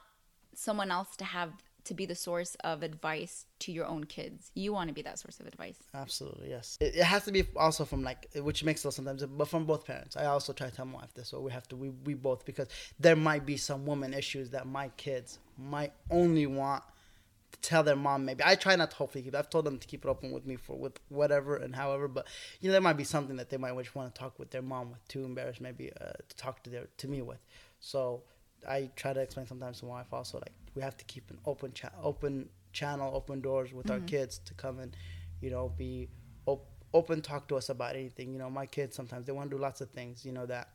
someone 0.55 0.91
else 0.91 1.15
to 1.17 1.25
have 1.25 1.49
to 1.85 1.93
be 1.93 2.05
the 2.05 2.15
source 2.15 2.55
of 2.63 2.83
advice 2.83 3.45
to 3.59 3.71
your 3.71 3.85
own 3.85 4.05
kids. 4.05 4.51
You 4.55 4.73
want 4.73 4.89
to 4.89 4.93
be 4.93 5.01
that 5.03 5.19
source 5.19 5.39
of 5.39 5.47
advice. 5.47 5.77
Absolutely, 5.93 6.49
yes. 6.49 6.77
It, 6.79 6.95
it 6.95 7.03
has 7.03 7.25
to 7.25 7.31
be 7.31 7.45
also 7.55 7.85
from 7.85 8.03
like, 8.03 8.29
which 8.35 8.63
makes 8.63 8.81
sense 8.81 8.95
sometimes, 8.95 9.25
but 9.25 9.47
from 9.47 9.65
both 9.65 9.85
parents. 9.85 10.15
I 10.15 10.25
also 10.25 10.53
try 10.53 10.69
to 10.69 10.75
tell 10.75 10.85
my 10.85 10.99
wife 10.99 11.13
this, 11.13 11.29
so 11.29 11.39
we 11.39 11.51
have 11.51 11.67
to, 11.69 11.75
we, 11.75 11.89
we 11.89 12.13
both, 12.13 12.45
because 12.45 12.67
there 12.99 13.15
might 13.15 13.45
be 13.45 13.57
some 13.57 13.85
woman 13.85 14.13
issues 14.13 14.49
that 14.51 14.67
my 14.67 14.89
kids 14.97 15.39
might 15.57 15.93
only 16.09 16.45
want 16.45 16.83
to 17.53 17.59
tell 17.61 17.83
their 17.83 17.95
mom. 17.95 18.25
Maybe 18.25 18.43
I 18.45 18.55
try 18.55 18.75
not 18.75 18.91
to 18.91 18.97
hopefully 18.97 19.23
keep. 19.23 19.35
I've 19.35 19.49
told 19.49 19.65
them 19.65 19.77
to 19.77 19.87
keep 19.87 20.05
it 20.05 20.07
open 20.07 20.31
with 20.31 20.45
me 20.45 20.55
for 20.55 20.75
with 20.77 20.99
whatever 21.09 21.55
and 21.55 21.75
however, 21.75 22.07
but 22.07 22.27
you 22.59 22.69
know 22.69 22.73
there 22.73 22.81
might 22.81 22.97
be 22.97 23.03
something 23.03 23.37
that 23.37 23.49
they 23.49 23.57
might 23.57 23.77
just 23.77 23.95
want 23.95 24.13
to 24.13 24.19
talk 24.19 24.39
with 24.39 24.51
their 24.51 24.61
mom 24.61 24.91
with, 24.91 25.07
too 25.07 25.23
embarrassed 25.23 25.61
maybe 25.61 25.91
uh, 26.01 26.13
to 26.27 26.35
talk 26.35 26.63
to 26.63 26.69
their 26.69 26.87
to 26.97 27.07
me 27.07 27.21
with. 27.21 27.39
So 27.79 28.23
I 28.67 28.89
try 28.95 29.13
to 29.13 29.19
explain 29.19 29.47
sometimes 29.47 29.79
to 29.79 29.85
my 29.85 29.93
wife 29.93 30.11
also 30.11 30.39
like 30.39 30.53
we 30.75 30.81
have 30.81 30.97
to 30.97 31.05
keep 31.05 31.29
an 31.31 31.37
open 31.45 31.71
cha- 31.73 31.91
open 32.01 32.49
channel, 32.71 33.11
open 33.15 33.41
doors 33.41 33.73
with 33.73 33.87
Mm-hmm. 33.87 34.01
our 34.03 34.07
kids 34.07 34.39
to 34.45 34.53
come 34.53 34.79
and 34.79 34.95
you 35.41 35.49
know 35.49 35.69
be 35.77 36.09
op- 36.45 36.67
open, 36.93 37.21
talk 37.21 37.47
to 37.49 37.55
us 37.55 37.69
about 37.69 37.95
anything. 37.95 38.31
You 38.33 38.39
know, 38.39 38.49
my 38.49 38.65
kids 38.65 38.95
sometimes 38.95 39.25
they 39.25 39.31
want 39.33 39.49
to 39.51 39.57
do 39.57 39.61
lots 39.61 39.81
of 39.81 39.89
things. 39.89 40.25
You 40.25 40.31
know 40.31 40.45
that. 40.45 40.69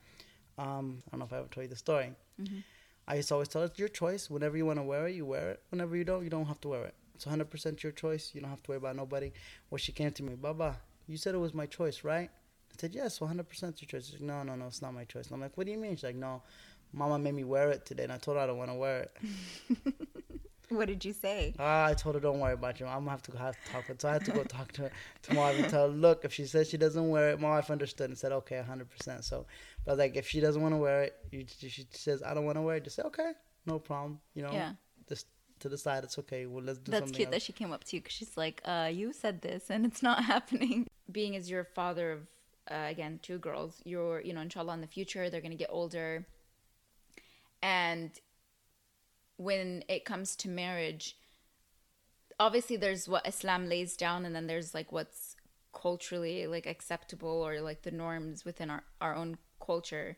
Um, 0.59 1.03
I 1.07 1.11
don't 1.13 1.21
know 1.21 1.27
if 1.27 1.33
I 1.33 1.39
ever 1.39 1.49
told 1.49 1.65
you 1.65 1.69
the 1.69 1.77
story. 1.77 2.13
Mm-hmm. 2.41 2.59
I 3.07 3.15
used 3.15 3.29
to 3.29 3.35
always 3.35 3.49
tell 3.49 3.63
it's 3.63 3.79
your 3.79 3.89
choice. 3.89 4.29
Whenever 4.29 4.57
you 4.57 4.67
want 4.67 4.79
to 4.79 4.83
wear 4.83 5.07
it, 5.09 5.15
you 5.15 5.25
wear 5.25 5.51
it. 5.51 5.63
Whenever 5.71 5.97
you 5.97 6.05
don't, 6.05 6.25
you 6.25 6.31
don't 6.31 6.47
have 6.47 6.61
to 6.63 6.69
wear 6.69 6.85
it. 6.85 6.95
It's 7.15 7.25
100% 7.25 7.83
your 7.83 7.93
choice. 7.93 8.33
You 8.35 8.41
don't 8.43 8.51
have 8.51 8.63
to 8.65 8.71
worry 8.73 8.79
about 8.79 8.97
nobody. 8.97 9.33
Well, 9.71 9.79
she 9.79 9.93
came 9.93 10.11
to 10.13 10.23
me, 10.23 10.35
Baba, 10.35 10.77
you 11.07 11.17
said 11.17 11.35
it 11.35 11.39
was 11.39 11.55
my 11.55 11.67
choice, 11.67 12.05
right? 12.05 12.29
I 12.71 12.75
said, 12.79 12.95
yes, 12.95 13.19
100% 13.21 13.31
your 13.63 13.73
choice. 13.89 14.07
She's 14.07 14.13
like, 14.15 14.21
no, 14.21 14.43
no, 14.43 14.57
no, 14.57 14.67
it's 14.67 14.83
not 14.83 14.93
my 14.95 15.05
choice. 15.05 15.27
And 15.29 15.35
I'm 15.37 15.41
like, 15.41 15.57
what 15.57 15.65
do 15.67 15.73
you 15.73 15.79
mean? 15.79 15.97
She's 15.97 16.05
like, 16.05 16.17
no, 16.17 16.43
Mama 16.93 17.19
made 17.19 17.35
me 17.35 17.45
wear 17.45 17.71
it 17.71 17.85
today, 17.87 18.05
and 18.05 18.13
I 18.13 18.19
told 18.19 18.37
her 18.37 18.43
I 18.43 18.47
don't 18.47 18.59
want 18.59 18.71
to 18.71 18.75
wear 18.77 19.01
it. 19.01 19.17
What 20.71 20.87
did 20.89 21.03
you 21.03 21.15
say? 21.15 21.55
Ah, 21.59 21.87
I 21.87 21.95
told 21.95 22.15
her, 22.15 22.21
don't 22.21 22.41
worry 22.41 22.53
about 22.53 22.79
you. 22.79 22.85
I'm 22.85 22.99
gonna 23.01 23.13
have 23.13 23.23
to 23.23 23.39
have 23.39 23.57
to 23.65 23.71
talk 23.71 23.89
with. 23.89 24.03
So 24.03 24.09
I 24.11 24.13
had 24.13 24.25
to 24.27 24.33
go 24.33 24.45
talk 24.45 24.71
to 24.73 24.83
her 24.83 24.91
to 25.23 25.35
wife 25.35 25.57
and 25.57 25.67
tell 25.67 25.89
her, 25.89 25.95
look, 25.97 26.27
if 26.27 26.33
she 26.35 26.45
says 26.45 26.69
she 26.69 26.77
doesn't 26.77 27.09
wear 27.09 27.31
it, 27.31 27.41
my 27.41 27.49
wife 27.49 27.71
understood 27.71 28.11
and 28.11 28.19
said, 28.19 28.33
okay, 28.33 28.63
100%. 28.71 29.25
So, 29.25 29.47
but 29.87 29.91
I 29.91 29.95
was 29.95 29.99
like, 29.99 30.17
if 30.17 30.29
she 30.29 30.41
doesn't 30.41 30.61
want 30.61 30.75
to 30.75 30.77
wear 30.77 31.05
it, 31.05 31.17
you, 31.31 31.47
she 31.59 31.87
says, 31.93 32.23
I 32.23 32.35
don't 32.35 32.45
want 32.45 32.57
to 32.59 32.63
wear 32.63 32.77
it, 32.77 32.85
just 32.85 32.97
say, 32.97 33.03
okay, 33.05 33.33
no 33.65 33.79
problem. 33.79 34.21
You 34.35 34.43
know, 34.43 34.53
Yeah. 34.53 34.73
just 35.09 35.29
to 35.61 35.71
the 35.71 35.79
side, 35.79 36.05
it's 36.05 36.19
okay. 36.19 36.45
Well, 36.45 36.63
let's 36.63 36.79
do 36.81 36.91
That's 36.93 37.01
something 37.05 37.15
cute 37.17 37.29
else. 37.29 37.37
that 37.37 37.43
she 37.43 37.55
came 37.55 37.73
up 37.73 37.85
to 37.85 37.97
you 37.97 38.03
because 38.03 38.13
she's 38.15 38.37
like, 38.37 38.61
uh, 38.67 38.91
you 38.93 39.15
said 39.15 39.41
this 39.41 39.71
and 39.71 39.87
it's 39.87 40.03
not 40.03 40.23
happening. 40.35 40.87
Being 41.11 41.35
as 41.35 41.49
your 41.49 41.65
father 41.65 42.13
of, 42.13 42.21
uh, 42.71 42.85
again, 42.91 43.21
two 43.23 43.39
girls, 43.39 43.81
you're, 43.87 44.21
you 44.21 44.35
know, 44.35 44.43
inshallah 44.43 44.75
in 44.75 44.83
the 44.83 44.87
future, 44.87 45.31
they're 45.31 45.41
going 45.41 45.51
to 45.53 45.57
get 45.57 45.71
older. 45.73 46.27
And 47.63 48.11
when 49.37 49.85
it 49.89 50.05
comes 50.05 50.37
to 50.37 50.49
marriage, 50.49 51.17
obviously 52.41 52.77
there's 52.77 53.09
what 53.09 53.27
Islam 53.27 53.69
lays 53.69 53.97
down 53.97 54.25
and 54.25 54.35
then 54.35 54.47
there's 54.47 54.75
like 54.75 54.93
what's 54.93 55.37
culturally 55.73 56.47
like 56.47 56.67
acceptable 56.67 57.29
or 57.47 57.61
like 57.61 57.83
the 57.83 57.91
norms 57.91 58.45
within 58.45 58.71
our, 58.71 58.83
our 59.01 59.15
own 59.15 59.39
culture. 59.65 60.17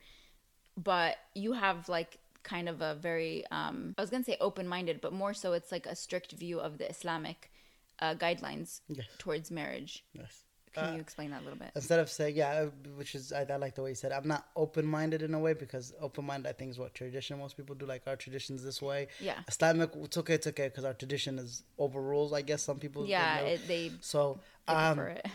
But 0.77 1.17
you 1.35 1.53
have 1.53 1.89
like 1.89 2.19
kind 2.43 2.69
of 2.71 2.81
a 2.81 2.95
very 2.95 3.45
um 3.51 3.95
I 3.99 4.01
was 4.01 4.11
gonna 4.11 4.25
say 4.25 4.37
open 4.41 4.67
minded, 4.67 5.01
but 5.01 5.13
more 5.13 5.35
so 5.35 5.53
it's 5.53 5.71
like 5.73 5.87
a 5.87 5.97
strict 5.97 6.33
view 6.33 6.61
of 6.61 6.79
the 6.79 6.89
Islamic 6.89 7.51
uh, 7.99 8.15
guidelines 8.15 8.81
Yes. 8.89 9.07
towards 9.19 9.51
marriage. 9.51 10.05
yes. 10.15 10.45
Can 10.73 10.85
Uh, 10.85 10.93
you 10.95 11.01
explain 11.01 11.31
that 11.31 11.41
a 11.41 11.45
little 11.45 11.59
bit? 11.59 11.73
Instead 11.75 11.99
of 11.99 12.09
saying, 12.09 12.37
yeah, 12.37 12.67
which 12.97 13.15
is, 13.17 13.33
I, 13.33 13.45
I 13.51 13.57
like 13.57 13.75
the 13.75 13.83
way 13.83 13.89
you 13.91 13.95
said, 13.97 14.13
it. 14.13 14.15
I'm 14.15 14.29
not 14.29 14.47
open 14.55 14.87
minded 14.87 15.21
in 15.23 15.35
a 15.35 15.39
way 15.39 15.53
because 15.53 15.93
open 16.01 16.25
minded, 16.25 16.49
I 16.49 16.53
think, 16.53 16.71
is 16.71 16.79
what 16.79 16.95
tradition 16.95 17.39
most 17.39 17.57
people 17.57 17.75
do. 17.75 17.87
Like 17.87 18.03
our 18.07 18.15
tradition's 18.17 18.63
this 18.63 18.81
way. 18.81 19.09
Yeah. 19.21 19.39
Islamic, 19.49 19.91
it's 19.97 20.17
okay, 20.19 20.35
it's 20.35 20.47
okay 20.47 20.69
because 20.69 20.85
our 20.85 20.95
tradition 20.95 21.39
is 21.41 21.65
overrules, 21.79 22.33
I 22.33 22.43
guess, 22.43 22.63
some 22.63 22.79
people. 22.79 23.05
Yeah, 23.07 23.39
it, 23.41 23.67
they, 23.67 23.91
So, 24.01 24.39
um, 24.69 24.99
it. 25.01 25.27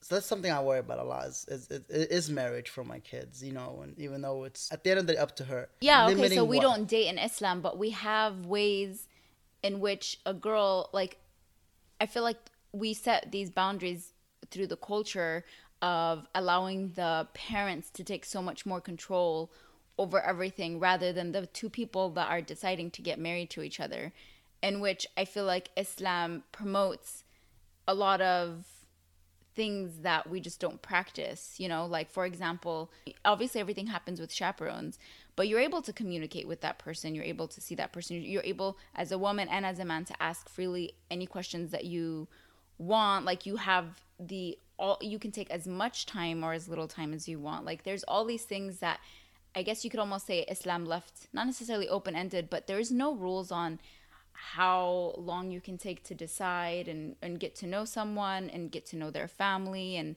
so 0.00 0.16
that's 0.16 0.26
something 0.26 0.50
I 0.50 0.60
worry 0.60 0.80
about 0.80 0.98
a 0.98 1.04
lot. 1.04 1.26
Is, 1.26 1.46
is, 1.48 1.68
is, 1.70 2.06
is 2.06 2.30
marriage 2.30 2.68
for 2.68 2.82
my 2.82 2.98
kids, 2.98 3.44
you 3.44 3.52
know, 3.52 3.80
and 3.84 3.96
even 3.98 4.22
though 4.22 4.42
it's 4.42 4.72
at 4.72 4.82
the 4.82 4.90
end 4.90 4.98
of 5.00 5.06
the 5.06 5.12
day 5.12 5.18
up 5.20 5.36
to 5.36 5.44
her. 5.44 5.68
Yeah, 5.82 6.08
okay, 6.08 6.34
so 6.34 6.44
we 6.44 6.56
what- 6.56 6.62
don't 6.62 6.88
date 6.88 7.06
in 7.08 7.18
Islam, 7.18 7.60
but 7.60 7.78
we 7.78 7.90
have 7.90 8.44
ways 8.46 9.06
in 9.62 9.78
which 9.78 10.18
a 10.26 10.34
girl 10.34 10.90
like 10.92 11.16
I 12.00 12.06
feel 12.06 12.24
like 12.24 12.38
we 12.72 12.92
set 12.92 13.30
these 13.30 13.50
boundaries 13.50 14.13
through 14.54 14.68
the 14.68 14.76
culture 14.76 15.44
of 15.82 16.26
allowing 16.34 16.92
the 16.92 17.28
parents 17.34 17.90
to 17.90 18.04
take 18.04 18.24
so 18.24 18.40
much 18.40 18.64
more 18.64 18.80
control 18.80 19.50
over 19.98 20.20
everything 20.20 20.80
rather 20.80 21.12
than 21.12 21.32
the 21.32 21.46
two 21.46 21.68
people 21.68 22.08
that 22.10 22.30
are 22.30 22.40
deciding 22.40 22.90
to 22.90 23.02
get 23.02 23.18
married 23.18 23.50
to 23.50 23.62
each 23.62 23.80
other 23.80 24.12
in 24.62 24.80
which 24.80 25.06
I 25.16 25.24
feel 25.24 25.44
like 25.44 25.70
Islam 25.76 26.44
promotes 26.52 27.24
a 27.86 27.94
lot 27.94 28.20
of 28.20 28.64
things 29.54 30.00
that 30.00 30.28
we 30.28 30.40
just 30.40 30.58
don't 30.58 30.80
practice 30.80 31.56
you 31.58 31.68
know? 31.68 31.84
Like 31.86 32.10
for 32.10 32.24
example 32.24 32.90
obviously 33.24 33.60
everything 33.60 33.88
happens 33.88 34.20
with 34.20 34.32
chaperones 34.32 34.98
but 35.36 35.48
you're 35.48 35.60
able 35.60 35.82
to 35.82 35.92
communicate 35.92 36.46
with 36.46 36.60
that 36.60 36.78
person. 36.78 37.14
You're 37.14 37.24
able 37.24 37.48
to 37.48 37.60
see 37.60 37.74
that 37.74 37.92
person. 37.92 38.22
You're 38.22 38.42
able 38.44 38.78
as 38.94 39.10
a 39.10 39.18
woman 39.18 39.48
and 39.48 39.66
as 39.66 39.78
a 39.78 39.84
man 39.84 40.04
to 40.06 40.22
ask 40.22 40.48
freely 40.48 40.94
any 41.10 41.26
questions 41.26 41.72
that 41.72 41.84
you 41.84 42.28
want. 42.78 43.24
Like 43.24 43.44
you 43.46 43.56
have 43.56 44.03
the 44.18 44.58
all 44.78 44.98
you 45.00 45.18
can 45.18 45.30
take 45.30 45.50
as 45.50 45.66
much 45.66 46.06
time 46.06 46.42
or 46.42 46.52
as 46.52 46.68
little 46.68 46.88
time 46.88 47.12
as 47.12 47.28
you 47.28 47.38
want 47.38 47.64
like 47.64 47.84
there's 47.84 48.04
all 48.04 48.24
these 48.24 48.44
things 48.44 48.78
that 48.78 49.00
i 49.54 49.62
guess 49.62 49.84
you 49.84 49.90
could 49.90 50.00
almost 50.00 50.26
say 50.26 50.40
islam 50.48 50.84
left 50.84 51.28
not 51.32 51.46
necessarily 51.46 51.88
open 51.88 52.14
ended 52.16 52.48
but 52.50 52.66
there's 52.66 52.90
no 52.90 53.14
rules 53.14 53.50
on 53.52 53.78
how 54.34 55.14
long 55.16 55.50
you 55.50 55.60
can 55.60 55.78
take 55.78 56.02
to 56.04 56.14
decide 56.14 56.88
and, 56.88 57.16
and 57.22 57.40
get 57.40 57.54
to 57.54 57.66
know 57.66 57.84
someone 57.84 58.50
and 58.50 58.70
get 58.70 58.84
to 58.84 58.96
know 58.96 59.10
their 59.10 59.28
family 59.28 59.96
and 59.96 60.16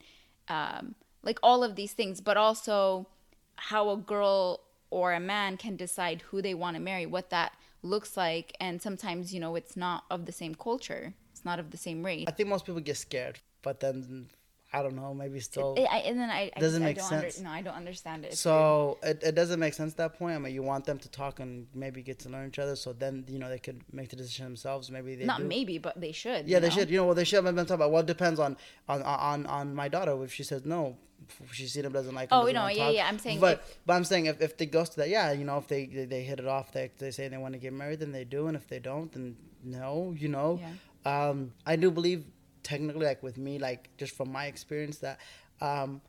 um, 0.50 0.96
like 1.24 1.40
all 1.44 1.64
of 1.64 1.76
these 1.76 1.94
things, 1.94 2.20
but 2.22 2.38
also 2.38 3.08
how 3.56 3.90
a 3.90 3.98
girl 3.98 4.62
or 4.90 5.14
a 5.14 5.20
man 5.20 5.58
can 5.58 5.76
decide 5.76 6.22
who 6.24 6.42
they 6.42 6.54
want 6.54 6.76
to 6.76 6.82
marry, 6.82 7.06
what 7.06 7.30
that 7.30 7.54
looks 7.84 8.18
like. 8.18 8.56
And 8.60 8.82
sometimes, 8.82 9.34
you 9.34 9.40
know, 9.40 9.56
it's 9.56 9.78
not 9.78 10.04
of 10.10 10.26
the 10.26 10.32
same 10.32 10.56
culture, 10.56 11.14
it's 11.32 11.46
not 11.46 11.60
of 11.60 11.72
the 11.72 11.78
same 11.78 12.04
race. 12.06 12.26
I 12.28 12.32
think 12.32 12.50
most 12.50 12.66
people 12.66 12.82
get 12.82 12.98
scared, 12.98 13.40
but 13.62 13.80
then 13.80 14.28
I 14.74 14.82
don't 14.84 14.96
know, 14.98 15.14
maybe 15.14 15.40
still. 15.40 15.76
I, 15.78 15.84
I- 15.84 15.98
and 16.00 16.20
then 16.20 16.30
I, 16.30 16.52
I 16.56 16.60
Doesn't 16.60 16.82
just- 16.82 16.84
I 16.84 16.86
make 16.90 16.98
don't 16.98 17.08
sense. 17.10 17.38
Under, 17.38 17.50
no, 17.50 17.56
I 17.56 17.62
don't 17.62 17.74
understand 17.76 18.26
it. 18.26 18.34
It's 18.34 18.44
weird. 18.46 18.54
So 18.54 18.98
it, 19.02 19.24
it 19.24 19.32
doesn't 19.36 19.60
make 19.62 19.74
sense 19.74 19.94
at 19.94 19.98
that 19.98 20.20
point. 20.20 20.36
I 20.36 20.40
mean, 20.40 20.54
you 20.54 20.62
want 20.62 20.84
them 20.86 20.98
to 21.00 21.10
talk 21.10 21.40
and 21.40 21.68
maybe 21.74 22.02
get 22.04 22.20
to 22.20 22.30
learn 22.30 22.50
each 22.50 22.60
other, 22.60 22.76
so 22.76 22.92
then 22.92 23.24
you 23.30 23.40
know 23.40 23.48
they 23.50 23.60
could 23.60 23.82
make 23.94 24.10
the 24.10 24.18
decision 24.18 24.46
themselves. 24.46 24.92
Maybe 24.92 25.16
they 25.16 25.24
not 25.26 25.40
do. 25.40 25.46
maybe, 25.46 25.78
but 25.78 26.00
they 26.02 26.12
should. 26.12 26.48
Yeah, 26.50 26.60
they 26.60 26.68
know? 26.70 26.76
should. 26.76 26.90
You 26.90 26.98
know, 26.98 27.06
well, 27.06 27.16
they 27.16 27.24
should 27.24 27.44
have 27.44 27.56
been 27.56 27.66
talking 27.66 27.76
about. 27.76 27.92
Well, 27.92 28.02
it 28.02 28.08
depends 28.08 28.40
on 28.42 28.58
on 28.90 29.02
on 29.04 29.46
on 29.46 29.74
my 29.74 29.88
daughter. 29.88 30.22
If 30.24 30.34
she 30.34 30.44
says 30.44 30.66
no, 30.66 30.98
she 31.54 31.66
see 31.68 31.80
them 31.82 31.94
doesn't 31.94 32.14
like. 32.14 32.30
Him, 32.30 32.38
Oh, 32.38 32.42
doesn't 32.42 32.56
no, 32.56 32.68
yeah, 32.68 32.90
yeah, 32.90 33.08
I'm 33.08 33.20
saying 33.20 33.40
But 33.40 33.60
if- 33.60 33.78
but 33.86 33.94
I'm 33.94 34.04
saying 34.04 34.26
if, 34.26 34.42
if 34.42 34.58
they 34.58 34.66
goes 34.66 34.90
to 34.90 34.98
that, 34.98 35.10
yeah, 35.10 35.32
you 35.32 35.46
know, 35.46 35.58
if 35.60 35.68
they 35.70 35.86
they, 35.86 36.04
they 36.06 36.24
hit 36.24 36.40
it 36.40 36.48
off, 36.48 36.74
they 36.74 36.92
they 36.98 37.12
say 37.12 37.30
they 37.30 37.38
want 37.38 37.54
to 37.54 37.60
get 37.60 37.72
married, 37.72 38.02
then 38.02 38.12
they 38.12 38.26
do, 38.26 38.48
and 38.48 38.58
if 38.58 38.68
they 38.68 38.80
don't, 38.80 39.10
then 39.14 39.38
no, 39.64 40.14
you 40.18 40.28
know. 40.28 40.60
Yeah. 40.62 40.74
Um, 41.30 41.54
I 41.66 41.78
do 41.78 41.90
believe 41.90 42.26
technically, 42.68 43.06
like 43.06 43.24
with 43.24 43.38
me, 43.38 43.58
like 43.60 43.90
just 43.98 44.14
from 44.14 44.30
my 44.30 44.46
experience, 44.48 44.98
that 44.98 45.20
um, 45.62 46.02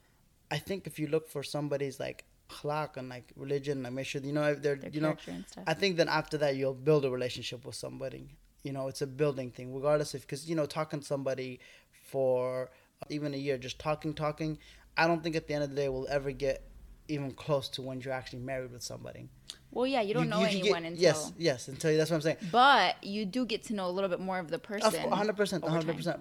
I 0.51 0.59
think 0.59 0.88
if 0.88 0.99
you 0.99 1.07
look 1.07 1.29
for 1.29 1.42
somebody's 1.44 2.01
like 2.01 2.25
akhlaq 2.51 2.97
and 2.97 3.09
like 3.09 3.27
religion, 3.37 3.85
like 3.85 3.92
make 3.92 4.07
sure 4.07 4.21
you 4.21 4.33
know 4.33 4.42
if 4.42 4.61
they're 4.61 4.75
Their 4.75 4.90
you 4.90 5.01
know. 5.01 5.16
and. 5.29 5.44
I 5.68 5.75
think 5.75 5.97
then 5.97 6.09
after 6.09 6.37
that 6.38 6.57
you'll 6.57 6.75
build 6.90 7.05
a 7.05 7.11
relationship 7.11 7.64
with 7.64 7.77
somebody. 7.77 8.25
You 8.64 8.73
know, 8.73 8.88
it's 8.88 9.03
a 9.03 9.07
building 9.07 9.53
thing, 9.53 9.73
regardless 9.73 10.16
if 10.16 10.23
because 10.23 10.49
you 10.51 10.57
know 10.57 10.66
talking 10.66 10.99
to 11.01 11.07
somebody 11.07 11.61
for 12.11 12.71
even 13.09 13.33
a 13.35 13.37
year, 13.37 13.57
just 13.57 13.79
talking, 13.79 14.12
talking. 14.12 14.59
I 14.97 15.07
don't 15.07 15.23
think 15.23 15.37
at 15.37 15.47
the 15.47 15.55
end 15.55 15.62
of 15.62 15.71
the 15.71 15.77
day 15.77 15.88
we'll 15.88 16.09
ever 16.11 16.33
get 16.33 16.64
even 17.07 17.31
close 17.31 17.68
to 17.75 17.83
when 17.83 18.01
you're 18.01 18.12
actually 18.12 18.40
married 18.40 18.73
with 18.73 18.83
somebody. 18.83 19.29
Well, 19.71 19.87
yeah, 19.87 20.01
you 20.01 20.15
don't 20.15 20.29
know 20.29 20.41
can 20.41 20.51
get- 20.51 20.61
anyone 20.61 20.85
until. 20.85 21.03
yes, 21.03 21.33
yes, 21.37 21.69
until 21.69 21.97
that's 21.97 22.11
what 22.11 22.17
I'm 22.17 22.23
saying. 22.23 22.39
But 22.51 23.03
you 23.05 23.25
do 23.25 23.45
get 23.45 23.65
to 23.65 23.75
know 23.75 23.89
a 23.89 23.93
little 23.93 24.09
bit 24.09 24.21
more 24.21 24.39
of 24.39 24.51
the 24.51 24.59
person. 24.59 25.11
Hundred 25.11 25.37
percent, 25.37 25.65
hundred 25.65 25.97
percent. 25.97 26.21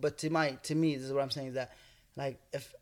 But 0.00 0.18
to 0.18 0.30
my, 0.30 0.52
to 0.64 0.74
me, 0.74 0.96
this 0.96 1.06
is 1.06 1.12
what 1.12 1.22
I'm 1.22 1.30
saying 1.30 1.48
is 1.48 1.54
that, 1.54 1.72
like, 2.16 2.40
if 2.52 2.74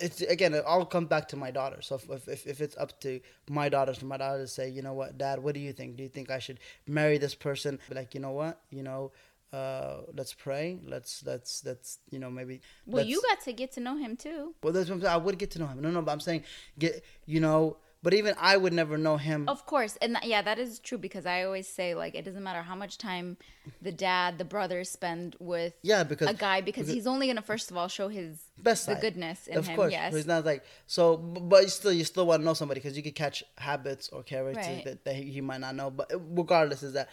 it's 0.00 0.20
again, 0.22 0.54
it 0.54 0.64
all 0.64 0.84
comes 0.84 1.08
back 1.08 1.28
to 1.28 1.36
my 1.36 1.50
daughter. 1.50 1.82
So 1.82 2.00
if, 2.10 2.28
if 2.28 2.46
if 2.46 2.60
it's 2.60 2.76
up 2.76 3.00
to 3.00 3.20
my 3.48 3.68
daughter, 3.68 3.94
for 3.94 4.06
my 4.06 4.16
daughter 4.16 4.40
to 4.40 4.48
say, 4.48 4.68
you 4.68 4.82
know 4.82 4.92
what, 4.92 5.18
Dad, 5.18 5.42
what 5.42 5.54
do 5.54 5.60
you 5.60 5.72
think? 5.72 5.96
Do 5.96 6.02
you 6.02 6.08
think 6.08 6.30
I 6.30 6.38
should 6.38 6.58
marry 6.86 7.18
this 7.18 7.34
person? 7.34 7.78
Like, 7.90 8.14
you 8.14 8.20
know 8.20 8.32
what, 8.32 8.60
you 8.70 8.82
know, 8.82 9.12
uh, 9.52 9.98
let's 10.14 10.34
pray. 10.34 10.78
Let's 10.84 11.24
let's 11.24 11.64
let's 11.64 11.98
you 12.10 12.18
know 12.18 12.30
maybe. 12.30 12.60
Well, 12.86 13.04
you 13.04 13.22
got 13.28 13.40
to 13.42 13.52
get 13.52 13.72
to 13.72 13.80
know 13.80 13.96
him 13.96 14.16
too. 14.16 14.54
Well, 14.62 14.72
that's 14.72 14.88
what 14.88 14.96
I'm 14.96 15.00
saying. 15.02 15.14
I 15.14 15.16
would 15.16 15.38
get 15.38 15.50
to 15.52 15.58
know 15.58 15.66
him. 15.66 15.80
No, 15.80 15.90
no, 15.90 16.02
but 16.02 16.12
I'm 16.12 16.20
saying 16.20 16.44
get 16.78 17.04
you 17.26 17.40
know. 17.40 17.78
But 18.00 18.14
even 18.14 18.34
I 18.38 18.56
would 18.56 18.72
never 18.72 18.96
know 18.96 19.16
him. 19.16 19.48
Of 19.48 19.66
course, 19.66 19.96
and 20.00 20.14
that, 20.14 20.24
yeah, 20.24 20.40
that 20.42 20.58
is 20.58 20.78
true 20.78 20.98
because 20.98 21.26
I 21.26 21.42
always 21.42 21.66
say 21.66 21.94
like 21.96 22.14
it 22.14 22.24
doesn't 22.24 22.42
matter 22.44 22.62
how 22.62 22.76
much 22.76 22.96
time 22.96 23.36
the 23.82 23.90
dad, 23.90 24.38
the 24.38 24.44
brothers 24.44 24.88
spend 24.88 25.34
with 25.40 25.74
Yeah, 25.82 26.04
because- 26.04 26.28
a 26.30 26.34
guy 26.34 26.60
because, 26.60 26.86
because- 26.86 26.94
he's 26.94 27.06
only 27.08 27.26
gonna 27.26 27.42
first 27.42 27.72
of 27.72 27.76
all 27.76 27.88
show 27.88 28.06
his 28.08 28.38
best 28.62 28.86
the 28.86 28.92
side. 28.94 29.00
goodness 29.02 29.48
in 29.48 29.58
of 29.58 29.66
him. 29.66 29.74
course. 29.76 29.90
yes, 29.92 30.14
It's 30.14 30.26
not 30.28 30.44
like 30.44 30.62
so, 30.86 31.16
but 31.16 31.62
you 31.64 31.68
still 31.70 31.92
you 31.92 32.04
still 32.04 32.26
want 32.26 32.40
to 32.40 32.44
know 32.44 32.54
somebody 32.54 32.78
because 32.80 32.96
you 32.96 33.02
could 33.02 33.16
catch 33.16 33.42
habits 33.56 34.08
or 34.10 34.22
characters 34.22 34.64
Right. 34.64 34.84
that, 34.84 35.04
that 35.04 35.14
he, 35.16 35.24
he 35.32 35.40
might 35.40 35.60
not 35.60 35.74
know. 35.74 35.90
But 35.90 36.12
regardless, 36.14 36.84
is 36.84 36.92
that 36.92 37.08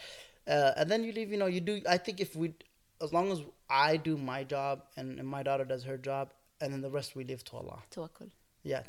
uh, 0.47 0.73
and 0.77 0.91
then 0.91 1.03
you 1.03 1.11
leave. 1.13 1.31
You 1.31 1.37
know, 1.37 1.47
you 1.47 1.61
do. 1.61 1.81
I 1.89 1.97
think 1.97 2.19
if 2.21 2.35
we, 2.35 2.53
as 3.01 3.11
long 3.11 3.31
as 3.31 3.41
I 3.67 3.97
do 3.97 4.15
my 4.17 4.43
job 4.43 4.83
and, 4.95 5.17
and 5.19 5.27
my 5.27 5.41
daughter 5.41 5.65
does 5.65 5.83
her 5.85 5.97
job, 5.97 6.31
and 6.61 6.71
then 6.71 6.81
the 6.81 6.91
rest 6.91 7.15
we 7.15 7.23
leave 7.23 7.43
to 7.45 7.55
Allah. 7.57 7.81
Tawakkul. 7.89 8.29
Yeah. 8.65 8.81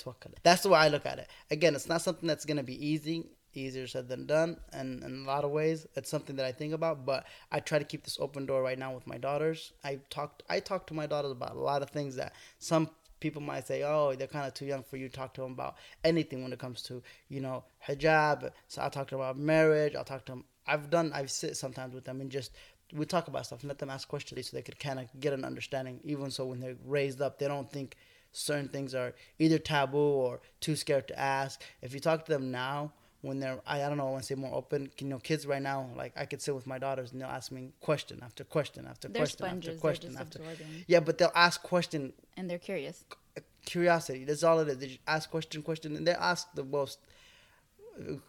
That's 0.43 0.63
the 0.63 0.71
way 0.71 0.79
I 0.79 0.89
look 0.89 1.05
at 1.05 1.19
it. 1.19 1.29
Again, 1.51 1.75
it's 1.75 1.89
not 1.89 2.01
something 2.01 2.27
that's 2.27 2.47
gonna 2.47 2.63
be 2.63 2.85
easy, 2.85 3.27
easier 3.53 3.87
said 3.87 4.09
than 4.09 4.27
done, 4.27 4.57
and 4.73 5.05
in 5.05 5.23
a 5.23 5.27
lot 5.27 5.45
of 5.45 5.51
ways, 5.51 5.87
it's 5.95 6.09
something 6.09 6.37
that 6.37 6.47
I 6.47 6.53
think 6.53 6.73
about. 6.73 7.05
But 7.05 7.27
I 7.53 7.61
try 7.61 7.79
to 7.79 7.85
keep 7.85 8.03
this 8.03 8.17
open 8.19 8.47
door 8.47 8.63
right 8.63 8.79
now 8.79 8.95
with 8.95 9.07
my 9.07 9.19
daughters. 9.19 9.75
I 9.85 10.01
talked, 10.09 10.43
I 10.49 10.61
talk 10.61 10.87
to 10.87 10.95
my 10.95 11.07
daughters 11.07 11.31
about 11.31 11.57
a 11.57 11.61
lot 11.61 11.83
of 11.83 11.91
things 11.91 12.17
that 12.17 12.33
some 12.59 12.89
people 13.21 13.43
might 13.43 13.67
say, 13.67 13.83
oh, 13.83 14.15
they're 14.15 14.27
kind 14.27 14.47
of 14.47 14.55
too 14.55 14.65
young 14.65 14.83
for 14.83 14.97
you 14.97 15.09
to 15.09 15.15
talk 15.15 15.35
to 15.35 15.43
them 15.43 15.53
about 15.53 15.77
anything 16.05 16.43
when 16.43 16.55
it 16.55 16.59
comes 16.59 16.81
to, 16.83 17.03
you 17.29 17.41
know, 17.41 17.65
hijab. 17.87 18.51
So 18.69 18.83
I 18.83 18.89
talk 18.89 19.09
to 19.09 19.17
them 19.17 19.21
about 19.21 19.39
marriage. 19.39 19.95
I'll 19.95 20.05
talk 20.05 20.25
to 20.27 20.33
them. 20.33 20.45
I've 20.67 20.89
done, 20.89 21.13
I 21.15 21.27
sit 21.27 21.57
sometimes 21.57 21.95
with 21.95 22.05
them 22.05 22.23
and 22.23 22.31
just, 22.31 22.53
we 22.95 23.05
talk 23.05 23.29
about 23.29 23.45
stuff 23.45 23.61
and 23.61 23.69
let 23.69 23.79
them 23.79 23.91
ask 23.91 24.09
questions 24.09 24.49
so 24.49 24.57
they 24.57 24.63
could 24.63 24.79
kind 24.79 24.99
of 24.99 25.07
get 25.21 25.33
an 25.35 25.45
understanding. 25.45 26.01
Even 26.05 26.31
so, 26.31 26.47
when 26.47 26.61
they're 26.61 26.77
raised 26.85 27.21
up, 27.21 27.39
they 27.39 27.49
don't 27.49 27.71
think 27.71 27.97
certain 28.37 28.69
things 28.69 28.95
are 28.95 29.15
either 29.39 29.59
taboo 29.59 29.99
or 29.99 30.41
too 30.61 30.77
scared 30.77 31.09
to 31.09 31.19
ask. 31.19 31.61
If 31.83 31.95
you 31.95 32.01
talk 32.01 32.25
to 32.27 32.33
them 32.33 32.51
now, 32.51 32.93
when 33.23 33.41
they're 33.41 33.59
I, 33.67 33.83
I 33.83 33.89
don't 33.89 33.97
know 33.97 34.07
I 34.07 34.11
want 34.11 34.23
to 34.23 34.27
say 34.27 34.35
more 34.37 34.55
open 34.55 34.91
you 35.01 35.07
know 35.09 35.19
kids 35.19 35.47
right 35.47 35.63
now 35.63 35.89
like 35.97 36.13
I 36.17 36.27
could 36.27 36.41
sit 36.43 36.55
with 36.55 36.67
my 36.67 36.79
daughters 36.79 37.11
and 37.13 37.21
they'll 37.21 37.29
ask 37.41 37.51
me 37.51 37.73
question 37.81 38.21
after 38.23 38.45
question 38.45 38.87
after 38.87 39.09
They're 39.09 39.21
question 39.23 39.39
sponges, 39.47 39.69
after 39.71 39.81
question 39.81 40.13
they're 40.13 40.25
just 40.25 40.37
after 40.37 40.51
absorbing. 40.51 40.85
yeah 40.87 41.01
but 41.01 41.19
they'll 41.19 41.33
ask 41.35 41.61
question 41.63 42.13
And 42.37 42.49
they're 42.49 42.59
curious. 42.59 43.05
Uh, 43.37 43.41
curiosity 43.65 44.25
that's 44.25 44.45
all 44.45 44.61
it 44.61 44.69
is 44.69 44.79
they 44.79 44.87
just 44.89 45.01
ask 45.09 45.29
question 45.31 45.63
question 45.63 45.97
and 45.97 46.07
they 46.07 46.13
ask 46.13 46.47
the 46.55 46.63
most 46.63 46.99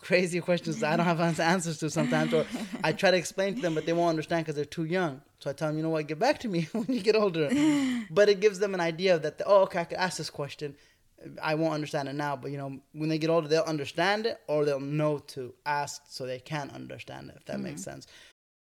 crazy 0.02 0.40
questions 0.40 0.82
I 0.84 0.96
don't 0.96 1.06
have 1.06 1.40
answers 1.40 1.78
to 1.80 1.90
sometimes 1.90 2.34
or 2.34 2.46
I 2.84 2.94
try 2.94 3.12
to 3.12 3.18
explain 3.18 3.56
to 3.56 3.62
them 3.62 3.76
but 3.76 3.86
they 3.86 3.94
won't 3.94 4.12
understand 4.12 4.46
because 4.46 4.56
they're 4.56 4.66
too 4.66 4.86
young 4.86 5.22
so 5.40 5.50
I 5.50 5.54
tell 5.54 5.68
them 5.68 5.78
you 5.78 5.84
know 5.84 5.90
what 5.90 6.08
get 6.08 6.20
back 6.20 6.40
to 6.40 6.48
me 6.48 6.68
when 6.72 6.86
you 6.88 7.02
get 7.02 7.16
older 7.16 7.50
but 8.10 8.30
it 8.30 8.40
gives 8.40 8.60
them 8.60 8.74
an 8.74 8.80
idea 8.80 9.20
that 9.20 9.42
oh 9.46 9.64
okay 9.64 9.82
I 9.82 9.84
could 9.84 9.98
ask 9.98 10.18
this 10.18 10.30
question 10.30 10.76
I 11.42 11.56
won't 11.56 11.74
understand 11.74 12.08
it 12.10 12.14
now, 12.14 12.36
but 12.36 12.52
you 12.52 12.58
know, 12.58 12.80
when 12.94 13.10
they 13.10 13.18
get 13.18 13.30
older, 13.30 13.48
they'll 13.48 13.64
understand 13.64 14.26
it 14.26 14.40
or 14.48 14.66
they'll 14.66 14.80
know 14.80 15.20
to 15.30 15.54
ask 15.66 16.04
so 16.08 16.26
they 16.26 16.40
can 16.40 16.70
understand 16.70 17.30
it, 17.30 17.38
if 17.38 17.46
that 17.46 17.60
makes 17.60 17.82
mm-hmm. 17.82 17.92
sense. 17.92 18.08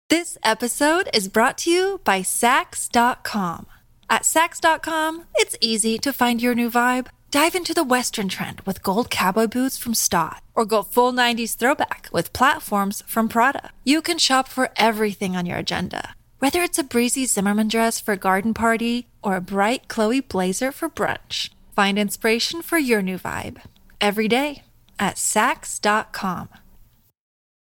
This 0.08 0.38
episode 0.42 1.10
is 1.12 1.28
brought 1.28 1.58
to 1.58 1.70
you 1.70 2.00
by 2.04 2.20
Saks.com. 2.20 3.66
At 4.08 4.22
Saks.com, 4.22 5.24
it's 5.34 5.56
easy 5.60 5.98
to 5.98 6.12
find 6.12 6.40
your 6.40 6.54
new 6.54 6.70
vibe. 6.70 7.08
Dive 7.30 7.54
into 7.54 7.74
the 7.74 7.84
Western 7.84 8.28
trend 8.30 8.62
with 8.62 8.82
gold 8.82 9.10
cowboy 9.10 9.48
boots 9.48 9.76
from 9.76 9.92
Staud, 9.92 10.40
or 10.54 10.64
go 10.64 10.82
full 10.82 11.12
90s 11.12 11.56
throwback 11.56 12.08
with 12.10 12.32
platforms 12.32 13.02
from 13.06 13.28
Prada. 13.28 13.70
You 13.84 14.00
can 14.00 14.16
shop 14.16 14.48
for 14.48 14.70
everything 14.76 15.36
on 15.36 15.44
your 15.44 15.58
agenda, 15.58 16.14
whether 16.38 16.62
it's 16.62 16.78
a 16.78 16.82
breezy 16.82 17.26
Zimmermann 17.26 17.68
dress 17.68 18.00
for 18.00 18.12
a 18.12 18.16
garden 18.16 18.54
party 18.54 19.08
or 19.22 19.36
a 19.36 19.42
bright 19.42 19.88
Chloe 19.88 20.22
blazer 20.22 20.72
for 20.72 20.88
brunch. 20.88 21.50
Find 21.76 21.98
inspiration 21.98 22.62
for 22.62 22.78
your 22.78 23.02
new 23.02 23.18
vibe 23.18 23.60
every 24.00 24.26
day 24.26 24.62
at 24.98 25.16
Saks.com. 25.16 26.48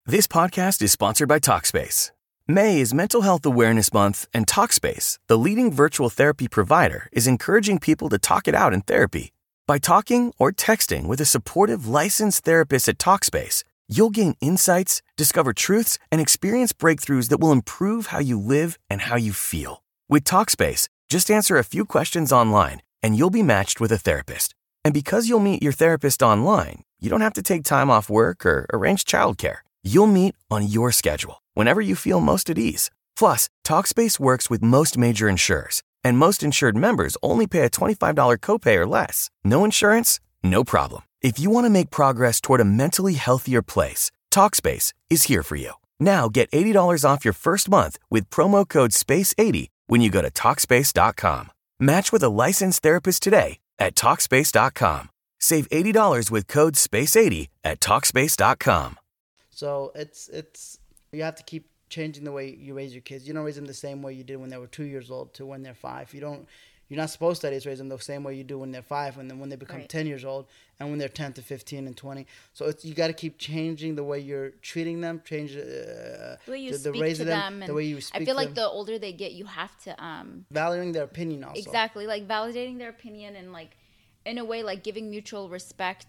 This 0.05 0.27
podcast 0.27 0.83
is 0.83 0.90
sponsored 0.90 1.29
by 1.29 1.38
Talkspace. 1.38 2.11
May 2.48 2.81
is 2.81 2.92
Mental 2.92 3.20
Health 3.20 3.46
Awareness 3.46 3.92
Month, 3.92 4.27
and 4.35 4.48
Talkspace, 4.48 5.18
the 5.29 5.38
leading 5.38 5.72
virtual 5.72 6.11
therapy 6.11 6.48
provider, 6.48 7.09
is 7.12 7.29
encouraging 7.29 7.79
people 7.79 8.09
to 8.09 8.18
talk 8.18 8.48
it 8.48 8.57
out 8.57 8.75
in 8.75 8.81
therapy. 8.81 9.33
By 9.66 9.79
talking 9.79 10.33
or 10.38 10.51
texting 10.51 11.07
with 11.07 11.20
a 11.20 11.25
supportive 11.25 11.87
licensed 11.87 12.44
therapist 12.44 12.88
at 12.88 12.98
Talkspace, 12.98 13.62
you'll 13.88 14.11
gain 14.11 14.35
insights, 14.40 15.03
discover 15.16 15.53
truths, 15.53 15.98
and 16.11 16.20
experience 16.20 16.72
breakthroughs 16.72 17.29
that 17.29 17.38
will 17.38 17.53
improve 17.53 18.07
how 18.07 18.18
you 18.18 18.38
live 18.38 18.79
and 18.90 19.03
how 19.03 19.16
you 19.16 19.33
feel. 19.33 19.85
With 20.09 20.25
Talkspace, 20.25 20.88
just 21.09 21.31
answer 21.31 21.57
a 21.57 21.64
few 21.64 21.85
questions 21.85 22.33
online 22.33 22.83
and 23.05 23.16
you'll 23.16 23.31
be 23.31 23.42
matched 23.42 23.81
with 23.81 23.92
a 23.92 23.98
therapist. 23.98 24.55
And 24.85 24.94
because 24.94 25.29
you'll 25.29 25.40
meet 25.40 25.62
your 25.62 25.72
therapist 25.72 26.22
online, 26.22 26.83
you 27.01 27.11
don't 27.11 27.20
have 27.20 27.33
to 27.35 27.42
take 27.42 27.64
time 27.64 27.90
off 27.90 28.11
work 28.11 28.46
or 28.46 28.66
arrange 28.72 29.05
childcare. 29.05 29.59
You'll 29.83 30.07
meet 30.07 30.37
on 30.51 30.66
your 30.68 30.92
schedule, 30.92 31.42
whenever 31.55 31.81
you 31.81 31.96
feel 31.96 32.20
most 32.20 32.51
at 32.51 32.59
ease. 32.59 32.90
Plus, 33.16 33.48
Talkspace 33.64 34.18
works 34.20 34.48
with 34.48 34.62
most 34.62 34.96
major 34.98 35.29
insurers, 35.29 35.83
and 36.04 36.18
most 36.18 36.42
insured 36.42 36.76
members 36.76 37.16
only 37.22 37.46
pay 37.46 37.62
a 37.62 37.70
$25 37.70 38.38
copay 38.38 38.76
or 38.76 38.86
less. 38.86 39.30
No 39.42 39.64
insurance? 39.64 40.20
No 40.42 40.64
problem. 40.64 41.02
If 41.20 41.38
you 41.40 41.50
want 41.50 41.66
to 41.66 41.70
make 41.70 41.90
progress 41.90 42.40
toward 42.40 42.60
a 42.60 42.64
mentally 42.64 43.14
healthier 43.14 43.62
place, 43.62 44.10
Talkspace 44.30 44.92
is 45.10 45.24
here 45.24 45.42
for 45.42 45.56
you. 45.56 45.72
Now 46.00 46.28
get 46.28 46.50
$80 46.50 47.04
off 47.08 47.24
your 47.24 47.34
first 47.34 47.68
month 47.68 47.98
with 48.10 48.30
promo 48.30 48.68
code 48.68 48.92
SPACE80 48.92 49.66
when 49.86 50.00
you 50.00 50.10
go 50.10 50.22
to 50.22 50.30
Talkspace.com. 50.30 51.50
Match 51.80 52.12
with 52.12 52.22
a 52.22 52.28
licensed 52.28 52.82
therapist 52.82 53.22
today 53.22 53.58
at 53.78 53.94
Talkspace.com. 53.94 55.10
Save 55.40 55.68
$80 55.70 56.30
with 56.30 56.46
code 56.48 56.74
SPACE80 56.74 57.48
at 57.64 57.80
Talkspace.com. 57.80 58.96
So 59.50 59.92
it's 59.94 60.28
it's 60.28 60.78
you 61.12 61.22
have 61.22 61.36
to 61.36 61.42
keep 61.42 61.68
changing 61.92 62.24
the 62.24 62.33
way 62.33 62.46
you 62.66 62.72
raise 62.74 62.92
your 62.98 63.02
kids. 63.11 63.26
You 63.28 63.35
don't 63.35 63.44
raise 63.44 63.57
them 63.61 63.66
the 63.66 63.83
same 63.88 63.98
way 64.02 64.12
you 64.14 64.24
did 64.24 64.37
when 64.42 64.50
they 64.50 64.57
were 64.62 64.66
two 64.78 64.85
years 64.94 65.09
old 65.11 65.35
to 65.35 65.42
when 65.50 65.62
they're 65.62 65.74
five. 65.90 66.07
You 66.14 66.20
don't. 66.28 66.44
You're 66.88 67.02
not 67.05 67.11
supposed 67.16 67.40
to 67.42 67.48
raise 67.48 67.78
them 67.78 67.88
the 67.88 67.98
same 68.12 68.22
way 68.26 68.35
you 68.40 68.44
do 68.44 68.59
when 68.62 68.70
they're 68.72 68.90
five, 68.98 69.12
and 69.18 69.26
then 69.31 69.38
when 69.40 69.48
they 69.50 69.57
become 69.57 69.81
Right. 69.81 69.88
ten 69.88 70.07
years 70.12 70.24
old, 70.33 70.44
and 70.78 70.90
when 70.90 70.98
they're 70.98 71.16
ten 71.22 71.33
to 71.38 71.42
fifteen 71.55 71.87
and 71.87 71.96
twenty. 71.96 72.26
So 72.52 72.66
it's 72.70 72.85
you 72.85 72.94
got 73.02 73.07
to 73.07 73.18
keep 73.24 73.35
changing 73.38 73.94
the 74.00 74.05
way 74.05 74.18
you're 74.31 74.50
treating 74.70 75.00
them, 75.00 75.22
change 75.24 75.52
uh, 75.57 75.62
The 76.46 76.52
way 76.55 76.59
you 76.66 76.70
the, 76.72 76.78
the 76.78 76.90
speak 76.92 77.16
to 77.20 77.24
them, 77.24 77.62
the 77.66 77.72
way 77.78 77.85
you 77.85 78.00
speak. 78.00 78.22
I 78.22 78.24
feel 78.26 78.37
like 78.42 78.48
them, 78.55 78.57
the 78.62 78.68
older 78.78 78.98
they 78.98 79.12
get, 79.12 79.33
you 79.40 79.46
have 79.46 79.74
to 79.85 79.90
um 80.11 80.44
valuing 80.50 80.92
their 80.92 81.05
opinion 81.12 81.44
also. 81.44 81.59
exactly 81.61 82.07
like 82.14 82.24
validating 82.37 82.76
their 82.78 82.90
opinion 82.98 83.37
and 83.37 83.52
like 83.61 83.72
in 84.31 84.37
a 84.38 84.44
way 84.44 84.62
like 84.70 84.81
giving 84.88 85.07
mutual 85.16 85.48
respect 85.59 86.09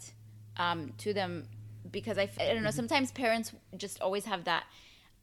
um 0.66 0.80
to 1.04 1.10
them 1.20 1.32
because 1.98 2.18
I, 2.18 2.24
f- 2.24 2.38
I 2.40 2.44
Mm-hmm. 2.44 2.54
don't 2.56 2.64
know 2.68 2.72
sometimes 2.82 3.08
parents 3.12 3.48
just 3.78 3.96
always 4.02 4.26
have 4.26 4.42
that 4.52 4.64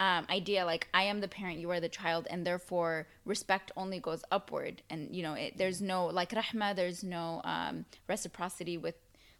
um, 0.00 0.26
idea 0.30 0.64
like 0.64 0.88
I 0.94 1.04
am 1.04 1.20
the 1.20 1.28
parent, 1.28 1.58
you 1.58 1.70
are 1.70 1.78
the 1.78 1.88
child, 1.88 2.26
and 2.30 2.46
therefore 2.46 3.06
respect 3.26 3.70
only 3.76 4.00
goes 4.00 4.24
upward, 4.32 4.82
and 4.88 5.14
you 5.14 5.22
know 5.22 5.34
it, 5.34 5.58
there's 5.58 5.82
no 5.82 6.06
like 6.06 6.30
rahma, 6.30 6.74
there's 6.74 7.04
no 7.04 7.42
um, 7.44 7.84
reciprocity 8.08 8.78
with 8.78 8.94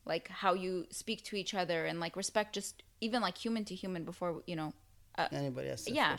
like 0.05 0.29
how 0.29 0.53
you 0.53 0.87
speak 0.91 1.25
to 1.25 1.37
each 1.37 1.55
other, 1.55 1.87
and 1.87 1.99
like 1.99 2.15
respect 2.15 2.55
just 2.55 2.83
even 3.01 3.23
like 3.23 3.39
human 3.39 3.65
to 3.65 3.75
human 3.75 4.05
before 4.05 4.43
you 4.47 4.55
know 4.55 4.75
Anybody 5.33 5.69
else? 5.71 5.89
yeah. 5.89 6.17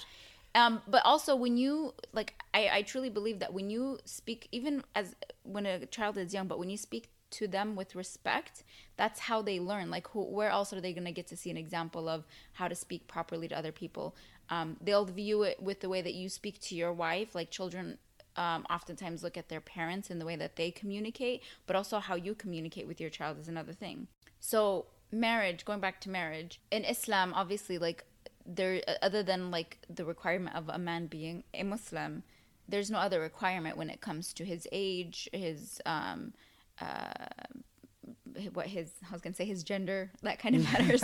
um 0.54 0.82
but 0.88 1.04
also 1.06 1.36
when 1.36 1.58
you 1.58 1.93
like 2.12 2.36
I, 2.54 2.69
I 2.73 2.82
truly 2.82 3.10
believe 3.10 3.39
that 3.39 3.54
when 3.54 3.69
you 3.69 3.99
speak 4.06 4.47
even 4.51 4.84
as 4.95 5.15
when 5.43 5.65
a 5.65 5.86
child 5.86 6.17
is 6.17 6.34
young 6.34 6.47
but 6.47 6.60
when 6.60 6.69
you 6.69 6.77
speak 6.77 7.10
to 7.32 7.47
them 7.47 7.75
with 7.75 7.95
respect 7.95 8.63
that's 8.97 9.19
how 9.19 9.41
they 9.41 9.60
learn. 9.60 9.89
Like 9.89 10.08
who, 10.10 10.23
where 10.23 10.49
else 10.51 10.73
are 10.73 10.82
they 10.82 10.93
going 10.93 11.06
to 11.06 11.12
get 11.12 11.25
to 11.27 11.38
see 11.38 11.49
an 11.49 11.58
example 11.58 12.08
of 12.08 12.23
how 12.54 12.67
to 12.67 12.75
speak 12.75 13.08
properly 13.08 13.47
to 13.47 13.58
other 13.58 13.71
people 13.71 14.15
um, 14.52 14.78
they'll 14.80 15.06
view 15.06 15.42
it 15.44 15.62
with 15.62 15.80
the 15.80 15.90
way 15.90 16.02
that 16.04 16.14
you 16.14 16.30
speak 16.30 16.60
to 16.62 16.76
your 16.76 16.94
wife. 16.94 17.34
Like 17.34 17.50
children 17.50 17.98
um, 18.36 18.66
oftentimes 18.70 19.24
look 19.24 19.38
at 19.38 19.50
their 19.50 19.62
parents 19.62 20.10
and 20.10 20.22
the 20.22 20.26
way 20.26 20.36
that 20.36 20.56
they 20.56 20.72
communicate 20.72 21.42
but 21.68 21.76
also 21.76 22.00
how 22.00 22.16
you 22.16 22.34
communicate 22.34 22.88
with 22.88 23.02
your 23.02 23.10
child 23.10 23.40
is 23.40 23.48
another 23.48 23.74
thing. 23.74 24.08
So 24.40 24.86
marriage 25.12 25.66
going 25.66 25.80
back 25.80 26.00
to 26.02 26.10
marriage 26.10 26.60
in 26.72 26.84
islam 26.86 27.34
obviously 27.36 27.78
like 27.78 28.06
there 28.46 28.82
other 29.02 29.22
than 29.22 29.52
like 29.52 29.78
the 29.90 30.06
requirement 30.06 30.56
of 30.56 30.70
a 30.70 30.78
man 30.78 31.06
being 31.06 31.44
a 31.54 31.64
muslim 31.64 32.24
there's 32.68 32.90
no 32.90 32.98
other 32.98 33.20
requirement 33.20 33.76
when 33.78 33.90
it 33.90 34.00
comes 34.00 34.34
to 34.34 34.46
his 34.46 34.68
age 34.72 35.30
his 35.34 35.82
um 35.86 36.34
uh 36.80 37.14
what 38.54 38.67
his 38.67 38.91
i 39.10 39.13
was 39.13 39.22
gonna 39.22 39.36
say 39.36 39.46
his 39.46 39.63
gender 39.63 40.12
that 40.22 40.39
kind 40.39 40.56
of 40.56 40.63
matters 40.74 41.04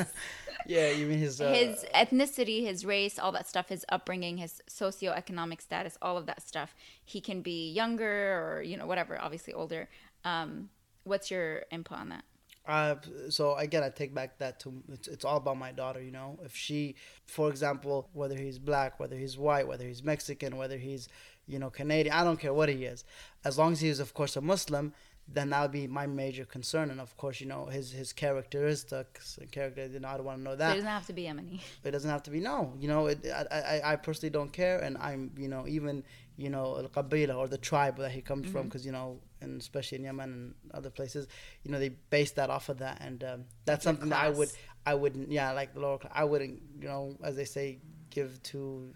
Yeah, 0.68 0.92
you 0.92 1.08
mean 1.08 1.20
his 1.20 1.40
uh, 1.40 1.52
his 1.52 1.86
ethnicity, 1.96 2.64
his 2.64 2.86
race, 2.86 3.18
all 3.18 3.32
that 3.32 3.48
stuff, 3.48 3.70
his 3.70 3.86
upbringing, 3.90 4.38
his 4.38 4.62
socioeconomic 4.70 5.62
status, 5.62 5.98
all 6.02 6.18
of 6.18 6.26
that 6.26 6.42
stuff. 6.42 6.76
He 7.06 7.22
can 7.22 7.42
be 7.42 7.72
younger 7.72 8.38
or 8.38 8.62
you 8.62 8.76
know 8.76 8.86
whatever, 8.86 9.20
obviously 9.20 9.54
older. 9.54 9.88
Um, 10.26 10.70
what's 11.04 11.32
your 11.32 11.64
input 11.72 11.98
on 11.98 12.10
that? 12.10 12.24
Uh, 12.68 12.96
so 13.30 13.56
again, 13.56 13.82
I 13.82 13.90
take 13.90 14.14
back 14.14 14.40
that 14.40 14.60
to 14.62 14.74
it's, 14.92 15.08
it's 15.08 15.24
all 15.24 15.38
about 15.38 15.58
my 15.58 15.72
daughter. 15.72 16.02
You 16.02 16.12
know, 16.12 16.38
if 16.44 16.56
she, 16.56 16.96
for 17.26 17.50
example, 17.50 18.10
whether 18.12 18.36
he's 18.36 18.60
black, 18.60 19.00
whether 19.00 19.16
he's 19.16 19.38
white, 19.38 19.68
whether 19.68 19.86
he's 19.86 20.04
Mexican, 20.04 20.58
whether 20.58 20.78
he's, 20.78 21.08
you 21.48 21.60
know, 21.60 21.70
Canadian, 21.70 22.14
I 22.14 22.26
don't 22.26 22.40
care 22.40 22.54
what 22.54 22.68
he 22.68 22.84
is, 22.84 23.06
as 23.46 23.58
long 23.58 23.72
as 23.72 23.80
he 23.80 23.88
is, 23.88 24.02
of 24.02 24.14
course, 24.14 24.36
a 24.36 24.42
Muslim, 24.42 24.94
then 25.30 25.50
that 25.50 25.62
would 25.62 25.72
be 25.72 25.88
my 25.88 26.08
major 26.08 26.46
concern. 26.46 26.90
And 26.92 27.00
of 27.02 27.16
course, 27.18 27.42
you 27.42 27.48
know, 27.48 27.66
his 27.66 27.92
his 27.92 28.14
characteristics, 28.14 29.38
character. 29.52 29.86
You 29.86 30.00
know, 30.00 30.08
I 30.08 30.18
don't 30.18 30.26
want 30.26 30.40
to 30.40 30.44
know 30.44 30.52
So 30.52 30.58
that. 30.58 30.72
it 30.72 30.76
doesn't 30.76 30.90
have 30.90 31.08
to 31.08 31.14
be 31.14 31.24
Yemeni. 31.24 31.60
It 31.84 31.92
doesn't 31.92 32.10
have 32.10 32.24
to 32.24 32.32
be 32.32 32.40
no. 32.40 32.74
You 32.80 32.88
know, 32.88 33.08
it, 33.08 33.26
I, 33.26 33.60
I 33.60 33.94
I 33.94 33.96
personally 33.98 34.32
don't 34.32 34.52
care, 34.52 34.80
and 34.80 34.98
I'm 34.98 35.32
you 35.38 35.48
know 35.50 35.68
even 35.68 36.04
you 36.38 36.50
know 36.50 36.66
al 36.78 36.88
qabila 36.90 37.36
or 37.38 37.48
the 37.48 37.58
tribe 37.58 37.98
that 37.98 38.12
he 38.12 38.22
comes 38.22 38.46
from, 38.48 38.62
Mm-hmm. 38.62 38.70
because 38.70 38.86
you 38.86 38.92
know, 38.92 39.20
and 39.42 39.60
especially 39.62 39.98
in 40.00 40.04
Yemen 40.06 40.30
and 40.30 40.54
other 40.74 40.90
places, 40.90 41.28
you 41.64 41.72
know 41.72 41.80
they 41.80 41.90
base 41.90 42.32
that 42.40 42.50
off 42.50 42.70
of 42.70 42.78
that, 42.80 42.98
and 43.02 43.24
um, 43.24 43.46
that's 43.66 43.84
your 43.86 43.90
something 43.94 44.10
that 44.10 44.24
I 44.24 44.30
would. 44.30 44.50
I 44.86 44.94
wouldn't 44.94 45.30
yeah 45.32 45.52
like 45.52 45.74
the 45.74 45.82
lower 45.82 45.98
class 45.98 46.14
I 46.16 46.24
wouldn't 46.24 46.62
you 46.82 46.88
know 46.88 47.18
as 47.22 47.36
they 47.36 47.44
say 47.44 47.80
give 48.10 48.42
two 48.44 48.94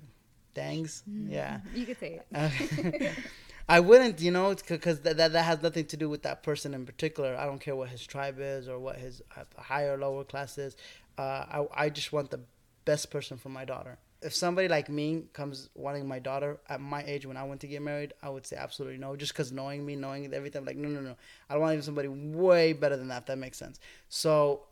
dangs. 0.53 1.03
Mm-hmm. 1.09 1.31
Yeah. 1.33 1.59
You 1.75 1.85
could 1.85 1.99
say 1.99 2.11
it. 2.19 2.25
I 3.67 3.79
wouldn't, 3.79 4.19
you 4.19 4.31
know, 4.31 4.55
because 4.67 5.01
that, 5.01 5.17
that 5.17 5.33
that 5.33 5.43
has 5.43 5.61
nothing 5.61 5.85
to 5.85 5.97
do 5.97 6.09
with 6.09 6.23
that 6.23 6.43
person 6.43 6.73
in 6.73 6.85
particular. 6.85 7.35
I 7.37 7.45
don't 7.45 7.59
care 7.59 7.75
what 7.75 7.89
his 7.89 8.05
tribe 8.05 8.37
is 8.39 8.67
or 8.67 8.79
what 8.79 8.97
his 8.97 9.21
uh, 9.35 9.43
higher 9.57 9.93
or 9.93 9.97
lower 9.97 10.23
class 10.23 10.57
is. 10.57 10.75
Uh, 11.17 11.21
I 11.21 11.67
I 11.73 11.89
just 11.89 12.11
want 12.11 12.31
the 12.31 12.41
best 12.85 13.11
person 13.11 13.37
for 13.37 13.49
my 13.49 13.65
daughter. 13.65 13.97
If 14.21 14.35
somebody 14.35 14.67
like 14.67 14.87
me 14.87 15.23
comes 15.33 15.69
wanting 15.73 16.07
my 16.07 16.19
daughter 16.19 16.59
at 16.69 16.79
my 16.79 17.03
age 17.07 17.25
when 17.25 17.37
I 17.37 17.43
went 17.43 17.61
to 17.61 17.67
get 17.67 17.81
married, 17.81 18.13
I 18.21 18.29
would 18.29 18.45
say 18.45 18.55
absolutely 18.55 18.99
no. 18.99 19.15
Just 19.15 19.33
because 19.33 19.51
knowing 19.51 19.85
me, 19.85 19.95
knowing 19.95 20.31
everything, 20.33 20.59
I'm 20.59 20.65
like 20.65 20.77
no, 20.77 20.89
no, 20.89 21.01
no. 21.01 21.15
I 21.49 21.57
want 21.57 21.83
somebody 21.83 22.07
way 22.07 22.73
better 22.73 22.97
than 22.97 23.07
that. 23.07 23.23
If 23.23 23.25
that 23.27 23.37
makes 23.37 23.57
sense. 23.57 23.79
So, 24.09 24.63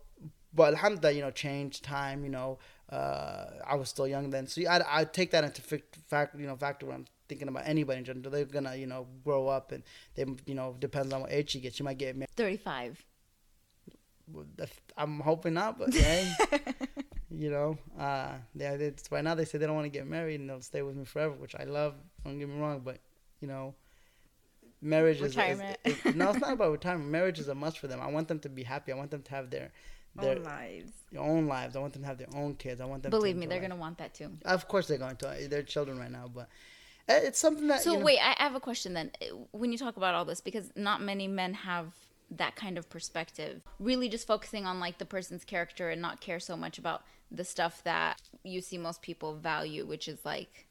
but 0.53 0.73
alhamdulillah, 0.73 1.13
you 1.13 1.21
know, 1.21 1.31
change 1.31 1.81
time. 1.81 2.23
You 2.23 2.29
know, 2.29 2.59
uh, 2.91 3.45
I 3.65 3.75
was 3.75 3.89
still 3.89 4.07
young 4.07 4.29
then, 4.29 4.47
so 4.47 4.61
I 4.69 5.01
I 5.01 5.03
take 5.05 5.31
that 5.31 5.43
into 5.43 5.61
fact, 5.61 6.35
you 6.37 6.47
know, 6.47 6.55
factor 6.55 6.85
when 6.85 6.95
I'm 6.95 7.05
thinking 7.29 7.47
about 7.47 7.63
anybody 7.67 7.99
in 7.99 8.05
general. 8.05 8.29
They're 8.29 8.45
gonna, 8.45 8.75
you 8.75 8.87
know, 8.87 9.07
grow 9.23 9.47
up 9.47 9.71
and 9.71 9.83
they, 10.15 10.25
you 10.45 10.55
know, 10.55 10.75
depends 10.79 11.13
on 11.13 11.21
what 11.21 11.31
age 11.31 11.51
she 11.51 11.59
gets. 11.59 11.77
She 11.77 11.83
might 11.83 11.97
get 11.97 12.17
married. 12.17 12.29
35. 12.35 13.05
I'm 14.97 15.19
hoping 15.21 15.53
not, 15.53 15.79
but 15.79 15.93
yeah, 15.93 16.35
you 17.31 17.49
know, 17.49 17.77
uh, 17.97 18.33
yeah, 18.53 18.73
it's, 18.73 19.11
right 19.11 19.23
now 19.23 19.33
they 19.33 19.45
say 19.45 19.57
they 19.57 19.65
don't 19.65 19.75
want 19.75 19.85
to 19.85 19.97
get 19.97 20.05
married 20.05 20.39
and 20.39 20.49
they'll 20.49 20.61
stay 20.61 20.81
with 20.81 20.95
me 20.95 21.05
forever, 21.05 21.33
which 21.33 21.55
I 21.55 21.63
love. 21.63 21.95
Don't 22.23 22.37
get 22.37 22.47
me 22.47 22.59
wrong, 22.59 22.81
but 22.83 22.99
you 23.39 23.47
know, 23.47 23.73
marriage 24.81 25.21
retirement. 25.21 25.77
is, 25.83 25.97
is, 25.97 26.05
is 26.05 26.15
no, 26.15 26.29
it's 26.29 26.39
not 26.39 26.53
about 26.53 26.71
retirement. 26.71 27.09
Marriage 27.09 27.39
is 27.39 27.47
a 27.47 27.55
must 27.55 27.79
for 27.79 27.87
them. 27.87 27.99
I 28.01 28.07
want 28.11 28.27
them 28.27 28.39
to 28.39 28.49
be 28.49 28.63
happy. 28.63 28.91
I 28.91 28.95
want 28.95 29.09
them 29.09 29.23
to 29.23 29.31
have 29.31 29.49
their 29.49 29.71
their 30.15 30.37
own 30.37 30.43
lives. 30.43 30.91
Their 31.11 31.21
own 31.21 31.47
lives. 31.47 31.75
I 31.75 31.79
want 31.79 31.93
them 31.93 32.01
to 32.03 32.07
have 32.07 32.17
their 32.17 32.35
own 32.35 32.55
kids. 32.55 32.81
I 32.81 32.85
want 32.85 33.03
them. 33.03 33.09
Believe 33.09 33.35
me, 33.35 33.45
they're 33.45 33.59
life. 33.59 33.69
gonna 33.69 33.81
want 33.81 33.97
that 33.99 34.13
too. 34.13 34.31
Of 34.45 34.67
course, 34.67 34.87
they're 34.87 34.97
going 34.97 35.15
to. 35.17 35.47
They're 35.49 35.63
children 35.63 35.97
right 35.97 36.11
now, 36.11 36.29
but 36.33 36.49
it's 37.09 37.39
something 37.39 37.67
that. 37.67 37.81
So 37.81 37.93
you 37.93 37.99
know, 37.99 38.05
wait, 38.05 38.19
I 38.19 38.35
have 38.41 38.55
a 38.55 38.59
question 38.59 38.93
then. 38.93 39.11
Uh, 39.21 39.35
when 39.51 39.71
you 39.71 39.77
talk 39.77 39.97
about 39.97 40.15
all 40.15 40.25
this, 40.25 40.41
because 40.41 40.71
not 40.75 41.01
many 41.01 41.27
men 41.27 41.53
have 41.53 41.93
that 42.31 42.55
kind 42.55 42.77
of 42.77 42.89
perspective. 42.89 43.61
Really, 43.79 44.09
just 44.09 44.27
focusing 44.27 44.65
on 44.65 44.79
like 44.79 44.97
the 44.97 45.05
person's 45.05 45.43
character 45.43 45.89
and 45.89 46.01
not 46.01 46.21
care 46.21 46.39
so 46.39 46.55
much 46.55 46.77
about 46.77 47.03
the 47.31 47.43
stuff 47.43 47.83
that 47.83 48.21
you 48.43 48.61
see 48.61 48.77
most 48.77 49.01
people 49.01 49.35
value, 49.35 49.85
which 49.85 50.07
is 50.07 50.23
like 50.23 50.67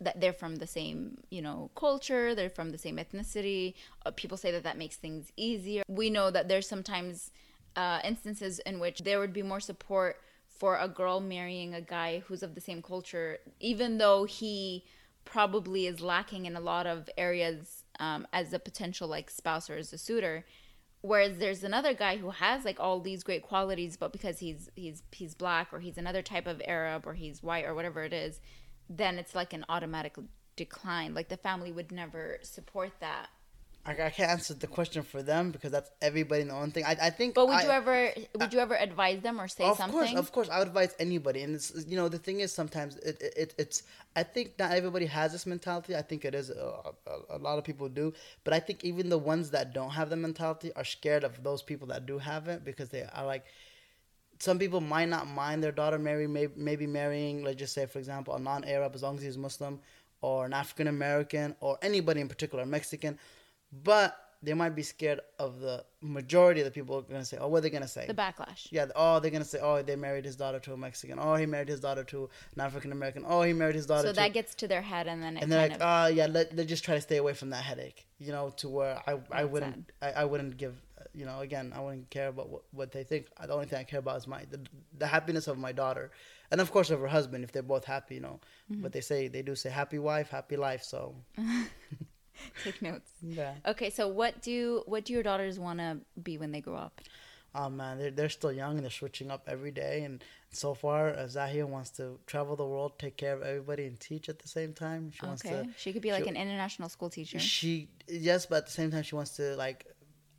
that 0.00 0.20
they're 0.20 0.32
from 0.32 0.56
the 0.56 0.66
same 0.66 1.18
you 1.30 1.40
know 1.40 1.70
culture 1.76 2.34
they're 2.34 2.50
from 2.50 2.70
the 2.70 2.78
same 2.78 2.96
ethnicity 2.96 3.74
uh, 4.04 4.10
people 4.10 4.36
say 4.36 4.50
that 4.50 4.64
that 4.64 4.76
makes 4.76 4.96
things 4.96 5.32
easier 5.36 5.82
we 5.88 6.10
know 6.10 6.30
that 6.30 6.48
there's 6.48 6.68
sometimes 6.68 7.30
uh, 7.76 8.00
instances 8.04 8.58
in 8.60 8.78
which 8.78 9.00
there 9.00 9.18
would 9.18 9.32
be 9.32 9.42
more 9.42 9.60
support 9.60 10.20
for 10.48 10.76
a 10.78 10.88
girl 10.88 11.20
marrying 11.20 11.74
a 11.74 11.80
guy 11.80 12.22
who's 12.26 12.42
of 12.42 12.54
the 12.54 12.60
same 12.60 12.82
culture 12.82 13.38
even 13.60 13.98
though 13.98 14.24
he 14.24 14.84
probably 15.24 15.86
is 15.86 16.00
lacking 16.00 16.46
in 16.46 16.56
a 16.56 16.60
lot 16.60 16.86
of 16.86 17.08
areas 17.16 17.84
um, 18.00 18.26
as 18.32 18.52
a 18.52 18.58
potential 18.58 19.08
like 19.08 19.30
spouse 19.30 19.70
or 19.70 19.76
as 19.76 19.92
a 19.92 19.98
suitor. 19.98 20.44
Whereas 21.00 21.38
there's 21.38 21.62
another 21.62 21.92
guy 21.92 22.16
who 22.16 22.30
has 22.30 22.64
like 22.64 22.80
all 22.80 23.00
these 23.00 23.22
great 23.22 23.42
qualities 23.42 23.96
but 23.96 24.12
because 24.12 24.38
he's 24.38 24.70
he's 24.74 25.02
he's 25.12 25.34
black 25.34 25.68
or 25.72 25.80
he's 25.80 25.98
another 25.98 26.22
type 26.22 26.46
of 26.46 26.62
arab 26.66 27.06
or 27.06 27.12
he's 27.12 27.42
white 27.42 27.66
or 27.66 27.74
whatever 27.74 28.04
it 28.04 28.14
is 28.14 28.40
then 28.88 29.18
it's 29.18 29.34
like 29.34 29.52
an 29.52 29.64
automatic 29.68 30.16
decline. 30.56 31.14
Like 31.14 31.28
the 31.28 31.36
family 31.36 31.72
would 31.72 31.92
never 31.92 32.38
support 32.42 32.92
that 33.00 33.28
I, 33.86 33.92
I 33.92 34.10
can't 34.10 34.30
answer 34.30 34.54
the 34.54 34.66
question 34.66 35.02
for 35.02 35.22
them 35.22 35.50
because 35.50 35.70
that's 35.70 35.90
everybody 36.00 36.42
in 36.42 36.48
the 36.48 36.54
own 36.54 36.70
thing. 36.70 36.84
I, 36.84 36.96
I 37.02 37.10
think. 37.10 37.34
But 37.34 37.48
would 37.48 37.56
I, 37.56 37.64
you 37.64 37.70
ever 37.70 38.10
would 38.38 38.52
you 38.52 38.58
ever 38.58 38.76
advise 38.76 39.20
them 39.20 39.40
or 39.40 39.46
say 39.46 39.64
of 39.64 39.76
something? 39.76 39.98
Of 40.00 40.06
course, 40.06 40.18
of 40.18 40.32
course, 40.32 40.48
I 40.48 40.58
would 40.58 40.68
advise 40.68 40.94
anybody. 40.98 41.42
And 41.42 41.54
it's 41.54 41.84
you 41.86 41.96
know 41.96 42.08
the 42.08 42.18
thing 42.18 42.40
is 42.40 42.52
sometimes 42.52 42.96
it, 42.96 43.20
it 43.20 43.54
it's 43.58 43.82
I 44.16 44.22
think 44.22 44.58
not 44.58 44.72
everybody 44.72 45.06
has 45.06 45.32
this 45.32 45.44
mentality. 45.44 45.94
I 45.94 46.02
think 46.02 46.24
it 46.24 46.34
is 46.34 46.48
a, 46.50 46.54
a, 47.06 47.36
a, 47.36 47.38
lot 47.38 47.58
of 47.58 47.64
people 47.64 47.88
do, 47.88 48.14
but 48.42 48.54
I 48.54 48.60
think 48.60 48.84
even 48.84 49.10
the 49.10 49.18
ones 49.18 49.50
that 49.50 49.74
don't 49.74 49.90
have 49.90 50.08
the 50.08 50.16
mentality 50.16 50.72
are 50.76 50.84
scared 50.84 51.22
of 51.22 51.42
those 51.42 51.62
people 51.62 51.86
that 51.88 52.06
do 52.06 52.18
have 52.18 52.48
it 52.48 52.64
because 52.64 52.88
they 52.88 53.06
are 53.14 53.26
like. 53.26 53.44
Some 54.40 54.58
people 54.58 54.80
might 54.80 55.08
not 55.08 55.28
mind 55.28 55.62
their 55.62 55.70
daughter 55.70 55.96
marry, 55.96 56.26
maybe, 56.26 56.52
maybe 56.56 56.86
marrying, 56.88 57.44
let's 57.44 57.56
just 57.56 57.72
say, 57.72 57.86
for 57.86 58.00
example, 58.00 58.34
a 58.34 58.38
non-Arab 58.38 58.92
as 58.92 59.02
long 59.02 59.16
as 59.16 59.22
he's 59.22 59.38
Muslim, 59.38 59.78
or 60.22 60.44
an 60.44 60.52
African 60.52 60.88
American, 60.88 61.54
or 61.60 61.78
anybody 61.82 62.20
in 62.20 62.26
particular, 62.28 62.66
Mexican 62.66 63.16
but 63.82 64.24
they 64.44 64.54
might 64.54 64.74
be 64.74 64.82
scared 64.82 65.20
of 65.38 65.60
the 65.60 65.84
majority 66.00 66.60
of 66.60 66.66
the 66.66 66.70
people 66.70 66.96
are 66.96 67.02
going 67.02 67.20
to 67.20 67.24
say, 67.24 67.38
oh, 67.40 67.48
what 67.48 67.58
are 67.58 67.60
they 67.62 67.70
going 67.70 67.82
to 67.82 67.88
say? 67.88 68.06
The 68.06 68.14
backlash. 68.14 68.68
Yeah. 68.70 68.86
Oh, 68.94 69.18
they're 69.18 69.30
going 69.30 69.42
to 69.42 69.48
say, 69.48 69.58
oh, 69.60 69.82
they 69.82 69.96
married 69.96 70.24
his 70.24 70.36
daughter 70.36 70.58
to 70.60 70.72
a 70.72 70.76
Mexican. 70.76 71.18
Oh, 71.18 71.34
he 71.34 71.46
married 71.46 71.68
his 71.68 71.80
daughter 71.80 72.04
to 72.04 72.28
an 72.54 72.60
African 72.60 72.92
American. 72.92 73.24
Oh, 73.26 73.42
he 73.42 73.52
married 73.52 73.74
his 73.74 73.86
daughter. 73.86 74.08
So 74.08 74.12
to... 74.12 74.16
that 74.16 74.32
gets 74.32 74.54
to 74.56 74.68
their 74.68 74.82
head, 74.82 75.06
and 75.06 75.22
then 75.22 75.36
and 75.36 75.50
they're 75.50 75.68
like, 75.68 75.78
oh, 75.80 76.06
yeah, 76.06 76.26
let 76.26 76.54
let 76.54 76.66
just 76.68 76.84
try 76.84 76.94
to 76.94 77.00
stay 77.00 77.16
away 77.16 77.32
from 77.32 77.50
that 77.50 77.64
headache. 77.64 78.06
You 78.18 78.32
know, 78.32 78.50
to 78.58 78.68
where 78.68 79.02
I 79.06 79.18
I 79.30 79.44
wouldn't 79.44 79.90
I, 80.02 80.10
I 80.12 80.24
wouldn't 80.24 80.56
give. 80.56 80.74
You 81.16 81.26
know, 81.26 81.40
again, 81.40 81.72
I 81.76 81.80
wouldn't 81.80 82.10
care 82.10 82.26
about 82.26 82.48
what, 82.48 82.62
what 82.72 82.90
they 82.90 83.04
think. 83.04 83.26
The 83.40 83.52
only 83.52 83.66
thing 83.66 83.78
I 83.78 83.84
care 83.84 84.00
about 84.00 84.16
is 84.16 84.26
my 84.26 84.44
the, 84.50 84.58
the 84.98 85.06
happiness 85.06 85.46
of 85.46 85.58
my 85.58 85.70
daughter, 85.70 86.10
and 86.50 86.60
of 86.60 86.72
course 86.72 86.90
of 86.90 86.98
her 86.98 87.06
husband 87.06 87.44
if 87.44 87.52
they're 87.52 87.62
both 87.62 87.84
happy. 87.84 88.16
You 88.16 88.22
know, 88.22 88.40
mm-hmm. 88.70 88.82
but 88.82 88.92
they 88.92 89.00
say 89.00 89.28
they 89.28 89.42
do 89.42 89.54
say 89.54 89.70
happy 89.70 89.98
wife, 89.98 90.30
happy 90.30 90.56
life. 90.56 90.82
So. 90.82 91.14
Take 92.64 92.82
notes. 92.82 93.10
Yeah. 93.22 93.54
Okay, 93.66 93.90
so 93.90 94.08
what 94.08 94.42
do 94.42 94.82
what 94.86 95.04
do 95.04 95.12
your 95.12 95.22
daughters 95.22 95.58
want 95.58 95.78
to 95.78 95.98
be 96.22 96.38
when 96.38 96.52
they 96.52 96.60
grow 96.60 96.76
up? 96.76 97.00
Oh 97.54 97.70
man, 97.70 97.98
they're 97.98 98.10
they're 98.10 98.28
still 98.28 98.52
young 98.52 98.76
and 98.76 98.82
they're 98.82 98.90
switching 98.90 99.30
up 99.30 99.44
every 99.46 99.70
day. 99.70 100.02
And 100.02 100.22
so 100.50 100.74
far, 100.74 101.10
uh, 101.10 101.26
Zahia 101.28 101.66
wants 101.66 101.90
to 101.90 102.18
travel 102.26 102.56
the 102.56 102.66
world, 102.66 102.98
take 102.98 103.16
care 103.16 103.32
of 103.32 103.42
everybody, 103.42 103.86
and 103.86 103.98
teach 103.98 104.28
at 104.28 104.40
the 104.40 104.48
same 104.48 104.72
time. 104.72 105.12
She 105.12 105.24
wants 105.24 105.44
okay. 105.44 105.62
to. 105.62 105.68
She 105.76 105.92
could 105.92 106.02
be 106.02 106.10
like 106.10 106.24
she, 106.24 106.30
an 106.30 106.36
international 106.36 106.88
school 106.88 107.10
teacher. 107.10 107.38
She 107.38 107.88
yes, 108.08 108.46
but 108.46 108.56
at 108.56 108.66
the 108.66 108.72
same 108.72 108.90
time, 108.90 109.04
she 109.04 109.14
wants 109.14 109.36
to 109.36 109.54
like 109.56 109.86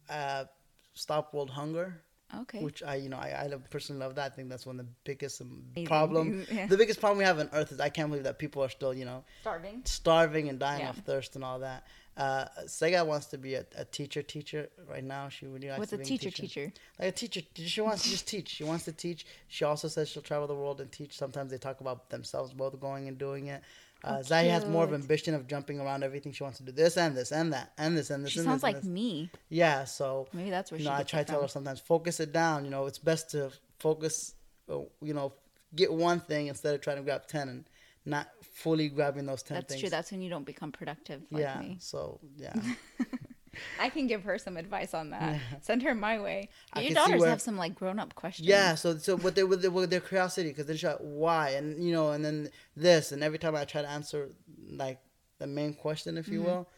uh, 0.10 0.46
stop 0.94 1.34
world 1.34 1.52
hunger. 1.52 2.02
Okay. 2.34 2.60
Which 2.60 2.82
I, 2.82 2.96
you 2.96 3.10
know, 3.10 3.18
I, 3.18 3.46
I 3.46 3.56
personally 3.70 4.02
love 4.02 4.16
that. 4.16 4.32
I 4.32 4.36
think 4.36 4.50
that's 4.50 4.66
one 4.66 4.80
of 4.80 4.86
the 4.86 4.92
biggest 5.04 5.42
um, 5.42 5.64
problem. 5.86 6.46
yeah. 6.52 6.66
The 6.66 6.78
biggest 6.78 7.00
problem 7.00 7.20
we 7.20 7.24
have 7.24 7.40
on 7.40 7.50
Earth 7.54 7.72
is 7.72 7.80
I 7.80 7.90
can't 7.90 8.10
believe 8.10 8.24
that 8.24 8.40
people 8.40 8.64
are 8.64 8.70
still, 8.70 8.94
you 8.94 9.06
know, 9.06 9.24
starving, 9.42 9.82
starving 9.86 10.50
and 10.50 10.60
dying 10.60 10.82
yeah. 10.82 10.90
of 10.90 10.98
thirst 10.98 11.36
and 11.36 11.44
all 11.44 11.60
that. 11.60 11.86
Uh, 12.18 12.46
Sega 12.66 13.06
wants 13.06 13.26
to 13.28 13.38
be 13.38 13.56
a, 13.56 13.66
a, 13.76 13.84
teacher 13.84 14.22
teacher 14.22 14.70
right 14.90 15.04
now. 15.04 15.28
She 15.28 15.48
really 15.48 15.68
likes 15.68 15.80
What's 15.80 15.94
a 15.94 15.98
teacher, 15.98 16.30
teacher 16.30 16.42
teacher? 16.44 16.74
Like 16.98 17.10
a 17.10 17.12
teacher. 17.12 17.42
She 17.56 17.82
wants 17.82 18.04
to 18.04 18.10
just 18.10 18.26
teach. 18.26 18.48
She 18.48 18.64
wants 18.64 18.86
to 18.86 18.94
teach. 18.94 19.26
She 19.50 19.66
also 19.66 19.90
says 19.90 20.08
she'll 20.08 20.22
travel 20.22 20.48
the 20.48 20.56
world 20.56 20.80
and 20.80 20.90
teach. 20.90 21.18
Sometimes 21.18 21.52
they 21.52 21.58
talk 21.58 21.82
about 21.82 22.10
themselves 22.10 22.54
both 22.54 22.80
going 22.80 23.10
and 23.10 23.18
doing 23.18 23.48
it. 23.48 23.64
Uh, 24.04 24.18
oh, 24.20 24.22
Zaya 24.22 24.52
has 24.52 24.66
more 24.66 24.84
of 24.84 24.94
ambition 24.94 25.34
of 25.34 25.48
jumping 25.48 25.80
around 25.80 26.04
everything. 26.04 26.32
She 26.32 26.44
wants 26.44 26.60
to 26.60 26.64
do 26.64 26.72
this 26.72 26.98
and 26.98 27.18
this 27.18 27.32
and 27.32 27.54
that 27.54 27.74
and 27.78 27.98
this 27.98 28.10
and 28.12 28.24
this. 28.24 28.32
She 28.32 28.40
and 28.40 28.46
sounds 28.46 28.58
this 28.58 28.64
like 28.64 28.76
this. 28.78 28.86
me. 28.86 29.32
Yeah, 29.50 29.86
so 29.86 30.28
maybe 30.34 30.50
that's 30.52 30.72
where 30.72 30.80
you 30.80 30.86
know. 30.86 30.94
I 30.94 31.04
try 31.04 31.24
to 31.24 31.26
tell 31.26 31.42
her 31.42 31.48
sometimes 31.48 31.80
focus 31.80 32.20
it 32.20 32.32
down. 32.32 32.66
You 32.66 32.72
know, 32.72 32.86
it's 32.86 33.00
best 33.00 33.32
to 33.32 33.52
focus. 33.80 34.36
Uh, 34.70 34.80
you 35.02 35.14
know, 35.14 35.34
get 35.76 35.92
one 35.92 36.20
thing 36.20 36.48
instead 36.48 36.76
of 36.76 36.82
trying 36.82 36.98
to 36.98 37.04
grab 37.04 37.26
ten 37.28 37.50
and 37.50 37.66
not 38.06 38.28
fully 38.54 38.88
grabbing 38.88 39.26
those 39.26 39.44
10 39.44 39.56
That's 39.56 39.68
things. 39.74 39.82
true. 39.82 39.90
That's 39.90 40.12
when 40.12 40.22
you 40.22 40.30
don't 40.30 40.46
become 40.46 40.72
productive 40.72 41.22
like 41.32 41.42
yeah, 41.42 41.60
me. 41.60 41.78
So, 41.80 42.20
yeah. 42.38 42.54
I 43.80 43.90
can 43.90 44.08
give 44.08 44.24
her 44.24 44.38
some 44.38 44.58
advice 44.58 44.94
on 44.94 45.10
that. 45.12 45.16
Yeah. 45.36 45.40
Send 45.62 45.84
her 45.84 45.96
my 45.96 46.20
way. 46.20 46.50
Your 46.80 46.94
daughters 46.94 47.22
where, 47.22 47.30
have 47.30 47.42
some 47.42 47.58
like 47.58 47.76
grown 47.76 48.00
up 48.00 48.16
questions. 48.16 48.48
Yeah. 48.48 48.76
So, 48.76 48.98
so 48.98 49.18
what 49.18 49.36
they 49.36 49.44
with 49.44 49.62
their, 49.62 49.72
with 49.72 49.90
their 49.90 50.00
curiosity 50.00 50.50
because 50.50 50.66
they're 50.66 50.92
like, 50.92 51.00
why 51.02 51.50
and 51.50 51.84
you 51.84 51.92
know 51.92 52.12
and 52.12 52.24
then 52.24 52.50
this 52.76 53.12
and 53.12 53.24
every 53.24 53.40
time 53.40 53.56
I 53.56 53.66
try 53.66 53.82
to 53.82 53.90
answer 53.90 54.30
like 54.70 55.00
the 55.40 55.48
main 55.48 55.74
question, 55.74 56.18
if 56.18 56.28
you 56.28 56.40
mm-hmm. 56.40 56.50
will, 56.50 56.70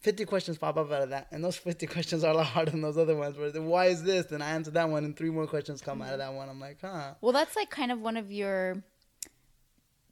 fifty 0.00 0.24
questions 0.24 0.58
pop 0.58 0.76
up 0.76 0.92
out 0.92 1.02
of 1.02 1.10
that, 1.10 1.28
and 1.32 1.42
those 1.42 1.56
fifty 1.56 1.86
questions 1.94 2.24
are 2.24 2.32
a 2.32 2.36
lot 2.36 2.46
harder 2.46 2.70
than 2.70 2.82
those 2.82 2.98
other 2.98 3.16
ones. 3.16 3.36
Where 3.36 3.50
why 3.62 3.86
is 3.86 4.02
this? 4.02 4.30
And 4.30 4.42
I 4.42 4.50
answer 4.50 4.70
that 4.72 4.88
one, 4.88 5.04
and 5.04 5.16
three 5.16 5.30
more 5.30 5.46
questions 5.46 5.80
come 5.80 5.98
mm-hmm. 5.98 6.08
out 6.08 6.14
of 6.14 6.18
that 6.18 6.32
one. 6.32 6.48
I'm 6.48 6.60
like, 6.60 6.78
huh. 6.80 7.14
Well, 7.20 7.32
that's 7.32 7.56
like 7.56 7.70
kind 7.70 7.90
of 7.90 8.00
one 8.00 8.16
of 8.16 8.30
your 8.30 8.82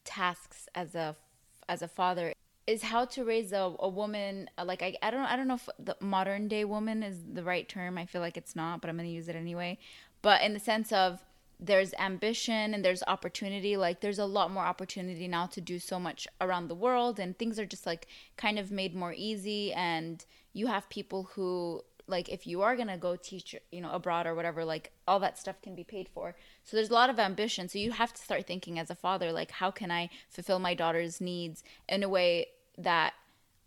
tasks 0.04 0.68
as 0.74 0.94
a 0.94 1.16
as 1.68 1.82
a 1.82 1.88
father 1.88 2.34
is 2.66 2.82
how 2.82 3.04
to 3.04 3.24
raise 3.24 3.52
a, 3.52 3.74
a 3.78 3.88
woman 3.88 4.48
uh, 4.56 4.64
like 4.64 4.82
I, 4.82 4.96
I 5.02 5.10
don't 5.10 5.24
I 5.24 5.36
don't 5.36 5.48
know 5.48 5.54
if 5.54 5.68
the 5.78 5.96
modern 6.00 6.48
day 6.48 6.64
woman 6.64 7.02
is 7.02 7.18
the 7.32 7.42
right 7.42 7.68
term. 7.68 7.98
I 7.98 8.06
feel 8.06 8.20
like 8.20 8.36
it's 8.36 8.56
not, 8.56 8.80
but 8.80 8.88
I'm 8.88 8.96
going 8.96 9.08
to 9.08 9.14
use 9.14 9.28
it 9.28 9.36
anyway. 9.36 9.78
But 10.22 10.42
in 10.42 10.54
the 10.54 10.60
sense 10.60 10.92
of 10.92 11.22
there's 11.60 11.94
ambition 11.94 12.74
and 12.74 12.84
there's 12.84 13.02
opportunity 13.06 13.76
like 13.76 14.00
there's 14.00 14.18
a 14.18 14.24
lot 14.24 14.50
more 14.50 14.64
opportunity 14.64 15.28
now 15.28 15.46
to 15.46 15.60
do 15.60 15.78
so 15.78 16.00
much 16.00 16.26
around 16.40 16.68
the 16.68 16.74
world 16.74 17.20
and 17.20 17.38
things 17.38 17.58
are 17.58 17.66
just 17.66 17.86
like 17.86 18.08
kind 18.36 18.58
of 18.58 18.70
made 18.70 18.94
more 18.94 19.14
easy 19.16 19.72
and 19.72 20.26
you 20.52 20.66
have 20.66 20.88
people 20.88 21.30
who 21.34 21.80
like 22.06 22.28
if 22.28 22.46
you 22.46 22.62
are 22.62 22.76
going 22.76 22.88
to 22.88 22.96
go 22.96 23.16
teach 23.16 23.54
you 23.72 23.80
know 23.80 23.90
abroad 23.90 24.26
or 24.26 24.34
whatever 24.34 24.64
like 24.64 24.92
all 25.08 25.20
that 25.20 25.38
stuff 25.38 25.60
can 25.62 25.74
be 25.74 25.84
paid 25.84 26.08
for. 26.08 26.34
So 26.64 26.76
there's 26.76 26.90
a 26.90 26.94
lot 26.94 27.10
of 27.10 27.18
ambition. 27.18 27.68
So 27.68 27.78
you 27.78 27.92
have 27.92 28.12
to 28.12 28.22
start 28.22 28.46
thinking 28.46 28.78
as 28.78 28.90
a 28.90 28.94
father 28.94 29.32
like 29.32 29.50
how 29.50 29.70
can 29.70 29.90
i 29.90 30.10
fulfill 30.28 30.58
my 30.58 30.74
daughter's 30.74 31.20
needs 31.20 31.62
in 31.88 32.02
a 32.02 32.08
way 32.08 32.46
that 32.76 33.14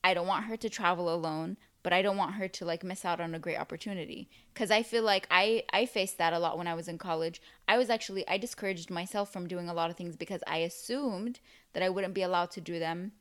i 0.03 0.13
don't 0.13 0.27
want 0.27 0.45
her 0.45 0.57
to 0.57 0.69
travel 0.69 1.13
alone 1.13 1.57
but 1.87 1.93
I 1.93 2.01
don't 2.01 2.17
want 2.17 2.33
her 2.33 2.49
to 2.49 2.65
like 2.65 2.83
miss 2.83 3.05
out 3.05 3.21
on 3.21 3.33
a 3.33 3.39
great 3.39 3.57
opportunity? 3.57 4.29
Cuz 4.53 4.71
I 4.71 4.83
feel 4.83 5.03
like 5.03 5.25
I 5.31 5.63
I 5.71 5.85
faced 5.85 6.17
that 6.17 6.33
a 6.33 6.39
lot 6.39 6.57
when 6.57 6.67
I 6.67 6.73
was 6.73 6.89
in 6.89 6.97
college. 6.97 7.41
I 7.65 7.77
was 7.77 7.89
actually 7.89 8.27
I 8.27 8.37
discouraged 8.37 8.89
myself 8.89 9.31
from 9.31 9.47
doing 9.47 9.69
a 9.69 9.73
lot 9.73 9.89
of 9.89 9.95
things 9.95 10.17
because 10.17 10.43
I 10.45 10.57
assumed 10.57 11.39
that 11.71 11.83
I 11.83 11.89
wouldn't 11.89 12.13
be 12.13 12.23
allowed 12.23 12.51
to 12.51 12.59
do 12.59 12.77
them 12.77 13.13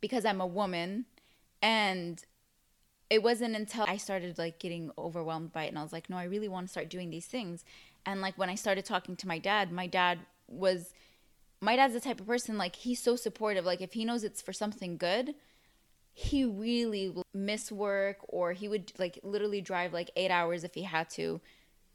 because 0.00 0.24
I'm 0.24 0.40
a 0.40 0.46
woman 0.46 1.04
and 1.60 2.24
it 3.10 3.22
wasn't 3.22 3.56
until 3.56 3.84
I 3.88 3.96
started 3.96 4.38
like 4.38 4.58
getting 4.58 4.90
overwhelmed 4.98 5.52
by 5.52 5.64
it 5.64 5.68
and 5.68 5.78
I 5.78 5.82
was 5.82 5.92
like, 5.92 6.10
no, 6.10 6.16
I 6.16 6.24
really 6.24 6.48
want 6.48 6.66
to 6.66 6.70
start 6.70 6.90
doing 6.90 7.10
these 7.10 7.26
things. 7.26 7.64
And 8.04 8.20
like 8.20 8.36
when 8.36 8.50
I 8.50 8.54
started 8.54 8.84
talking 8.84 9.16
to 9.16 9.28
my 9.28 9.38
dad, 9.38 9.72
my 9.72 9.86
dad 9.86 10.18
was 10.46 10.92
my 11.60 11.76
dad's 11.76 11.94
the 11.94 12.00
type 12.00 12.20
of 12.20 12.26
person 12.26 12.58
like 12.58 12.76
he's 12.76 13.02
so 13.02 13.16
supportive. 13.16 13.64
Like 13.64 13.80
if 13.80 13.94
he 13.94 14.04
knows 14.04 14.24
it's 14.24 14.42
for 14.42 14.52
something 14.52 14.96
good, 14.96 15.34
he 16.12 16.44
really 16.44 17.08
will 17.08 17.24
miss 17.32 17.72
work 17.72 18.18
or 18.28 18.52
he 18.52 18.68
would 18.68 18.92
like 18.98 19.18
literally 19.22 19.60
drive 19.60 19.92
like 19.92 20.10
8 20.16 20.30
hours 20.30 20.64
if 20.64 20.74
he 20.74 20.82
had 20.82 21.08
to 21.10 21.40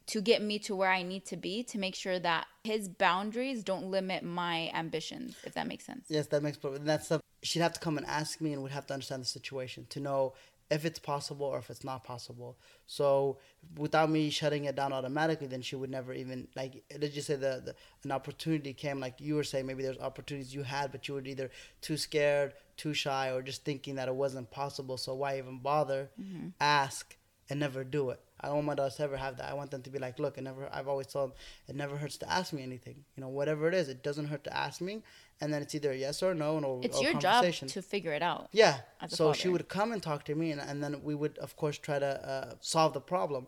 to 0.05 0.21
get 0.21 0.41
me 0.41 0.59
to 0.59 0.75
where 0.75 0.91
I 0.91 1.01
need 1.01 1.25
to 1.27 1.37
be 1.37 1.63
to 1.63 1.77
make 1.77 1.95
sure 1.95 2.19
that 2.19 2.45
his 2.63 2.89
boundaries 2.89 3.63
don't 3.63 3.89
limit 3.89 4.23
my 4.23 4.69
ambitions, 4.73 5.35
if 5.45 5.53
that 5.53 5.65
makes 5.65 5.85
sense. 5.85 6.07
Yes, 6.09 6.27
that 6.27 6.43
makes 6.43 6.57
perfect. 6.57 6.83
That's 6.83 7.05
stuff 7.05 7.21
she'd 7.41 7.59
have 7.61 7.73
to 7.73 7.79
come 7.79 7.97
and 7.97 8.05
ask 8.07 8.41
me, 8.41 8.53
and 8.53 8.61
would 8.63 8.71
have 8.71 8.87
to 8.87 8.93
understand 8.93 9.21
the 9.21 9.27
situation 9.27 9.85
to 9.89 9.99
know 9.99 10.33
if 10.73 10.85
it's 10.85 10.97
possible 10.97 11.45
or 11.45 11.59
if 11.59 11.69
it's 11.69 11.83
not 11.83 12.03
possible. 12.03 12.57
So 12.87 13.37
without 13.77 14.09
me 14.09 14.31
shutting 14.31 14.65
it 14.65 14.75
down 14.75 14.91
automatically, 14.91 15.47
then 15.47 15.61
she 15.61 15.75
would 15.75 15.91
never 15.91 16.13
even 16.13 16.47
like. 16.55 16.83
Let's 16.99 17.13
just 17.13 17.27
say 17.27 17.35
the, 17.35 17.61
the 17.63 17.75
an 18.03 18.11
opportunity 18.11 18.73
came, 18.73 18.99
like 18.99 19.21
you 19.21 19.35
were 19.35 19.43
saying, 19.43 19.67
maybe 19.67 19.83
there's 19.83 19.99
opportunities 19.99 20.53
you 20.53 20.63
had, 20.63 20.91
but 20.91 21.07
you 21.07 21.13
were 21.13 21.21
either 21.21 21.51
too 21.81 21.95
scared, 21.95 22.53
too 22.75 22.93
shy, 22.93 23.29
or 23.29 23.43
just 23.43 23.63
thinking 23.63 23.95
that 23.95 24.07
it 24.07 24.15
wasn't 24.15 24.49
possible. 24.49 24.97
So 24.97 25.13
why 25.13 25.37
even 25.37 25.59
bother? 25.59 26.09
Mm-hmm. 26.19 26.47
Ask 26.59 27.15
and 27.49 27.59
never 27.59 27.83
do 27.83 28.09
it. 28.11 28.19
I 28.39 28.47
don't 28.47 28.55
want 28.55 28.67
my 28.67 28.75
daughters 28.75 28.95
to 28.95 29.03
ever 29.03 29.15
have 29.15 29.37
that. 29.37 29.49
I 29.49 29.53
want 29.53 29.71
them 29.71 29.81
to 29.83 29.89
be 29.89 29.99
like, 29.99 30.19
look, 30.19 30.37
it 30.37 30.41
never. 30.41 30.67
I've 30.71 30.87
always 30.87 31.07
told 31.07 31.29
them 31.29 31.37
it 31.69 31.75
never 31.75 31.95
hurts 31.95 32.17
to 32.17 32.31
ask 32.31 32.51
me 32.51 32.61
anything. 32.61 33.05
You 33.15 33.21
know, 33.21 33.29
whatever 33.29 33.67
it 33.69 33.73
is, 33.73 33.87
it 33.87 34.03
doesn't 34.03 34.27
hurt 34.27 34.43
to 34.43 34.55
ask 34.55 34.81
me, 34.81 35.01
and 35.39 35.53
then 35.53 35.61
it's 35.61 35.73
either 35.73 35.91
a 35.91 35.95
yes 35.95 36.21
or 36.21 36.33
no, 36.33 36.57
and 36.57 36.65
or, 36.65 36.81
it's 36.83 36.97
or 36.97 37.03
your 37.03 37.13
job 37.13 37.45
to 37.45 37.81
figure 37.81 38.11
it 38.11 38.21
out. 38.21 38.49
Yeah. 38.51 38.79
So 39.07 39.27
father. 39.27 39.37
she 39.37 39.49
would 39.49 39.69
come 39.69 39.93
and 39.93 40.03
talk 40.03 40.25
to 40.25 40.35
me, 40.35 40.51
and, 40.51 40.59
and 40.59 40.83
then 40.83 41.01
we 41.03 41.15
would, 41.15 41.37
of 41.37 41.55
course, 41.55 41.77
try 41.77 41.99
to 41.99 42.29
uh, 42.29 42.55
solve 42.59 42.93
the 42.93 43.01
problem. 43.01 43.47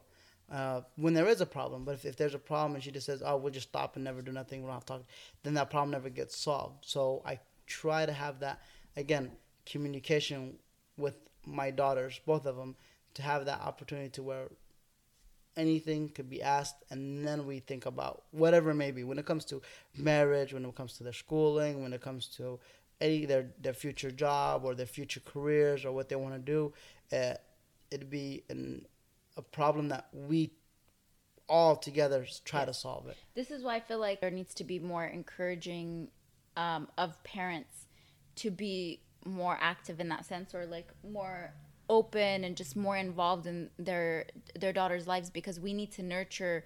Uh, 0.49 0.81
when 0.95 1.15
there 1.15 1.27
is 1.27 1.41
a 1.41 1.45
problem, 1.45 1.84
but 1.84 1.95
if, 1.95 2.05
if 2.05 2.15
there's 2.15 2.36
a 2.36 2.39
problem 2.39 2.75
and 2.75 2.84
she 2.84 2.91
just 2.91 3.05
says, 3.05 3.23
"Oh, 3.25 3.36
we'll 3.36 3.51
just 3.51 3.69
stop 3.69 3.95
and 3.95 4.05
never 4.05 4.21
do 4.21 4.31
nothing, 4.31 4.62
we'll 4.62 4.71
not 4.71 4.86
talk," 4.86 5.03
then 5.43 5.55
that 5.55 5.71
problem 5.71 5.91
never 5.91 6.10
gets 6.10 6.38
solved. 6.38 6.86
So 6.86 7.23
I 7.25 7.39
try 7.65 8.05
to 8.05 8.13
have 8.13 8.39
that 8.41 8.62
again 8.95 9.31
communication 9.65 10.58
with 10.97 11.17
my 11.45 11.71
daughters, 11.71 12.19
both 12.25 12.45
of 12.45 12.55
them, 12.55 12.75
to 13.15 13.21
have 13.21 13.45
that 13.45 13.62
opportunity 13.62 14.10
to 14.10 14.23
where 14.23 14.47
anything 15.58 16.10
could 16.10 16.30
be 16.30 16.41
asked 16.41 16.84
and 16.89 17.25
then 17.25 17.45
we 17.45 17.60
think 17.60 17.86
about 17.86 18.23
whatever 18.32 18.71
it 18.71 18.75
may 18.75 18.91
be. 18.91 19.04
When 19.04 19.17
it 19.17 19.25
comes 19.25 19.45
to 19.45 19.62
marriage 19.95 20.54
when 20.54 20.65
it 20.65 20.75
comes 20.75 20.97
to 20.97 21.04
their 21.04 21.13
schooling 21.13 21.82
when 21.82 21.93
it 21.93 22.01
comes 22.01 22.28
to 22.38 22.60
any 23.01 23.25
their 23.25 23.47
their 23.62 23.73
future 23.73 24.12
job 24.12 24.63
or 24.63 24.75
their 24.75 24.86
future 24.86 25.21
careers 25.25 25.86
or 25.86 25.91
what 25.91 26.10
they 26.10 26.15
want 26.15 26.34
to 26.34 26.39
do 26.39 26.73
uh, 27.12 27.34
it'd 27.91 28.10
be 28.10 28.43
an, 28.49 28.86
a 29.38 29.41
problem 29.41 29.89
that 29.89 30.08
we 30.13 30.51
all 31.47 31.75
together 31.75 32.25
try 32.43 32.65
to 32.65 32.73
solve 32.73 33.08
it. 33.08 33.15
This 33.36 33.51
is 33.51 33.63
why 33.63 33.75
i 33.75 33.80
feel 33.80 33.99
like 33.99 34.19
there 34.19 34.32
needs 34.32 34.54
to 34.56 34.63
be 34.63 34.80
more 34.80 35.06
encouraging 35.06 36.10
um, 36.58 36.88
of 36.97 37.21
parents 37.23 37.88
to 38.38 38.51
be 38.51 39.01
more 39.25 39.58
active 39.60 39.99
in 39.99 40.10
that 40.10 40.25
sense 40.25 40.54
or 40.54 40.65
like 40.65 40.89
more 41.10 41.54
open 41.89 42.43
and 42.43 42.56
just 42.56 42.76
more 42.76 42.98
involved 42.98 43.48
in 43.48 43.69
their 43.78 44.26
their 44.60 44.74
daughters' 44.74 45.08
lives 45.08 45.30
because 45.30 45.60
we 45.60 45.74
need 45.74 45.91
to 45.93 46.04
nurture 46.04 46.65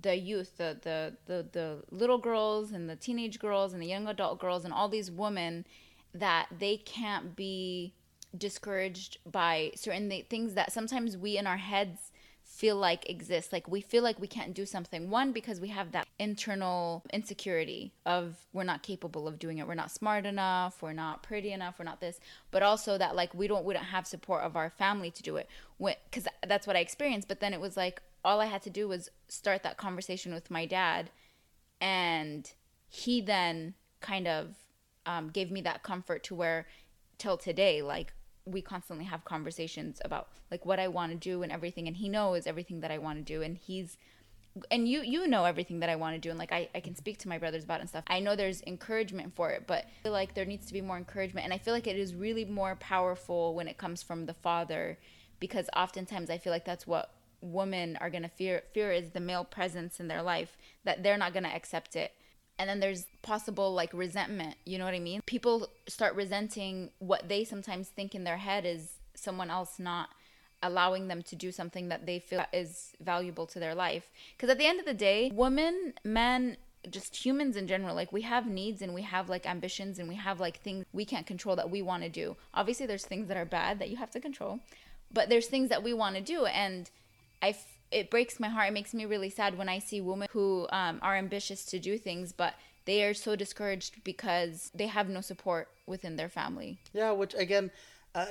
the 0.00 0.16
youth, 0.16 0.56
the 0.56 0.78
the 0.82 1.16
the, 1.26 1.46
the 1.52 1.82
little 1.90 2.18
girls 2.18 2.72
and 2.72 2.88
the 2.88 2.96
teenage 2.96 3.38
girls 3.38 3.72
and 3.72 3.82
the 3.82 3.86
young 3.86 4.06
adult 4.06 4.38
girls 4.38 4.64
and 4.64 4.74
all 4.74 4.88
these 4.88 5.10
women 5.10 5.66
that 6.14 6.46
they 6.58 6.76
can't 6.76 7.34
be 7.36 7.94
discouraged 8.36 9.18
by 9.30 9.70
certain 9.76 10.10
things 10.28 10.54
that 10.54 10.72
sometimes 10.72 11.16
we 11.16 11.36
in 11.38 11.46
our 11.46 11.56
heads 11.56 12.10
feel 12.54 12.76
like 12.76 13.10
exists. 13.10 13.52
Like 13.52 13.66
we 13.66 13.80
feel 13.80 14.04
like 14.04 14.20
we 14.20 14.28
can't 14.28 14.54
do 14.54 14.64
something. 14.64 15.10
One, 15.10 15.32
because 15.32 15.60
we 15.60 15.68
have 15.68 15.90
that 15.90 16.06
internal 16.20 17.02
insecurity 17.12 17.92
of 18.06 18.36
we're 18.52 18.62
not 18.62 18.84
capable 18.84 19.26
of 19.26 19.40
doing 19.40 19.58
it. 19.58 19.66
We're 19.66 19.74
not 19.74 19.90
smart 19.90 20.24
enough. 20.24 20.80
We're 20.80 20.92
not 20.92 21.24
pretty 21.24 21.50
enough. 21.50 21.80
We're 21.80 21.84
not 21.84 22.00
this. 22.00 22.20
But 22.52 22.62
also 22.62 22.96
that 22.96 23.16
like 23.16 23.34
we 23.34 23.48
don't 23.48 23.64
we 23.64 23.74
don't 23.74 23.84
have 23.84 24.06
support 24.06 24.44
of 24.44 24.54
our 24.54 24.70
family 24.70 25.10
to 25.10 25.22
do 25.22 25.36
it. 25.36 25.48
Because 25.78 26.28
that's 26.46 26.66
what 26.66 26.76
I 26.76 26.78
experienced. 26.78 27.26
But 27.26 27.40
then 27.40 27.52
it 27.52 27.60
was 27.60 27.76
like 27.76 28.00
all 28.24 28.40
I 28.40 28.46
had 28.46 28.62
to 28.62 28.70
do 28.70 28.86
was 28.86 29.10
start 29.28 29.64
that 29.64 29.76
conversation 29.76 30.32
with 30.32 30.48
my 30.50 30.64
dad, 30.64 31.10
and 31.80 32.50
he 32.88 33.20
then 33.20 33.74
kind 34.00 34.28
of 34.28 34.54
um, 35.06 35.28
gave 35.28 35.50
me 35.50 35.60
that 35.62 35.82
comfort 35.82 36.22
to 36.24 36.34
where 36.36 36.66
till 37.18 37.36
today 37.36 37.82
like 37.82 38.12
we 38.46 38.60
constantly 38.60 39.04
have 39.06 39.24
conversations 39.24 40.00
about 40.04 40.28
like 40.50 40.66
what 40.66 40.78
I 40.78 40.88
want 40.88 41.12
to 41.12 41.18
do 41.18 41.42
and 41.42 41.50
everything 41.50 41.86
and 41.86 41.96
he 41.96 42.08
knows 42.08 42.46
everything 42.46 42.80
that 42.80 42.90
I 42.90 42.98
want 42.98 43.18
to 43.18 43.24
do 43.24 43.42
and 43.42 43.56
he's 43.56 43.96
and 44.70 44.86
you 44.86 45.02
you 45.02 45.26
know 45.26 45.44
everything 45.46 45.80
that 45.80 45.88
I 45.88 45.96
want 45.96 46.14
to 46.14 46.20
do 46.20 46.30
and 46.30 46.38
like 46.38 46.52
I, 46.52 46.68
I 46.74 46.80
can 46.80 46.94
speak 46.94 47.18
to 47.18 47.28
my 47.28 47.38
brothers 47.38 47.64
about 47.64 47.80
and 47.80 47.88
stuff. 47.88 48.04
I 48.06 48.20
know 48.20 48.36
there's 48.36 48.62
encouragement 48.62 49.34
for 49.34 49.50
it, 49.50 49.66
but 49.66 49.84
I 49.84 50.02
feel 50.02 50.12
like 50.12 50.34
there 50.34 50.44
needs 50.44 50.66
to 50.66 50.72
be 50.72 50.80
more 50.80 50.96
encouragement 50.96 51.44
and 51.44 51.54
I 51.54 51.58
feel 51.58 51.74
like 51.74 51.86
it 51.86 51.96
is 51.96 52.14
really 52.14 52.44
more 52.44 52.76
powerful 52.76 53.54
when 53.54 53.66
it 53.66 53.78
comes 53.78 54.02
from 54.02 54.26
the 54.26 54.34
father 54.34 54.98
because 55.40 55.68
oftentimes 55.74 56.30
I 56.30 56.38
feel 56.38 56.52
like 56.52 56.64
that's 56.64 56.86
what 56.86 57.10
women 57.40 57.96
are 58.00 58.10
gonna 58.10 58.28
fear 58.28 58.62
fear 58.72 58.92
is 58.92 59.10
the 59.10 59.20
male 59.20 59.44
presence 59.44 60.00
in 60.00 60.08
their 60.08 60.22
life 60.22 60.56
that 60.84 61.02
they're 61.02 61.18
not 61.18 61.34
gonna 61.34 61.48
accept 61.48 61.96
it 61.96 62.12
and 62.58 62.68
then 62.68 62.80
there's 62.80 63.06
possible 63.22 63.72
like 63.72 63.90
resentment 63.92 64.54
you 64.64 64.78
know 64.78 64.84
what 64.84 64.94
i 64.94 65.00
mean? 65.00 65.20
People 65.26 65.68
start 65.88 66.14
resenting 66.14 66.90
what 66.98 67.28
they 67.28 67.44
sometimes 67.44 67.88
think 67.88 68.14
in 68.14 68.24
their 68.24 68.36
head 68.36 68.64
is 68.64 68.94
someone 69.14 69.50
else 69.50 69.78
not 69.78 70.08
allowing 70.62 71.08
them 71.08 71.22
to 71.22 71.36
do 71.36 71.52
something 71.52 71.88
that 71.88 72.06
they 72.06 72.18
feel 72.18 72.44
is 72.52 72.92
valuable 72.98 73.46
to 73.46 73.58
their 73.58 73.74
life. 73.74 74.10
Because 74.34 74.48
at 74.48 74.56
the 74.56 74.66
end 74.66 74.80
of 74.80 74.86
the 74.86 74.94
day 74.94 75.30
women 75.34 75.94
men 76.04 76.56
just 76.90 77.16
humans 77.24 77.56
in 77.56 77.66
general 77.66 77.94
like 77.94 78.12
we 78.12 78.22
have 78.22 78.46
needs 78.46 78.82
and 78.82 78.92
we 78.92 79.02
have 79.02 79.30
like 79.30 79.46
ambitions 79.46 79.98
and 79.98 80.06
we 80.06 80.14
have 80.16 80.38
like 80.38 80.60
things 80.60 80.84
we 80.92 81.04
can't 81.04 81.26
control 81.26 81.56
that 81.56 81.70
we 81.70 81.82
want 81.82 82.02
to 82.02 82.08
do. 82.08 82.36
Obviously 82.52 82.86
there's 82.86 83.06
things 83.06 83.28
that 83.28 83.36
are 83.36 83.46
bad 83.46 83.78
that 83.78 83.88
you 83.88 83.96
have 83.96 84.10
to 84.10 84.20
control 84.20 84.60
but 85.14 85.28
there's 85.28 85.46
things 85.46 85.68
that 85.70 85.82
we 85.82 85.94
want 85.94 86.16
to 86.16 86.20
do. 86.20 86.44
And 86.44 86.90
I 87.40 87.56
it 87.94 88.10
breaks 88.10 88.40
my 88.40 88.48
heart. 88.48 88.68
It 88.68 88.72
makes 88.72 88.92
me 88.92 89.06
really 89.06 89.30
sad 89.30 89.56
when 89.56 89.68
I 89.68 89.78
see 89.78 90.00
women 90.00 90.28
who 90.32 90.66
um, 90.72 90.98
are 91.00 91.16
ambitious 91.16 91.64
to 91.66 91.78
do 91.78 91.96
things, 91.96 92.32
but 92.32 92.54
they 92.84 93.04
are 93.04 93.14
so 93.14 93.36
discouraged 93.36 94.02
because 94.04 94.70
they 94.74 94.88
have 94.88 95.08
no 95.08 95.20
support 95.20 95.68
within 95.86 96.16
their 96.16 96.28
family. 96.28 96.78
Yeah, 96.92 97.12
which 97.12 97.34
again, 97.34 97.70
uh, 98.14 98.26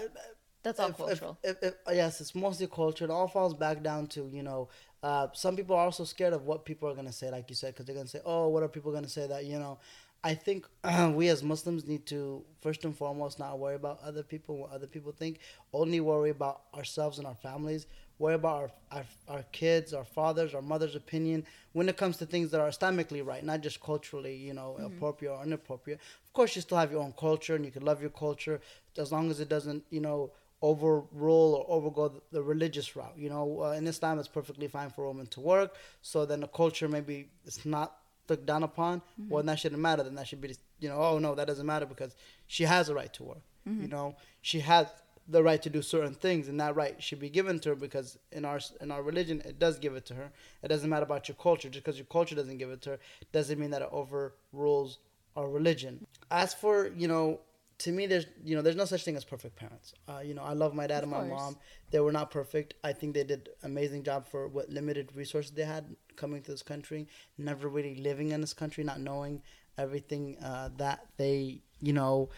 that's 0.62 0.80
all 0.80 0.89
if, 0.89 0.97
cultural. 0.97 1.38
If, 1.43 1.63
if, 1.63 1.73
yes, 1.91 2.21
it's 2.21 2.36
mostly 2.36 2.67
culture. 2.67 3.06
It 3.06 3.12
all 3.12 3.28
falls 3.28 3.54
back 3.54 3.82
down 3.82 4.08
to 4.08 4.30
you 4.32 4.43
know. 4.43 4.67
Uh, 5.02 5.28
some 5.34 5.56
people 5.58 5.76
are 5.76 5.84
also 5.86 6.06
scared 6.06 6.34
of 6.34 6.45
what 6.45 6.63
people 6.65 6.89
are 6.89 6.95
gonna 6.95 7.12
say, 7.12 7.32
like 7.32 7.49
you 7.49 7.56
said, 7.56 7.73
because 7.73 7.86
they're 7.86 7.95
gonna 7.95 8.08
say, 8.08 8.21
"Oh, 8.26 8.49
what 8.49 8.63
are 8.63 8.67
people 8.67 8.91
gonna 8.91 9.10
say?" 9.10 9.28
That 9.28 9.45
you 9.45 9.60
know. 9.60 9.80
I 10.26 10.36
think 10.36 10.65
uh, 10.86 11.12
we 11.15 11.28
as 11.28 11.43
Muslims 11.43 11.86
need 11.86 12.06
to 12.08 12.43
first 12.62 12.86
and 12.86 12.95
foremost 12.95 13.39
not 13.39 13.60
worry 13.60 13.76
about 13.76 13.99
other 14.02 14.23
people, 14.23 14.58
what 14.58 14.71
other 14.71 14.88
people 14.88 15.12
think. 15.12 15.39
Only 15.73 15.99
worry 15.99 16.30
about 16.30 16.62
ourselves 16.73 17.17
and 17.17 17.28
our 17.28 17.36
families 17.36 17.88
worry 18.19 18.36
about 18.36 18.62
our, 18.62 18.71
our, 18.97 19.06
our 19.28 19.43
kids, 19.52 19.93
our 19.93 20.06
fathers, 20.06 20.54
our 20.54 20.62
mother's 20.62 20.95
opinion 20.95 21.45
when 21.73 21.89
it 21.89 21.97
comes 21.97 22.17
to 22.17 22.26
things 22.26 22.52
that 22.52 22.62
are 22.62 22.69
Islamically 22.69 23.26
right, 23.26 23.43
not 23.43 23.62
just 23.62 23.82
culturally, 23.82 24.36
you 24.36 24.54
know, 24.54 24.76
mm-hmm. 24.76 24.86
appropriate 24.86 25.32
or 25.32 25.43
inappropriate. 25.43 25.99
Of 26.26 26.34
course, 26.34 26.56
you 26.56 26.62
still 26.62 26.78
have 26.78 26.91
your 26.91 27.02
own 27.02 27.13
culture 27.19 27.56
and 27.56 27.65
you 27.65 27.71
can 27.71 27.84
love 27.84 28.02
your 28.02 28.12
culture 28.12 28.62
as 28.97 29.12
long 29.12 29.30
as 29.32 29.39
it 29.39 29.49
doesn't, 29.49 29.84
you 29.89 29.99
know, 29.99 30.32
overrule 30.62 31.65
or 31.67 31.82
overgo 31.82 32.13
the, 32.13 32.21
the 32.32 32.41
religious 32.43 32.95
route. 32.95 33.13
You 33.17 33.30
know, 33.30 33.63
uh, 33.63 33.71
in 33.71 33.86
Islam, 33.88 34.19
it's 34.19 34.28
perfectly 34.28 34.67
fine 34.67 34.89
for 34.89 35.04
a 35.04 35.08
woman 35.08 35.28
to 35.28 35.41
work. 35.41 35.76
So 36.02 36.26
then 36.26 36.39
the 36.39 36.47
culture 36.47 36.88
maybe 36.88 37.30
it's 37.45 37.65
not 37.65 37.97
looked 38.30 38.45
down 38.45 38.63
upon. 38.63 38.99
Mm-hmm. 38.99 39.30
Well, 39.30 39.43
that 39.43 39.60
shouldn't 39.60 39.82
matter. 39.82 40.04
Then 40.04 40.15
that 40.15 40.28
should 40.28 40.39
be, 40.41 40.56
you 40.80 40.89
know, 40.89 40.97
oh 40.97 41.19
no, 41.19 41.36
that 41.36 41.47
doesn't 41.47 41.65
matter 41.65 41.86
because 41.86 42.15
she 42.47 42.63
has 42.63 42.89
a 42.89 42.95
right 42.95 43.13
to 43.13 43.23
work. 43.23 43.41
Mm-hmm. 43.67 43.82
You 43.82 43.88
know, 43.89 44.15
she 44.41 44.60
has 44.62 44.88
the 45.27 45.41
right 45.41 45.62
to 45.62 45.69
do 45.69 45.81
certain 45.81 46.13
things, 46.13 46.47
and 46.47 46.59
that 46.59 46.75
right 46.75 47.01
should 47.01 47.19
be 47.19 47.29
given 47.29 47.59
to 47.59 47.69
her 47.69 47.75
because 47.75 48.17
in 48.31 48.45
our 48.45 48.59
in 48.81 48.91
our 48.91 49.01
religion 49.01 49.41
it 49.45 49.59
does 49.59 49.79
give 49.79 49.95
it 49.95 50.05
to 50.07 50.15
her. 50.15 50.31
It 50.62 50.67
doesn't 50.67 50.89
matter 50.89 51.03
about 51.03 51.27
your 51.27 51.36
culture. 51.36 51.69
Just 51.69 51.86
because 51.86 51.97
your 51.97 52.05
culture 52.05 52.36
doesn't 52.36 52.57
give 52.57 52.69
it 52.69 52.81
to 52.83 52.91
her 52.91 52.99
doesn't 53.31 53.59
mean 53.59 53.71
that 53.71 53.81
it 53.81 53.89
overrules 53.91 54.99
our 55.36 55.49
religion. 55.49 56.05
As 56.29 56.53
for 56.53 56.88
you 56.88 57.07
know, 57.07 57.39
to 57.79 57.91
me, 57.91 58.05
there's 58.05 58.25
you 58.43 58.55
know, 58.55 58.62
there's 58.62 58.75
no 58.75 58.86
such 58.86 59.03
thing 59.03 59.15
as 59.15 59.23
perfect 59.23 59.55
parents. 59.55 59.93
Uh, 60.07 60.19
you 60.19 60.33
know, 60.33 60.43
I 60.43 60.53
love 60.53 60.73
my 60.73 60.88
dad 60.88 61.03
of 61.03 61.12
and 61.12 61.12
my 61.12 61.23
mom. 61.23 61.57
They 61.91 61.99
were 61.99 62.12
not 62.12 62.31
perfect. 62.31 62.73
I 62.83 62.91
think 62.91 63.13
they 63.13 63.23
did 63.23 63.49
amazing 63.63 64.03
job 64.03 64.27
for 64.27 64.47
what 64.47 64.69
limited 64.69 65.15
resources 65.15 65.51
they 65.51 65.63
had 65.63 65.95
coming 66.15 66.41
to 66.43 66.51
this 66.51 66.63
country, 66.63 67.07
never 67.38 67.67
really 67.67 67.95
living 67.95 68.32
in 68.32 68.41
this 68.41 68.53
country, 68.53 68.84
not 68.84 68.99
knowing 68.99 69.41
everything 69.78 70.38
uh, 70.43 70.69
that 70.78 71.05
they 71.17 71.61
you 71.82 71.93
know 71.93 72.30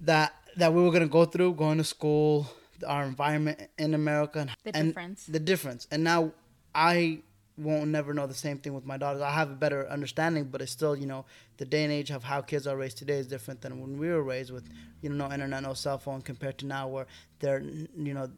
that 0.00 0.34
that 0.56 0.72
we 0.72 0.82
were 0.82 0.90
gonna 0.90 1.06
go 1.08 1.24
through, 1.24 1.54
going 1.54 1.78
to 1.78 1.84
school, 1.84 2.46
our 2.86 3.04
environment 3.04 3.60
in 3.78 3.94
America 3.94 4.40
and 4.40 4.50
The 4.64 4.76
and 4.76 4.88
difference. 4.88 5.26
the 5.26 5.38
difference. 5.40 5.86
And 5.90 6.02
now 6.04 6.32
I 6.74 7.20
won't 7.58 7.88
never 7.88 8.14
know 8.14 8.26
the 8.26 8.32
same 8.34 8.56
thing 8.58 8.72
with 8.72 8.86
my 8.86 8.96
daughters. 8.96 9.20
I 9.20 9.30
have 9.32 9.50
a 9.50 9.54
better 9.54 9.86
understanding, 9.88 10.44
but 10.44 10.62
it's 10.62 10.72
still, 10.72 10.96
you 10.96 11.04
know, 11.06 11.26
the 11.58 11.66
day 11.66 11.84
and 11.84 11.92
age 11.92 12.10
of 12.10 12.24
how 12.24 12.40
kids 12.40 12.66
are 12.66 12.76
raised 12.76 12.96
today 12.96 13.18
is 13.18 13.26
different 13.26 13.60
than 13.60 13.80
when 13.80 13.98
we 13.98 14.08
were 14.08 14.22
raised 14.22 14.50
with, 14.50 14.66
you 15.02 15.10
know, 15.10 15.26
no 15.28 15.34
internet, 15.34 15.62
no 15.62 15.74
cell 15.74 15.98
phone 15.98 16.22
compared 16.22 16.56
to 16.58 16.66
now 16.66 16.88
where 16.88 17.06
they're, 17.40 17.60
you 17.60 18.14
know, 18.14 18.30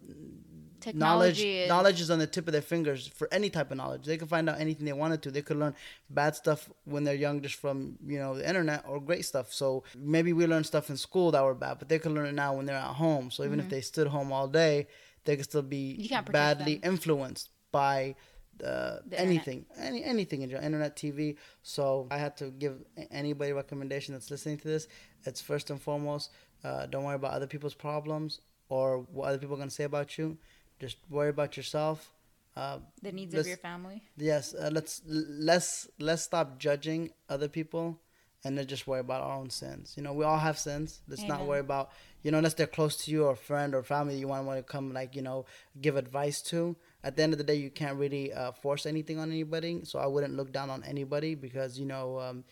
knowledge 0.95 1.41
is, 1.43 1.68
knowledge 1.68 2.01
is 2.01 2.11
on 2.11 2.18
the 2.18 2.26
tip 2.26 2.47
of 2.47 2.53
their 2.53 2.62
fingers 2.62 3.07
for 3.09 3.28
any 3.33 3.51
type 3.51 3.70
of 3.70 3.76
knowledge. 3.76 4.05
They 4.05 4.16
can 4.16 4.28
find 4.28 4.49
out 4.49 4.61
anything 4.61 4.85
they 4.87 4.93
wanted 4.93 5.22
to. 5.22 5.30
They 5.30 5.43
could 5.43 5.57
learn 5.59 5.74
bad 6.11 6.35
stuff 6.37 6.70
when 6.85 7.05
they're 7.05 7.14
young 7.14 7.41
just 7.43 7.55
from, 7.57 7.99
you 8.07 8.18
know, 8.18 8.35
the 8.37 8.47
internet 8.49 8.85
or 8.89 9.01
great 9.01 9.24
stuff. 9.24 9.53
So 9.53 9.85
maybe 9.97 10.33
we 10.33 10.47
learned 10.47 10.66
stuff 10.66 10.91
in 10.91 10.97
school 10.97 11.30
that 11.33 11.43
were 11.45 11.55
bad, 11.55 11.78
but 11.78 11.89
they 11.89 11.99
could 11.99 12.12
learn 12.12 12.26
it 12.26 12.35
now 12.35 12.55
when 12.57 12.66
they're 12.66 12.76
at 12.76 12.95
home. 12.95 13.30
So 13.30 13.45
even 13.45 13.61
if 13.61 13.68
they 13.68 13.80
stood 13.80 14.07
home 14.09 14.33
all 14.33 14.49
day, 14.49 14.87
they 15.24 15.37
could 15.37 15.45
still 15.45 15.62
be 15.62 15.93
Mm-hmm. 15.93 16.03
You 16.03 16.09
can't 16.09 16.26
protect 16.26 16.59
badly 16.59 16.76
them. 16.76 16.93
influenced 16.93 17.51
by 17.70 18.14
uh, 18.62 18.66
The 18.66 19.01
internet. 19.05 19.20
anything, 19.20 19.66
any 19.78 20.05
anything 20.05 20.43
in 20.43 20.51
your 20.51 20.61
internet, 20.61 20.95
TV. 20.97 21.37
So 21.62 22.07
I 22.11 22.18
had 22.18 22.37
to 22.39 22.51
give 22.51 22.74
a- 22.97 23.11
anybody 23.12 23.53
recommendation 23.53 24.14
that's 24.14 24.30
listening 24.30 24.59
to 24.59 24.68
this. 24.68 24.89
It's 25.24 25.41
first 25.41 25.70
and 25.70 25.80
foremost, 25.80 26.30
uh, 26.64 26.87
don't 26.87 27.05
worry 27.05 27.16
about 27.16 27.33
other 27.33 27.47
people's 27.47 27.74
problems 27.74 28.41
or 28.68 28.99
what 29.12 29.28
other 29.28 29.39
people 29.39 29.55
are 29.57 29.59
gonna 29.59 29.70
say 29.70 29.85
about 29.85 30.16
you. 30.18 30.37
Just 30.81 30.97
worry 31.09 31.29
about 31.31 31.57
yourself. 31.57 32.12
Uh, 32.57 32.79
the 33.03 33.12
needs 33.12 33.35
of 33.35 33.47
your 33.47 33.57
family. 33.57 34.03
yes, 34.16 34.55
uh, 34.55 34.68
let's 34.73 35.01
let's 35.07 35.89
let's 35.99 36.23
stop 36.23 36.59
judging 36.59 37.11
other 37.29 37.49
people 37.49 37.99
and 38.45 38.59
then 38.59 38.66
just 38.66 38.87
worry 38.87 39.01
about 39.01 39.23
our 39.23 39.37
own 39.37 39.49
sins. 39.51 39.95
You 39.97 40.03
know, 40.03 40.12
we 40.12 40.25
all 40.25 40.39
have 40.39 40.59
sins. 40.59 41.01
Let's 41.09 41.27
not 41.27 41.47
worry 41.47 41.61
about 41.61 41.91
you 42.23 42.31
know 42.31 42.39
unless 42.39 42.55
they're 42.55 42.66
close 42.66 42.97
to 43.05 43.11
you 43.11 43.25
or 43.25 43.33
a 43.33 43.37
friend 43.37 43.75
or 43.75 43.83
family 43.83 44.16
you 44.18 44.29
want 44.29 44.45
want 44.47 44.59
to 44.59 44.62
come 44.64 44.93
like 44.93 45.16
you 45.16 45.23
know 45.23 45.47
give 45.81 45.97
advice 45.97 46.43
to. 46.43 46.77
At 47.05 47.16
the 47.16 47.23
end 47.23 47.33
of 47.33 47.39
the 47.39 47.45
day, 47.45 47.55
you 47.57 47.70
can't 47.70 47.97
really 47.99 48.33
uh, 48.33 48.53
force 48.53 48.85
anything 48.87 49.18
on 49.18 49.31
anybody. 49.31 49.81
So 49.85 49.99
I 49.99 50.07
wouldn't 50.07 50.35
look 50.37 50.53
down 50.53 50.70
on 50.70 50.85
anybody 50.85 51.35
because 51.35 51.79
you 51.79 51.87
know 51.87 52.18
um, 52.20 52.45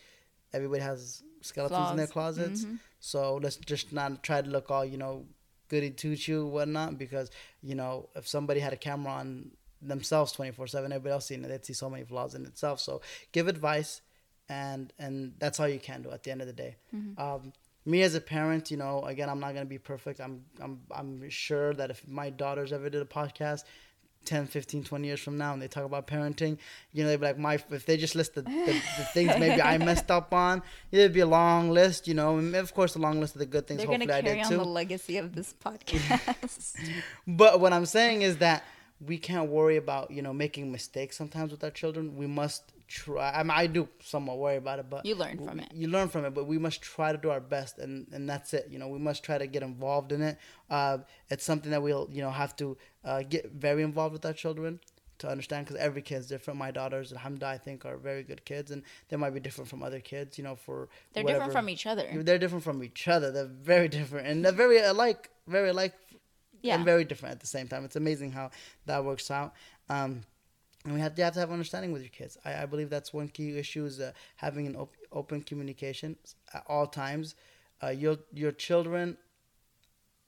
everybody 0.53 0.81
has 0.81 1.23
skeletons 1.41 1.91
in 1.91 1.97
their 1.97 2.07
Flaws. 2.07 2.37
closets. 2.37 2.65
Mhm. 2.65 2.79
So 2.99 3.35
let's 3.35 3.57
just 3.57 3.93
not 3.93 4.23
try 4.23 4.41
to 4.41 4.49
look 4.49 4.71
all 4.71 4.85
you 4.85 4.97
know 4.97 5.25
goody 5.71 5.89
two 5.89 6.15
shoe 6.17 6.45
whatnot 6.45 6.97
because 6.97 7.31
you 7.63 7.75
know 7.75 8.09
if 8.13 8.27
somebody 8.27 8.59
had 8.59 8.73
a 8.73 8.77
camera 8.77 9.13
on 9.13 9.49
themselves 9.81 10.33
24 10.33 10.67
7 10.67 10.91
everybody 10.91 11.13
else 11.13 11.27
seeing 11.27 11.43
it 11.45 11.47
they'd 11.47 11.65
see 11.65 11.73
so 11.73 11.89
many 11.89 12.03
flaws 12.03 12.35
in 12.35 12.45
itself. 12.45 12.79
So 12.79 13.01
give 13.31 13.47
advice 13.47 14.01
and 14.49 14.91
and 14.99 15.33
that's 15.39 15.59
all 15.59 15.69
you 15.69 15.79
can 15.79 16.01
do 16.01 16.11
at 16.11 16.23
the 16.23 16.31
end 16.31 16.41
of 16.41 16.47
the 16.47 16.53
day. 16.53 16.75
Um, 17.17 17.53
me 17.85 18.03
as 18.03 18.13
a 18.15 18.21
parent 18.21 18.69
you 18.69 18.77
know 18.77 19.03
again 19.05 19.27
i'm 19.29 19.39
not 19.39 19.53
going 19.53 19.65
to 19.65 19.69
be 19.77 19.79
perfect. 19.79 20.19
I'm 20.19 20.43
i'm 20.59 20.81
i'm 20.91 21.29
sure 21.29 21.73
that 21.73 21.89
if 21.89 22.05
my 22.07 22.29
daughters 22.29 22.73
ever 22.73 22.89
did 22.89 23.01
a 23.01 23.05
podcast 23.05 23.63
10 24.25 24.47
15 24.47 24.83
20 24.83 25.07
years 25.07 25.19
from 25.19 25.37
now 25.37 25.53
and 25.53 25.61
they 25.61 25.67
talk 25.67 25.83
about 25.83 26.05
parenting 26.07 26.57
you 26.93 27.03
know 27.03 27.09
they'd 27.09 27.17
be 27.19 27.25
like 27.25 27.37
my 27.37 27.55
if 27.71 27.85
they 27.85 27.97
just 27.97 28.15
list 28.15 28.35
the, 28.35 28.41
the, 28.43 28.49
the 28.97 29.05
things 29.13 29.31
maybe 29.39 29.61
i 29.61 29.77
messed 29.89 30.11
up 30.11 30.33
on 30.33 30.61
it'd 30.91 31.13
be 31.13 31.21
a 31.21 31.25
long 31.25 31.71
list 31.71 32.07
you 32.07 32.13
know 32.13 32.37
and 32.37 32.55
of 32.55 32.73
course 32.73 32.95
a 32.95 32.99
long 32.99 33.19
list 33.19 33.35
of 33.35 33.39
the 33.39 33.45
good 33.45 33.67
things 33.67 33.79
They're 33.79 33.87
hopefully 33.87 34.05
gonna 34.05 34.19
i 34.19 34.21
carry 34.21 34.35
did 34.37 34.45
on 34.45 34.51
too 34.51 34.57
the 34.57 34.63
legacy 34.63 35.17
of 35.17 35.33
this 35.35 35.53
podcast. 35.65 36.75
but 37.27 37.59
what 37.59 37.73
I'm 37.73 37.85
saying 37.85 38.21
is 38.21 38.37
that 38.37 38.63
we 39.05 39.17
can't 39.17 39.49
worry 39.49 39.77
about 39.77 40.11
you 40.11 40.21
know 40.21 40.33
making 40.33 40.71
mistakes 40.71 41.17
sometimes 41.17 41.51
with 41.51 41.63
our 41.63 41.71
children. 41.71 42.15
We 42.15 42.27
must 42.27 42.71
try. 42.87 43.31
I 43.31 43.43
mean, 43.43 43.51
I 43.51 43.67
do 43.67 43.87
somewhat 44.03 44.37
worry 44.37 44.57
about 44.57 44.79
it, 44.79 44.89
but 44.89 45.05
You 45.05 45.15
learn 45.15 45.37
from 45.43 45.59
it. 45.59 45.71
You 45.73 45.87
learn 45.87 46.07
from 46.09 46.25
it, 46.25 46.33
but 46.33 46.45
we 46.45 46.57
must 46.57 46.81
try 46.81 47.11
to 47.11 47.17
do 47.17 47.29
our 47.29 47.39
best, 47.39 47.79
and 47.79 48.07
and 48.11 48.29
that's 48.29 48.53
it. 48.53 48.67
You 48.69 48.79
know, 48.79 48.87
we 48.87 48.99
must 48.99 49.23
try 49.23 49.37
to 49.37 49.47
get 49.47 49.63
involved 49.63 50.11
in 50.11 50.21
it. 50.21 50.37
Uh, 50.69 50.99
it's 51.29 51.43
something 51.43 51.71
that 51.71 51.81
we'll 51.81 52.07
you 52.11 52.21
know 52.21 52.31
have 52.31 52.55
to 52.57 52.77
uh, 53.03 53.23
get 53.23 53.51
very 53.51 53.83
involved 53.83 54.13
with 54.13 54.25
our 54.25 54.33
children 54.33 54.79
to 55.19 55.29
understand 55.29 55.65
because 55.67 55.79
every 55.79 56.01
kid's 56.01 56.27
different. 56.27 56.57
My 56.59 56.71
daughters, 56.71 57.11
alhamdulillah, 57.13 57.53
I 57.53 57.57
think 57.59 57.85
are 57.85 57.97
very 57.97 58.23
good 58.23 58.43
kids, 58.43 58.71
and 58.71 58.83
they 59.09 59.17
might 59.17 59.33
be 59.33 59.39
different 59.39 59.69
from 59.69 59.83
other 59.83 59.99
kids. 59.99 60.37
You 60.37 60.43
know, 60.43 60.55
for 60.55 60.89
They're 61.13 61.23
whatever- 61.23 61.45
different 61.45 61.53
from 61.53 61.69
each 61.69 61.85
other. 61.87 62.05
They're 62.23 62.39
different 62.39 62.63
from 62.63 62.83
each 62.83 63.07
other. 63.07 63.31
They're 63.31 63.45
very 63.45 63.87
different, 63.87 64.27
and 64.27 64.43
they're 64.45 64.51
very 64.51 64.79
alike. 64.79 65.29
Very 65.47 65.69
alike 65.69 65.93
Yeah. 66.61 66.75
and 66.75 66.85
very 66.85 67.03
different 67.03 67.33
at 67.33 67.39
the 67.39 67.47
same 67.47 67.67
time. 67.67 67.85
It's 67.85 67.95
amazing 67.95 68.31
how 68.31 68.51
that 68.85 69.03
works 69.03 69.31
out. 69.31 69.53
Um, 69.89 70.23
and 70.83 70.93
we 70.93 70.99
have, 70.99 71.17
you 71.17 71.23
have 71.23 71.33
to 71.33 71.39
have 71.39 71.51
understanding 71.51 71.91
with 71.91 72.01
your 72.01 72.09
kids. 72.09 72.37
I, 72.43 72.63
I 72.63 72.65
believe 72.65 72.89
that's 72.89 73.13
one 73.13 73.27
key 73.27 73.57
issue 73.57 73.85
is 73.85 73.99
uh, 73.99 74.11
having 74.37 74.65
an 74.67 74.75
op- 74.75 74.95
open 75.11 75.41
communication 75.41 76.15
at 76.53 76.63
all 76.67 76.87
times. 76.87 77.35
Uh, 77.83 77.89
your 77.89 78.17
your 78.33 78.51
children, 78.51 79.17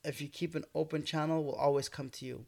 if 0.03 0.21
you 0.21 0.27
keep 0.27 0.55
an 0.55 0.65
open 0.73 1.03
channel, 1.03 1.43
will 1.43 1.55
always 1.55 1.87
come 1.89 2.09
to 2.09 2.25
you. 2.25 2.45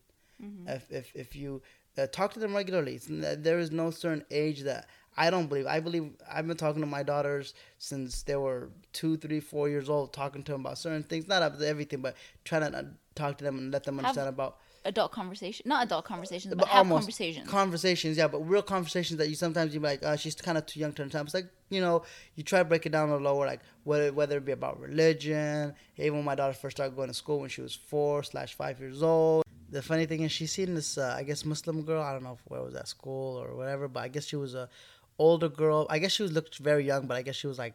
If 0.68 0.92
if 0.92 1.16
if 1.16 1.36
you 1.36 1.62
uh, 1.98 2.08
talk 2.08 2.34
to 2.34 2.40
them 2.40 2.56
regularly, 2.56 2.96
it's, 2.96 3.08
there 3.10 3.60
is 3.60 3.72
no 3.72 3.90
certain 3.92 4.26
age 4.30 4.62
that 4.64 4.88
I 5.18 5.30
don't 5.30 5.48
believe. 5.48 5.66
I 5.66 5.80
believe 5.80 6.12
I've 6.30 6.48
been 6.48 6.58
talking 6.58 6.82
to 6.82 6.88
my 6.88 7.04
daughters 7.04 7.54
since 7.78 8.24
they 8.24 8.36
were 8.36 8.70
two, 8.94 9.18
three, 9.18 9.40
four 9.40 9.70
years 9.70 9.90
old, 9.90 10.14
talking 10.14 10.44
to 10.44 10.52
them 10.52 10.62
about 10.62 10.78
certain 10.78 11.04
things, 11.04 11.28
not 11.28 11.42
about 11.42 11.62
everything, 11.62 12.02
but 12.02 12.16
trying 12.44 12.70
to 12.72 12.88
talk 13.16 13.38
to 13.38 13.44
them 13.44 13.58
and 13.58 13.72
let 13.72 13.84
them 13.84 13.98
Have 13.98 14.06
understand 14.06 14.30
about 14.30 14.58
Adult 14.88 15.12
conversation, 15.12 15.64
not 15.68 15.84
adult 15.84 16.06
conversations, 16.06 16.54
but, 16.54 16.60
but 16.60 16.68
have 16.68 16.88
conversations. 16.88 17.50
Conversations, 17.50 18.18
yeah, 18.18 18.28
but 18.28 18.38
real 18.48 18.62
conversations 18.62 19.18
that 19.18 19.28
you 19.30 19.34
sometimes 19.34 19.74
you 19.74 19.80
be 19.80 19.88
like, 19.88 20.06
uh, 20.06 20.16
she's 20.16 20.36
kind 20.36 20.60
of 20.60 20.66
too 20.68 20.80
young 20.80 20.94
to 20.94 21.02
understand. 21.02 21.26
It's 21.26 21.34
like 21.34 21.48
you 21.72 21.82
know, 21.82 22.04
you 22.36 22.44
try 22.44 22.60
to 22.60 22.66
break 22.66 22.86
it 22.86 22.92
down 22.92 23.10
a 23.10 23.14
little 23.14 23.34
lower, 23.34 23.48
like 23.48 23.62
whether 23.84 24.14
whether 24.14 24.38
it 24.38 24.46
be 24.46 24.52
about 24.52 24.80
religion. 24.80 25.74
Even 25.98 26.18
when 26.18 26.26
my 26.26 26.36
daughter 26.36 26.54
first 26.54 26.78
started 26.78 26.96
going 26.96 27.08
to 27.08 27.16
school 27.16 27.40
when 27.40 27.50
she 27.50 27.62
was 27.62 27.74
four 27.74 28.22
slash 28.22 28.54
five 28.54 28.80
years 28.80 29.02
old. 29.02 29.44
The 29.72 29.82
funny 29.82 30.06
thing 30.06 30.22
is, 30.22 30.32
she's 30.32 30.52
seen 30.52 30.76
this, 30.76 31.00
uh, 31.00 31.16
I 31.18 31.24
guess, 31.24 31.44
Muslim 31.44 31.82
girl. 31.82 32.04
I 32.04 32.14
don't 32.14 32.24
know 32.24 32.34
if 32.34 32.40
where 32.46 32.60
it 32.60 32.66
was 32.66 32.76
at 32.76 32.88
school 32.88 33.42
or 33.42 33.56
whatever, 33.56 33.88
but 33.88 34.04
I 34.04 34.08
guess 34.10 34.28
she 34.28 34.36
was 34.36 34.54
a 34.54 34.70
older 35.18 35.50
girl. 35.50 35.88
I 35.90 36.00
guess 36.00 36.12
she 36.12 36.24
was 36.24 36.32
looked 36.32 36.58
very 36.58 36.86
young, 36.86 37.08
but 37.08 37.18
I 37.18 37.22
guess 37.22 37.36
she 37.36 37.48
was 37.48 37.60
like 37.60 37.74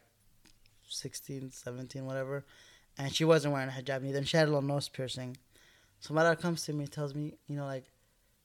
16, 0.88 1.50
17, 1.50 2.04
whatever. 2.04 2.44
And 2.98 3.14
she 3.14 3.24
wasn't 3.24 3.54
wearing 3.54 3.68
a 3.68 3.72
hijab 3.72 4.02
neither. 4.02 4.18
And 4.18 4.28
she 4.28 4.36
had 4.36 4.48
a 4.48 4.50
little 4.50 4.62
nose 4.62 4.88
piercing. 4.88 5.36
So 6.00 6.14
my 6.14 6.22
dad 6.22 6.40
comes 6.40 6.64
to 6.64 6.72
me 6.72 6.84
and 6.84 6.92
tells 6.92 7.14
me, 7.14 7.34
you 7.46 7.56
know, 7.56 7.66
like, 7.66 7.84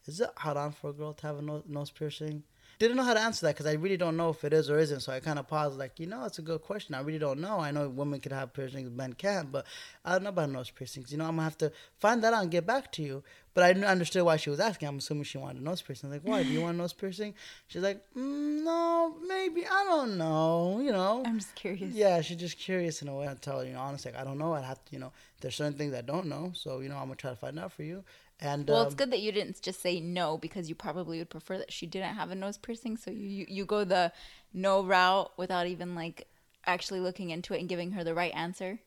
is 0.06 0.22
it 0.22 0.30
haram 0.38 0.72
for 0.72 0.92
a 0.92 0.94
girl 0.94 1.14
to 1.14 1.28
have 1.28 1.40
a 1.40 1.42
no- 1.42 1.64
nose 1.68 1.90
piercing? 1.90 2.44
Didn't 2.80 2.98
know 2.98 3.04
how 3.04 3.14
to 3.14 3.20
answer 3.20 3.46
that 3.46 3.56
because 3.56 3.66
I 3.66 3.74
really 3.74 3.98
don't 3.98 4.18
know 4.18 4.30
if 4.30 4.44
it 4.44 4.54
is 4.54 4.70
or 4.70 4.78
isn't. 4.80 5.02
So 5.02 5.12
I 5.14 5.20
kind 5.20 5.40
of 5.40 5.48
paused, 5.48 5.78
like, 5.78 6.00
you 6.00 6.08
know, 6.08 6.26
it's 6.26 6.40
a 6.40 6.42
good 6.42 6.62
question. 6.62 6.96
I 6.96 7.02
really 7.02 7.20
don't 7.20 7.40
know. 7.40 7.60
I 7.60 7.72
know 7.72 7.88
women 7.90 8.20
can 8.20 8.32
have 8.32 8.54
piercings, 8.54 8.90
men 8.90 9.14
can't, 9.14 9.52
but 9.52 9.66
I 10.04 10.14
don't 10.14 10.24
know 10.24 10.30
about 10.30 10.50
nose 10.50 10.70
piercings. 10.70 11.12
You 11.12 11.18
know, 11.18 11.26
I'm 11.26 11.32
gonna 11.36 11.44
have 11.44 11.58
to 11.60 11.72
find 12.00 12.24
that 12.24 12.34
out 12.34 12.44
and 12.44 12.52
get 12.52 12.66
back 12.66 12.92
to 12.94 13.02
you. 13.02 13.24
But 13.54 13.64
I 13.64 13.72
didn't 13.72 13.88
understand 13.88 14.26
why 14.26 14.36
she 14.36 14.50
was 14.50 14.60
asking. 14.60 14.90
I'm 14.90 14.98
assuming 14.98 15.24
she 15.24 15.38
wanted 15.38 15.62
a 15.62 15.64
nose 15.64 15.82
piercing. 15.82 16.08
I'm 16.08 16.14
like, 16.14 16.28
why? 16.28 16.44
Do 16.44 16.50
you 16.50 16.60
want 16.60 16.76
a 16.76 16.78
nose 16.78 16.92
piercing? 17.02 17.34
She's 17.68 17.82
like, 17.82 18.04
mm, 18.14 18.64
no, 18.64 19.16
maybe. 19.26 19.66
I 19.66 19.86
don't 19.86 20.18
know. 20.18 20.82
You 20.84 20.92
know. 20.92 21.24
I'm 21.26 21.40
just 21.40 21.56
curious. 21.56 21.94
Yeah, 21.94 22.20
she's 22.20 22.36
just 22.36 22.60
curious 22.60 23.02
in 23.02 23.08
a 23.08 23.16
way. 23.16 23.30
I 23.30 23.34
tell 23.36 23.60
her, 23.60 23.66
you 23.66 23.72
know, 23.72 23.80
honestly, 23.80 24.12
like, 24.12 24.20
I 24.20 24.26
don't 24.26 24.38
know. 24.38 24.54
I 24.54 24.60
have 24.60 24.84
to, 24.84 24.92
you 24.92 25.00
know, 25.00 25.14
there's 25.40 25.56
certain 25.56 25.74
things 25.74 25.94
I 25.94 26.02
don't 26.02 26.26
know. 26.26 26.52
So, 26.54 26.82
you 26.82 26.90
know, 26.90 26.98
I'm 26.98 27.06
gonna 27.06 27.16
try 27.16 27.30
to 27.30 27.38
find 27.38 27.58
out 27.58 27.72
for 27.72 27.84
you. 27.84 28.04
And 28.40 28.68
Well, 28.68 28.80
um, 28.80 28.86
it's 28.88 28.96
good 28.96 29.12
that 29.12 29.22
you 29.22 29.32
didn't 29.32 29.62
just 29.62 29.82
say 29.82 30.00
no 30.00 30.38
because 30.38 30.68
you 30.68 30.76
probably 30.76 31.20
would 31.20 31.30
prefer 31.30 31.58
that 31.58 31.72
she 31.72 31.86
didn't 31.86 32.16
have 32.16 32.32
a 32.32 32.36
nose 32.36 32.58
piercing. 32.58 32.98
So 32.98 33.12
you 33.12 33.28
you, 33.28 33.46
you 33.48 33.66
go 33.66 33.84
the 33.84 34.12
no 34.54 34.84
route 34.84 35.32
without 35.38 35.68
even 35.68 35.96
like 35.96 36.28
actually 36.66 37.00
looking 37.00 37.30
into 37.30 37.54
it 37.54 37.60
and 37.60 37.70
giving 37.70 37.92
her 37.92 38.04
the 38.04 38.14
right 38.14 38.34
answer. 38.34 38.80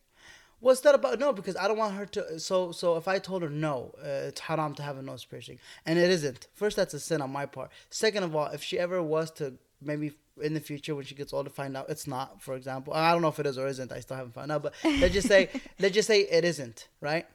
What's 0.61 0.81
that 0.81 0.95
about? 0.95 1.21
No, 1.21 1.33
because 1.33 1.57
I 1.57 1.69
don't 1.69 1.79
want 1.79 1.95
her 1.95 2.07
to. 2.07 2.41
So, 2.41 2.73
so 2.73 2.97
if 2.97 3.07
I 3.07 3.21
told 3.21 3.43
her 3.43 3.49
no, 3.49 3.95
uh, 4.03 4.29
it's 4.29 4.41
haram 4.41 4.75
to 4.75 4.83
have 4.83 4.99
a 4.99 5.03
nose 5.03 5.25
piercing, 5.25 5.61
and 5.87 5.99
it 5.99 6.11
isn't. 6.11 6.49
First, 6.53 6.77
that's 6.77 6.95
a 6.95 7.01
sin 7.01 7.23
on 7.23 7.31
my 7.31 7.47
part. 7.47 7.71
Second 7.91 8.25
of 8.25 8.35
all, 8.35 8.47
if 8.47 8.63
she 8.63 8.79
ever 8.79 9.01
was 9.01 9.31
to 9.33 9.55
maybe 9.81 10.13
in 10.43 10.55
the 10.55 10.61
future 10.61 10.95
when 10.95 11.05
she 11.05 11.15
gets 11.15 11.33
older 11.33 11.51
find 11.51 11.77
out 11.77 11.89
it's 11.89 12.07
not, 12.07 12.43
for 12.43 12.55
example, 12.55 12.93
I 12.93 13.13
don't 13.13 13.23
know 13.23 13.29
if 13.29 13.39
it 13.39 13.47
is 13.47 13.57
or 13.57 13.69
isn't. 13.69 13.93
I 13.93 14.01
still 14.01 14.17
haven't 14.17 14.35
found 14.35 14.51
out, 14.51 14.63
but 14.63 14.75
let's 14.85 15.15
just 15.15 15.29
say 15.29 15.49
let's 15.79 15.95
just 15.95 16.09
say 16.09 16.23
it 16.23 16.45
isn't, 16.45 16.89
right? 17.01 17.27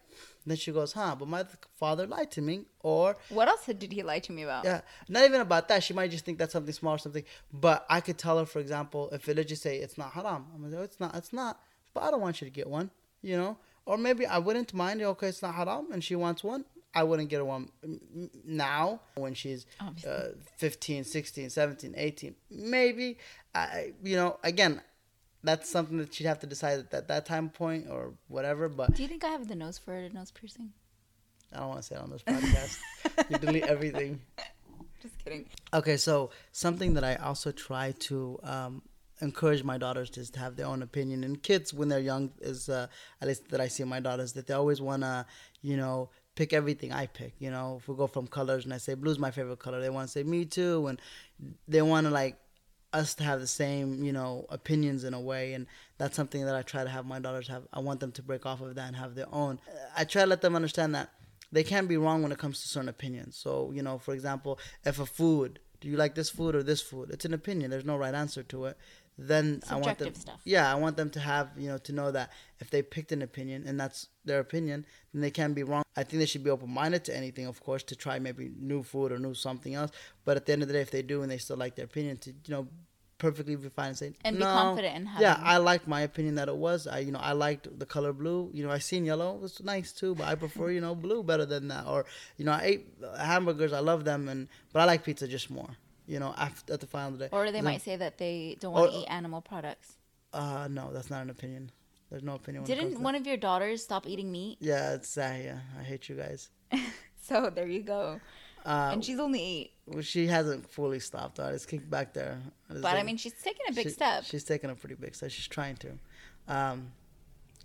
Then 0.46 0.58
she 0.58 0.72
goes, 0.72 0.94
huh? 0.94 1.16
But 1.18 1.28
my 1.28 1.46
father 1.80 2.06
lied 2.06 2.32
to 2.32 2.42
me, 2.42 2.66
or 2.82 3.16
What 3.30 3.48
else 3.48 3.66
did 3.66 3.92
he 3.92 4.04
lie 4.04 4.20
to 4.20 4.32
me 4.32 4.44
about? 4.44 4.66
yeah, 4.66 4.82
not 5.08 5.24
even 5.24 5.42
about 5.42 5.68
that. 5.70 5.84
She 5.84 5.94
might 5.94 6.12
just 6.12 6.26
think 6.26 6.38
that's 6.38 6.54
something 6.54 6.74
small 6.74 6.96
or 6.96 6.98
something. 6.98 7.24
But 7.52 7.86
I 7.90 8.02
could 8.02 8.18
tell 8.18 8.38
her, 8.40 8.46
for 8.46 8.60
example, 8.60 9.10
if 9.12 9.28
it 9.30 9.48
just 9.48 9.62
say 9.64 9.78
it's 9.78 9.98
not 9.98 10.12
haram, 10.12 10.46
I'm 10.54 10.64
like, 10.70 10.80
oh, 10.80 10.84
it's 10.84 11.00
not, 11.00 11.16
it's 11.16 11.32
not. 11.34 11.60
But 11.94 12.04
I 12.04 12.12
don't 12.12 12.22
want 12.22 12.42
you 12.42 12.46
to 12.48 12.52
get 12.52 12.68
one, 12.70 12.92
you 13.22 13.38
know. 13.38 13.58
Or 13.86 13.98
maybe 13.98 14.26
I 14.26 14.38
wouldn't 14.38 14.74
mind. 14.74 15.02
Okay, 15.02 15.28
it's 15.28 15.42
not 15.42 15.56
haram, 15.56 15.88
and 15.92 16.04
she 16.04 16.16
wants 16.16 16.44
one. 16.44 16.66
I 16.96 17.04
wouldn't 17.04 17.30
get 17.30 17.38
her 17.38 17.46
one 17.46 17.70
now 18.46 19.00
when 19.16 19.34
she's 19.34 19.66
uh, 20.08 20.28
15, 20.58 21.04
16, 21.04 21.50
17, 21.50 21.94
18. 21.98 22.36
Maybe, 22.52 23.18
I, 23.56 23.94
you 24.04 24.16
know, 24.16 24.38
again, 24.44 24.80
that's 25.44 25.70
something 25.70 25.98
that 25.98 26.14
she'd 26.14 26.26
have 26.26 26.40
to 26.40 26.48
decide 26.48 26.88
at 26.94 27.08
that 27.08 27.26
time 27.26 27.50
point 27.50 27.88
or 27.90 28.14
whatever. 28.28 28.70
But 28.70 28.96
Do 28.96 29.02
you 29.02 29.10
think 29.10 29.24
I 29.24 29.30
have 29.30 29.48
the 29.48 29.56
nose 29.56 29.78
for 29.78 29.94
a 29.94 30.10
nose 30.10 30.32
piercing? 30.32 30.72
I 31.54 31.60
don't 31.60 31.70
want 31.70 31.82
to 31.82 31.88
say 31.88 31.96
it 31.96 32.02
on 32.02 32.10
this 32.10 32.24
podcast. 32.24 32.80
you 33.30 33.38
delete 33.38 33.64
everything. 33.64 34.22
Just 35.02 35.24
kidding. 35.24 35.46
Okay, 35.74 35.98
so 35.98 36.32
something 36.52 36.94
that 36.96 37.04
I 37.04 37.16
also 37.16 37.52
try 37.52 37.94
to 38.00 38.40
um, 38.44 38.82
encourage 39.22 39.64
my 39.64 39.78
daughters 39.78 40.10
to 40.12 40.40
have 40.40 40.56
their 40.56 40.66
own 40.66 40.82
opinion. 40.82 41.24
And 41.24 41.42
kids, 41.42 41.74
when 41.74 41.90
they're 41.90 42.00
young, 42.00 42.32
is 42.42 42.70
uh, 42.70 42.88
at 43.22 43.28
least 43.28 43.50
that 43.50 43.62
I 43.62 43.68
see 43.68 43.84
my 43.84 44.00
daughters 44.00 44.34
that 44.34 44.48
they 44.48 44.54
always 44.54 44.82
want 44.82 45.04
to, 45.04 45.26
you 45.62 45.78
know, 45.78 46.10
pick 46.36 46.54
everything 46.54 46.92
I 46.92 47.06
pick. 47.06 47.34
You 47.40 47.52
know, 47.52 47.78
if 47.80 47.88
we 47.88 47.96
go 47.96 48.08
from 48.08 48.28
colors 48.28 48.66
and 48.66 48.74
I 48.74 48.78
say 48.78 48.96
blue's 48.96 49.20
my 49.20 49.32
favorite 49.32 49.60
color, 49.60 49.82
they 49.82 49.90
want 49.90 50.08
to 50.08 50.12
say 50.12 50.24
me 50.24 50.46
too, 50.46 50.88
and 50.88 51.00
they 51.68 51.82
want 51.82 52.08
to 52.08 52.12
like 52.12 52.38
us 52.94 53.14
to 53.16 53.24
have 53.24 53.40
the 53.40 53.48
same, 53.48 54.04
you 54.04 54.14
know, 54.14 54.46
opinions 54.50 55.04
in 55.04 55.14
a 55.14 55.20
way, 55.20 55.54
and 55.54 55.68
that's 55.98 56.16
something 56.16 56.46
that 56.46 56.56
I 56.56 56.62
try 56.62 56.84
to 56.84 56.90
have 56.90 57.06
my 57.06 57.20
daughters 57.20 57.48
have. 57.48 57.64
I 57.74 57.80
want 57.80 58.00
them 58.00 58.12
to 58.14 58.22
break 58.22 58.46
off 58.46 58.62
of 58.62 58.76
that 58.76 58.88
and 58.88 58.96
have 58.96 59.16
their 59.16 59.34
own. 59.34 59.60
I 59.96 60.04
try 60.06 60.24
to 60.24 60.28
let 60.28 60.42
them 60.42 60.56
understand 60.56 60.96
that 60.96 61.10
they 61.52 61.64
can't 61.64 61.88
be 61.88 61.98
wrong 61.98 62.24
when 62.24 62.32
it 62.32 62.38
comes 62.38 62.62
to 62.62 62.68
certain 62.68 62.90
opinions. 62.90 63.36
So, 63.36 63.72
you 63.74 63.84
know, 63.84 63.98
for 63.98 64.14
example, 64.14 64.60
if 64.86 65.00
a 65.00 65.06
food, 65.06 65.60
do 65.82 65.88
you 65.88 65.98
like 65.98 66.16
this 66.16 66.30
food 66.30 66.56
or 66.56 66.64
this 66.64 66.82
food? 66.82 67.10
It's 67.12 67.26
an 67.26 67.34
opinion. 67.34 67.70
There's 67.70 67.86
no 67.86 67.98
right 67.98 68.14
answer 68.14 68.42
to 68.44 68.66
it. 68.66 68.78
Then 69.18 69.62
I 69.70 69.76
want 69.76 70.00
them, 70.00 70.14
stuff. 70.16 70.40
yeah, 70.44 70.72
I 70.72 70.76
want 70.76 70.98
them 70.98 71.10
to 71.12 71.20
have, 71.20 71.50
you 71.56 71.68
know, 71.68 71.78
to 71.80 71.92
know 71.94 72.12
that 72.12 72.32
if 72.60 72.72
they 72.72 72.82
picked 72.82 73.12
an 73.12 73.22
opinion 73.22 73.66
and 73.68 73.80
that's 73.80 74.08
their 74.26 74.40
opinion, 74.40 74.86
then 75.14 75.22
they 75.22 75.30
can 75.30 75.54
be 75.54 75.64
wrong. 75.64 75.84
I 75.96 76.04
think 76.04 76.20
they 76.20 76.26
should 76.26 76.44
be 76.44 76.50
open 76.50 76.72
minded 76.72 77.04
to 77.06 77.16
anything, 77.16 77.46
of 77.46 77.62
course, 77.62 77.84
to 77.84 77.96
try 77.96 78.18
maybe 78.18 78.52
new 78.60 78.82
food 78.82 79.12
or 79.12 79.20
new 79.20 79.36
something 79.36 79.76
else. 79.76 79.92
But 80.26 80.38
at 80.38 80.46
the 80.48 80.54
end 80.54 80.64
of 80.64 80.68
the 80.68 80.74
day, 80.74 80.82
if 80.82 80.90
they 80.90 81.04
do 81.04 81.22
and 81.22 81.32
they 81.32 81.38
still 81.38 81.58
like 81.58 81.76
their 81.76 81.86
opinion, 81.86 82.18
to 82.18 82.32
you 82.32 82.36
know, 82.50 82.68
perfectly 83.20 83.56
be 83.56 83.70
fine 83.70 83.90
and 83.90 83.98
say 83.98 84.14
And 84.26 84.38
be 84.38 84.44
confident 84.44 84.96
in 84.96 85.10
Yeah, 85.20 85.40
I 85.42 85.58
liked 85.58 85.88
my 85.88 86.02
opinion 86.02 86.36
that 86.36 86.50
it 86.50 86.56
was. 86.56 86.88
I, 86.88 87.00
you 87.00 87.12
know, 87.12 87.20
I 87.20 87.34
liked 87.34 87.80
the 87.80 87.86
color 87.86 88.14
blue. 88.14 88.50
You 88.54 88.66
know, 88.66 88.72
I 88.72 88.80
seen 88.80 89.06
yellow. 89.06 89.36
It 89.36 89.42
was 89.42 89.64
nice 89.64 89.92
too, 89.92 90.16
but 90.16 90.28
I 90.28 90.36
prefer, 90.36 90.72
you 90.72 90.82
know, 90.82 90.96
blue 90.96 91.24
better 91.24 91.46
than 91.46 91.68
that. 91.68 91.86
Or, 91.88 92.06
you 92.38 92.46
know, 92.46 92.52
I 92.52 92.62
ate 92.64 92.88
hamburgers. 93.18 93.74
I 93.74 93.80
love 93.80 94.04
them, 94.06 94.28
and 94.28 94.48
but 94.72 94.82
I 94.82 94.86
like 94.86 95.04
pizza 95.04 95.28
just 95.28 95.50
more. 95.50 95.78
You 96.06 96.20
know, 96.20 96.34
after 96.38 96.74
at 96.74 96.80
the 96.82 96.88
final 96.88 97.12
day. 97.18 97.30
Or 97.32 97.52
they 97.52 97.62
might 97.62 97.82
say 97.82 97.96
that 97.96 98.18
they 98.18 98.58
don't 98.60 98.74
want 98.74 98.92
to 98.92 98.98
eat 99.00 99.06
animal 99.06 99.42
products. 99.42 99.96
Uh, 100.34 100.68
no, 100.70 100.92
that's 100.92 101.10
not 101.10 101.22
an 101.22 101.30
opinion. 101.30 101.72
There's 102.10 102.24
no 102.24 102.36
opinion. 102.36 102.64
When 102.64 102.72
it 102.72 102.76
comes 102.76 102.90
Didn't 102.92 103.04
one 103.04 103.16
of 103.16 103.26
your 103.26 103.38
daughters 103.38 103.84
stop 103.84 104.06
eating 104.08 104.32
meat? 104.32 104.58
Yeah, 104.60 104.94
it's 104.94 105.16
yeah. 105.18 105.60
I 105.80 105.84
hate 105.84 106.10
you 106.10 106.16
guys. 106.16 106.50
So 107.24 107.50
there 107.50 107.68
you 107.68 107.82
go. 107.82 108.20
Uh, 108.66 108.90
and 108.94 109.04
she's 109.04 109.20
only 109.20 109.42
eight. 109.42 109.72
well, 109.88 110.02
she 110.02 110.28
hasn't 110.28 110.70
fully 110.70 111.00
stopped. 111.00 111.40
Right, 111.40 111.54
it's 111.54 111.66
kicked 111.66 111.90
back 111.90 112.14
there. 112.14 112.38
It's 112.70 112.82
But 112.82 112.98
I 112.98 113.04
mean, 113.04 113.18
she's 113.18 113.34
taking 113.34 113.66
a 113.70 113.74
big 113.74 113.86
she- 113.86 113.90
step. 113.90 114.26
She's 114.26 114.44
taking 114.44 114.70
a 114.70 114.76
pretty 114.76 114.96
big 114.96 115.16
step. 115.16 115.32
She's 115.32 115.48
trying 115.48 115.78
to. 115.78 115.92
Um, 116.48 116.92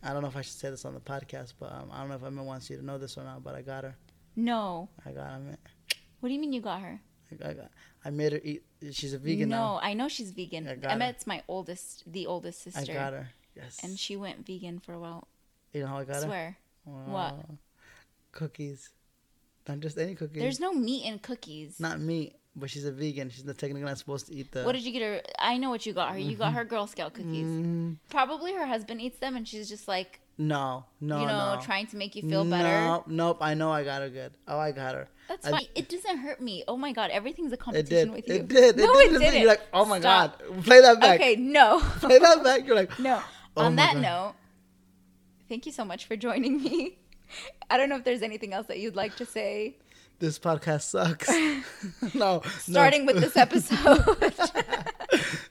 I 0.03 0.13
don't 0.13 0.23
know 0.23 0.29
if 0.29 0.37
I 0.37 0.43
should 0.43 0.55
say 0.55 0.71
this 0.71 0.85
on 0.85 0.95
the 0.95 1.01
podcast, 1.01 1.55
but 1.59 1.73
um, 1.73 1.91
I 1.93 2.01
don't 2.01 2.09
know 2.09 2.15
if 2.15 2.25
Emma 2.25 2.43
wants 2.43 2.71
you 2.71 2.77
to 2.77 2.85
know 2.85 2.99
this 2.99 3.19
or 3.19 3.25
not. 3.25 3.43
But 3.43 3.57
I 3.57 3.63
got 3.63 3.85
her. 3.85 3.97
No. 4.37 4.89
I 5.05 5.11
got 5.11 5.27
her. 5.27 5.41
What 6.21 6.29
do 6.29 6.35
you 6.35 6.41
mean 6.41 6.53
you 6.53 6.61
got 6.61 6.81
her? 6.81 7.01
I, 7.33 7.49
I 7.49 7.53
got. 7.55 7.71
I 8.09 8.11
made 8.11 8.33
her 8.33 8.41
eat. 8.43 8.63
She's 8.91 9.13
a 9.13 9.19
vegan 9.19 9.51
no, 9.51 9.57
now. 9.57 9.81
I 9.83 9.93
know 9.93 10.09
she's 10.09 10.31
vegan. 10.31 10.67
I 10.67 10.77
got 10.77 11.27
my 11.27 11.43
oldest, 11.47 12.11
the 12.11 12.27
oldest 12.27 12.63
sister. 12.63 12.91
I 12.91 12.95
got 12.95 13.13
her. 13.13 13.29
Yes. 13.55 13.81
And 13.83 13.99
she 13.99 14.17
went 14.17 14.47
vegan 14.47 14.79
for 14.79 14.95
a 14.95 14.99
while. 14.99 15.29
you 15.75 15.83
know 15.83 15.89
how 15.89 15.99
I 15.99 16.05
got 16.05 16.17
her? 16.17 16.23
Swear. 16.23 16.57
What? 16.85 17.35
Cookies. 18.33 18.89
Not 19.69 19.81
just 19.81 19.99
any 19.99 20.15
cookies. 20.15 20.41
There's 20.41 20.59
no 20.59 20.73
meat 20.73 21.05
in 21.05 21.19
cookies. 21.19 21.79
not 21.79 22.01
meat, 22.01 22.37
but 22.57 22.71
she's 22.71 22.87
a 22.87 22.93
vegan. 22.93 23.29
She's 23.29 23.45
not 23.45 23.59
technically 23.59 23.85
not 23.85 23.99
supposed 23.99 24.29
to 24.29 24.35
eat 24.35 24.53
the. 24.53 24.63
What 24.63 24.73
did 24.73 24.85
you 24.85 24.93
get 24.93 25.03
her? 25.03 25.21
I 25.39 25.59
know 25.59 25.69
what 25.69 25.85
you 25.85 25.93
got 25.93 26.13
her. 26.13 26.19
You 26.19 26.35
got 26.35 26.55
her 26.55 26.65
Girl 26.65 26.87
Scout 26.87 27.13
cookies. 27.13 27.45
Mm-hmm. 27.45 27.93
Probably 28.09 28.55
her 28.55 28.65
husband 28.65 29.03
eats 29.03 29.19
them, 29.19 29.37
and 29.37 29.47
she's 29.47 29.69
just 29.69 29.87
like, 29.87 30.21
no, 30.39 30.87
no, 31.03 31.21
you 31.21 31.27
know, 31.27 31.57
no. 31.57 31.61
trying 31.61 31.89
to 31.89 31.99
make 31.99 32.17
you 32.17 32.23
feel 32.23 32.47
better. 32.47 32.87
No, 32.87 33.05
nope. 33.07 33.39
I 33.43 33.53
know 33.53 33.71
I 33.71 33.85
got 33.85 34.01
her 34.01 34.09
good. 34.09 34.33
Oh, 34.47 34.59
I 34.59 34.73
got 34.73 34.95
her. 34.95 35.09
That's 35.29 35.47
I- 35.47 35.51
fine. 35.51 35.67
It 35.75 35.89
doesn't 35.89 36.19
hurt 36.19 36.41
me. 36.41 36.65
Oh 36.67 36.77
my 36.77 36.93
god, 36.93 37.11
everything's 37.11 37.53
a 37.53 37.55
It 37.55 37.61
competition 37.61 38.13
with 38.13 38.27
you. 38.29 38.35
It 38.35 38.49
did. 38.49 38.77
No, 38.79 38.85
it 38.99 39.11
did. 39.11 39.19
didn't. 39.21 39.41
You're 39.41 39.49
like, 39.51 39.61
oh 39.73 39.85
my 39.85 40.01
Stop. 40.01 40.39
god. 40.41 40.65
Play 40.65 40.81
that 40.81 41.01
back. 41.01 41.21
Okay, 41.21 41.37
no, 41.37 41.81
Play 42.01 42.19
that 42.19 42.43
back. 42.43 42.67
You're 42.67 42.77
like, 42.77 42.99
no. 42.99 43.21
Oh 43.57 43.63
On 43.63 43.77
that 43.77 43.95
God. 43.95 44.03
note, 44.03 44.35
thank 45.49 45.67
you 45.67 45.73
so 45.73 45.85
much 45.85 46.07
for 46.07 46.17
joining 46.17 46.63
me. 46.63 46.99
I 47.71 47.77
don't 47.77 47.89
know 47.91 47.97
if 47.97 48.05
there's 48.05 48.23
anything 48.23 48.53
else 48.55 48.67
that 48.69 48.79
you'd 48.79 48.97
like 48.97 49.17
to 49.17 49.27
say. 49.27 49.77
this 50.19 50.39
podcast 50.39 50.83
sucks. 50.83 51.29
no, 52.15 52.41
Starting 52.59 53.05
no. 53.05 53.13
with 53.13 53.23
this 53.23 53.37
episode. 53.37 54.05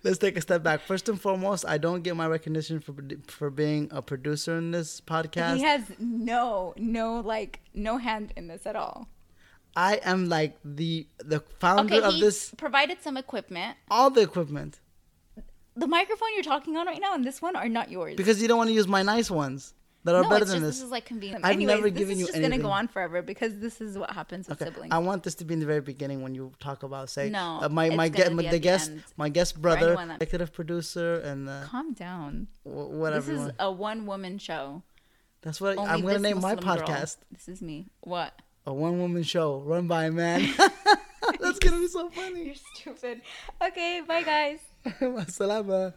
Let's 0.04 0.18
take 0.20 0.38
a 0.38 0.42
step 0.42 0.64
back. 0.64 0.82
First 0.82 1.10
and 1.10 1.20
foremost, 1.20 1.66
I 1.68 1.78
don't 1.78 2.02
get 2.02 2.16
my 2.16 2.28
recognition 2.28 2.80
for 2.80 2.96
for 3.28 3.50
being 3.50 3.90
a 3.92 4.02
producer 4.02 4.58
in 4.58 4.72
this 4.72 5.02
podcast. 5.02 5.58
he 5.58 5.64
has 5.64 5.84
no, 6.00 6.74
no, 6.78 7.20
like, 7.20 7.60
no 7.74 7.98
hand 7.98 8.34
in 8.36 8.48
this 8.48 8.66
at 8.66 8.76
all. 8.76 9.08
I 9.78 9.94
am 10.12 10.28
like 10.28 10.58
the 10.66 11.08
the 11.34 11.40
founder 11.60 11.94
Okay, 11.96 12.06
of 12.08 12.14
he 12.16 12.22
this 12.22 12.38
provided 12.58 12.98
some 13.06 13.16
equipment. 13.18 13.78
all 13.92 14.10
the 14.10 14.22
equipment 14.30 14.80
The 15.76 15.88
microphone 15.88 16.30
you're 16.36 16.44
talking 16.56 16.76
on 16.78 16.86
right 16.88 17.00
now 17.08 17.14
and 17.14 17.24
this 17.24 17.40
one 17.48 17.56
are 17.56 17.70
not 17.70 17.92
yours. 17.92 18.16
because 18.22 18.42
you 18.42 18.48
don't 18.48 18.58
want 18.58 18.70
to 18.70 18.74
use 18.82 18.88
my 18.88 19.04
nice 19.04 19.30
ones 19.30 19.74
that 20.06 20.16
are 20.16 20.24
no, 20.24 20.30
better 20.30 20.46
than 20.46 20.62
just, 20.62 20.66
this. 20.68 20.76
this 20.78 20.86
is 20.86 20.92
like 20.98 21.06
convenient. 21.06 21.44
I've 21.46 21.52
Anyways, 21.58 21.76
never 21.76 21.90
given 21.90 22.18
you 22.18 22.26
anything. 22.26 22.26
this 22.26 22.30
is 22.30 22.42
just 22.42 22.50
gonna 22.50 22.64
go 22.70 22.72
on 22.80 22.88
forever 22.88 23.22
because 23.22 23.52
this 23.66 23.76
is 23.86 23.98
what 24.02 24.10
happens 24.20 24.48
with 24.50 24.60
Okay, 24.62 24.72
siblings. 24.72 24.92
I 24.98 25.00
want 25.10 25.20
this 25.26 25.36
to 25.36 25.46
be 25.46 25.54
in 25.54 25.60
the 25.60 25.66
very 25.74 25.82
beginning 25.82 26.20
when 26.26 26.34
you 26.34 26.46
talk 26.68 26.80
about 26.84 27.10
say 27.12 27.30
No, 27.30 27.60
uh, 27.62 27.70
my 27.70 27.90
my, 28.02 28.08
ge- 28.10 28.36
be 28.36 28.48
the 28.58 28.64
guest 28.70 28.90
end. 28.92 29.04
my 29.24 29.30
guest 29.38 29.62
brother 29.62 29.96
that- 29.96 30.10
executive 30.16 30.52
producer 30.60 31.10
and 31.30 31.48
uh, 31.50 31.66
Calm 31.72 31.94
down. 31.94 32.48
wh- 32.64 32.90
whatever. 33.02 33.32
This 33.32 33.42
is 33.48 33.52
a 33.60 33.70
one 33.72 34.06
woman 34.12 34.38
show. 34.40 34.82
That's 35.44 35.60
what 35.62 35.78
Only 35.78 35.92
I'm 35.92 36.02
gonna 36.02 36.20
name 36.30 36.40
my 36.42 36.56
Muslim 36.56 36.78
girl. 36.78 36.88
podcast. 36.88 37.18
This 37.32 37.48
is 37.54 37.62
me. 37.62 37.78
What? 38.02 38.32
A 38.68 38.74
one 38.74 39.00
woman 39.00 39.24
show 39.24 39.60
run 39.60 39.88
by 39.88 40.06
a 40.06 40.12
man. 40.12 40.54
That's 41.40 41.58
gonna 41.58 41.80
be 41.80 41.88
so 41.88 42.10
funny. 42.10 42.48
You're 42.48 42.56
stupid. 42.76 43.22
Okay, 43.64 44.02
bye 44.06 44.24
guys. 44.24 44.60
Salama. 45.34 45.94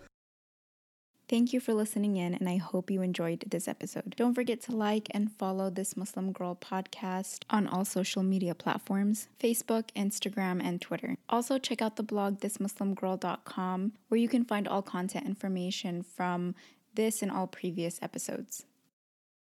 Thank 1.28 1.52
you 1.52 1.58
for 1.58 1.74
listening 1.74 2.16
in, 2.16 2.32
and 2.32 2.48
I 2.48 2.58
hope 2.58 2.88
you 2.88 3.02
enjoyed 3.02 3.42
this 3.50 3.66
episode. 3.66 4.14
Don't 4.16 4.34
forget 4.34 4.60
to 4.62 4.76
like 4.76 5.08
and 5.10 5.32
follow 5.32 5.68
this 5.68 5.96
Muslim 5.96 6.30
Girl 6.30 6.54
podcast 6.54 7.42
on 7.50 7.66
all 7.66 7.84
social 7.84 8.22
media 8.22 8.54
platforms 8.54 9.26
Facebook, 9.40 9.90
Instagram, 9.96 10.62
and 10.62 10.80
Twitter. 10.80 11.16
Also, 11.28 11.58
check 11.58 11.82
out 11.82 11.96
the 11.96 12.04
blog 12.04 12.38
thismuslimgirl.com, 12.38 13.92
where 14.06 14.20
you 14.20 14.28
can 14.28 14.44
find 14.44 14.68
all 14.68 14.82
content 14.82 15.26
information 15.26 16.04
from 16.04 16.54
this 16.94 17.20
and 17.20 17.32
all 17.32 17.48
previous 17.48 17.98
episodes. 18.00 18.64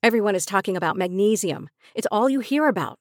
Everyone 0.01 0.37
is 0.37 0.47
talking 0.47 0.77
about 0.77 0.97
magnesium. 0.97 1.69
It's 1.97 2.07
all 2.13 2.31
you 2.31 2.39
hear 2.39 2.69
about. 2.69 3.01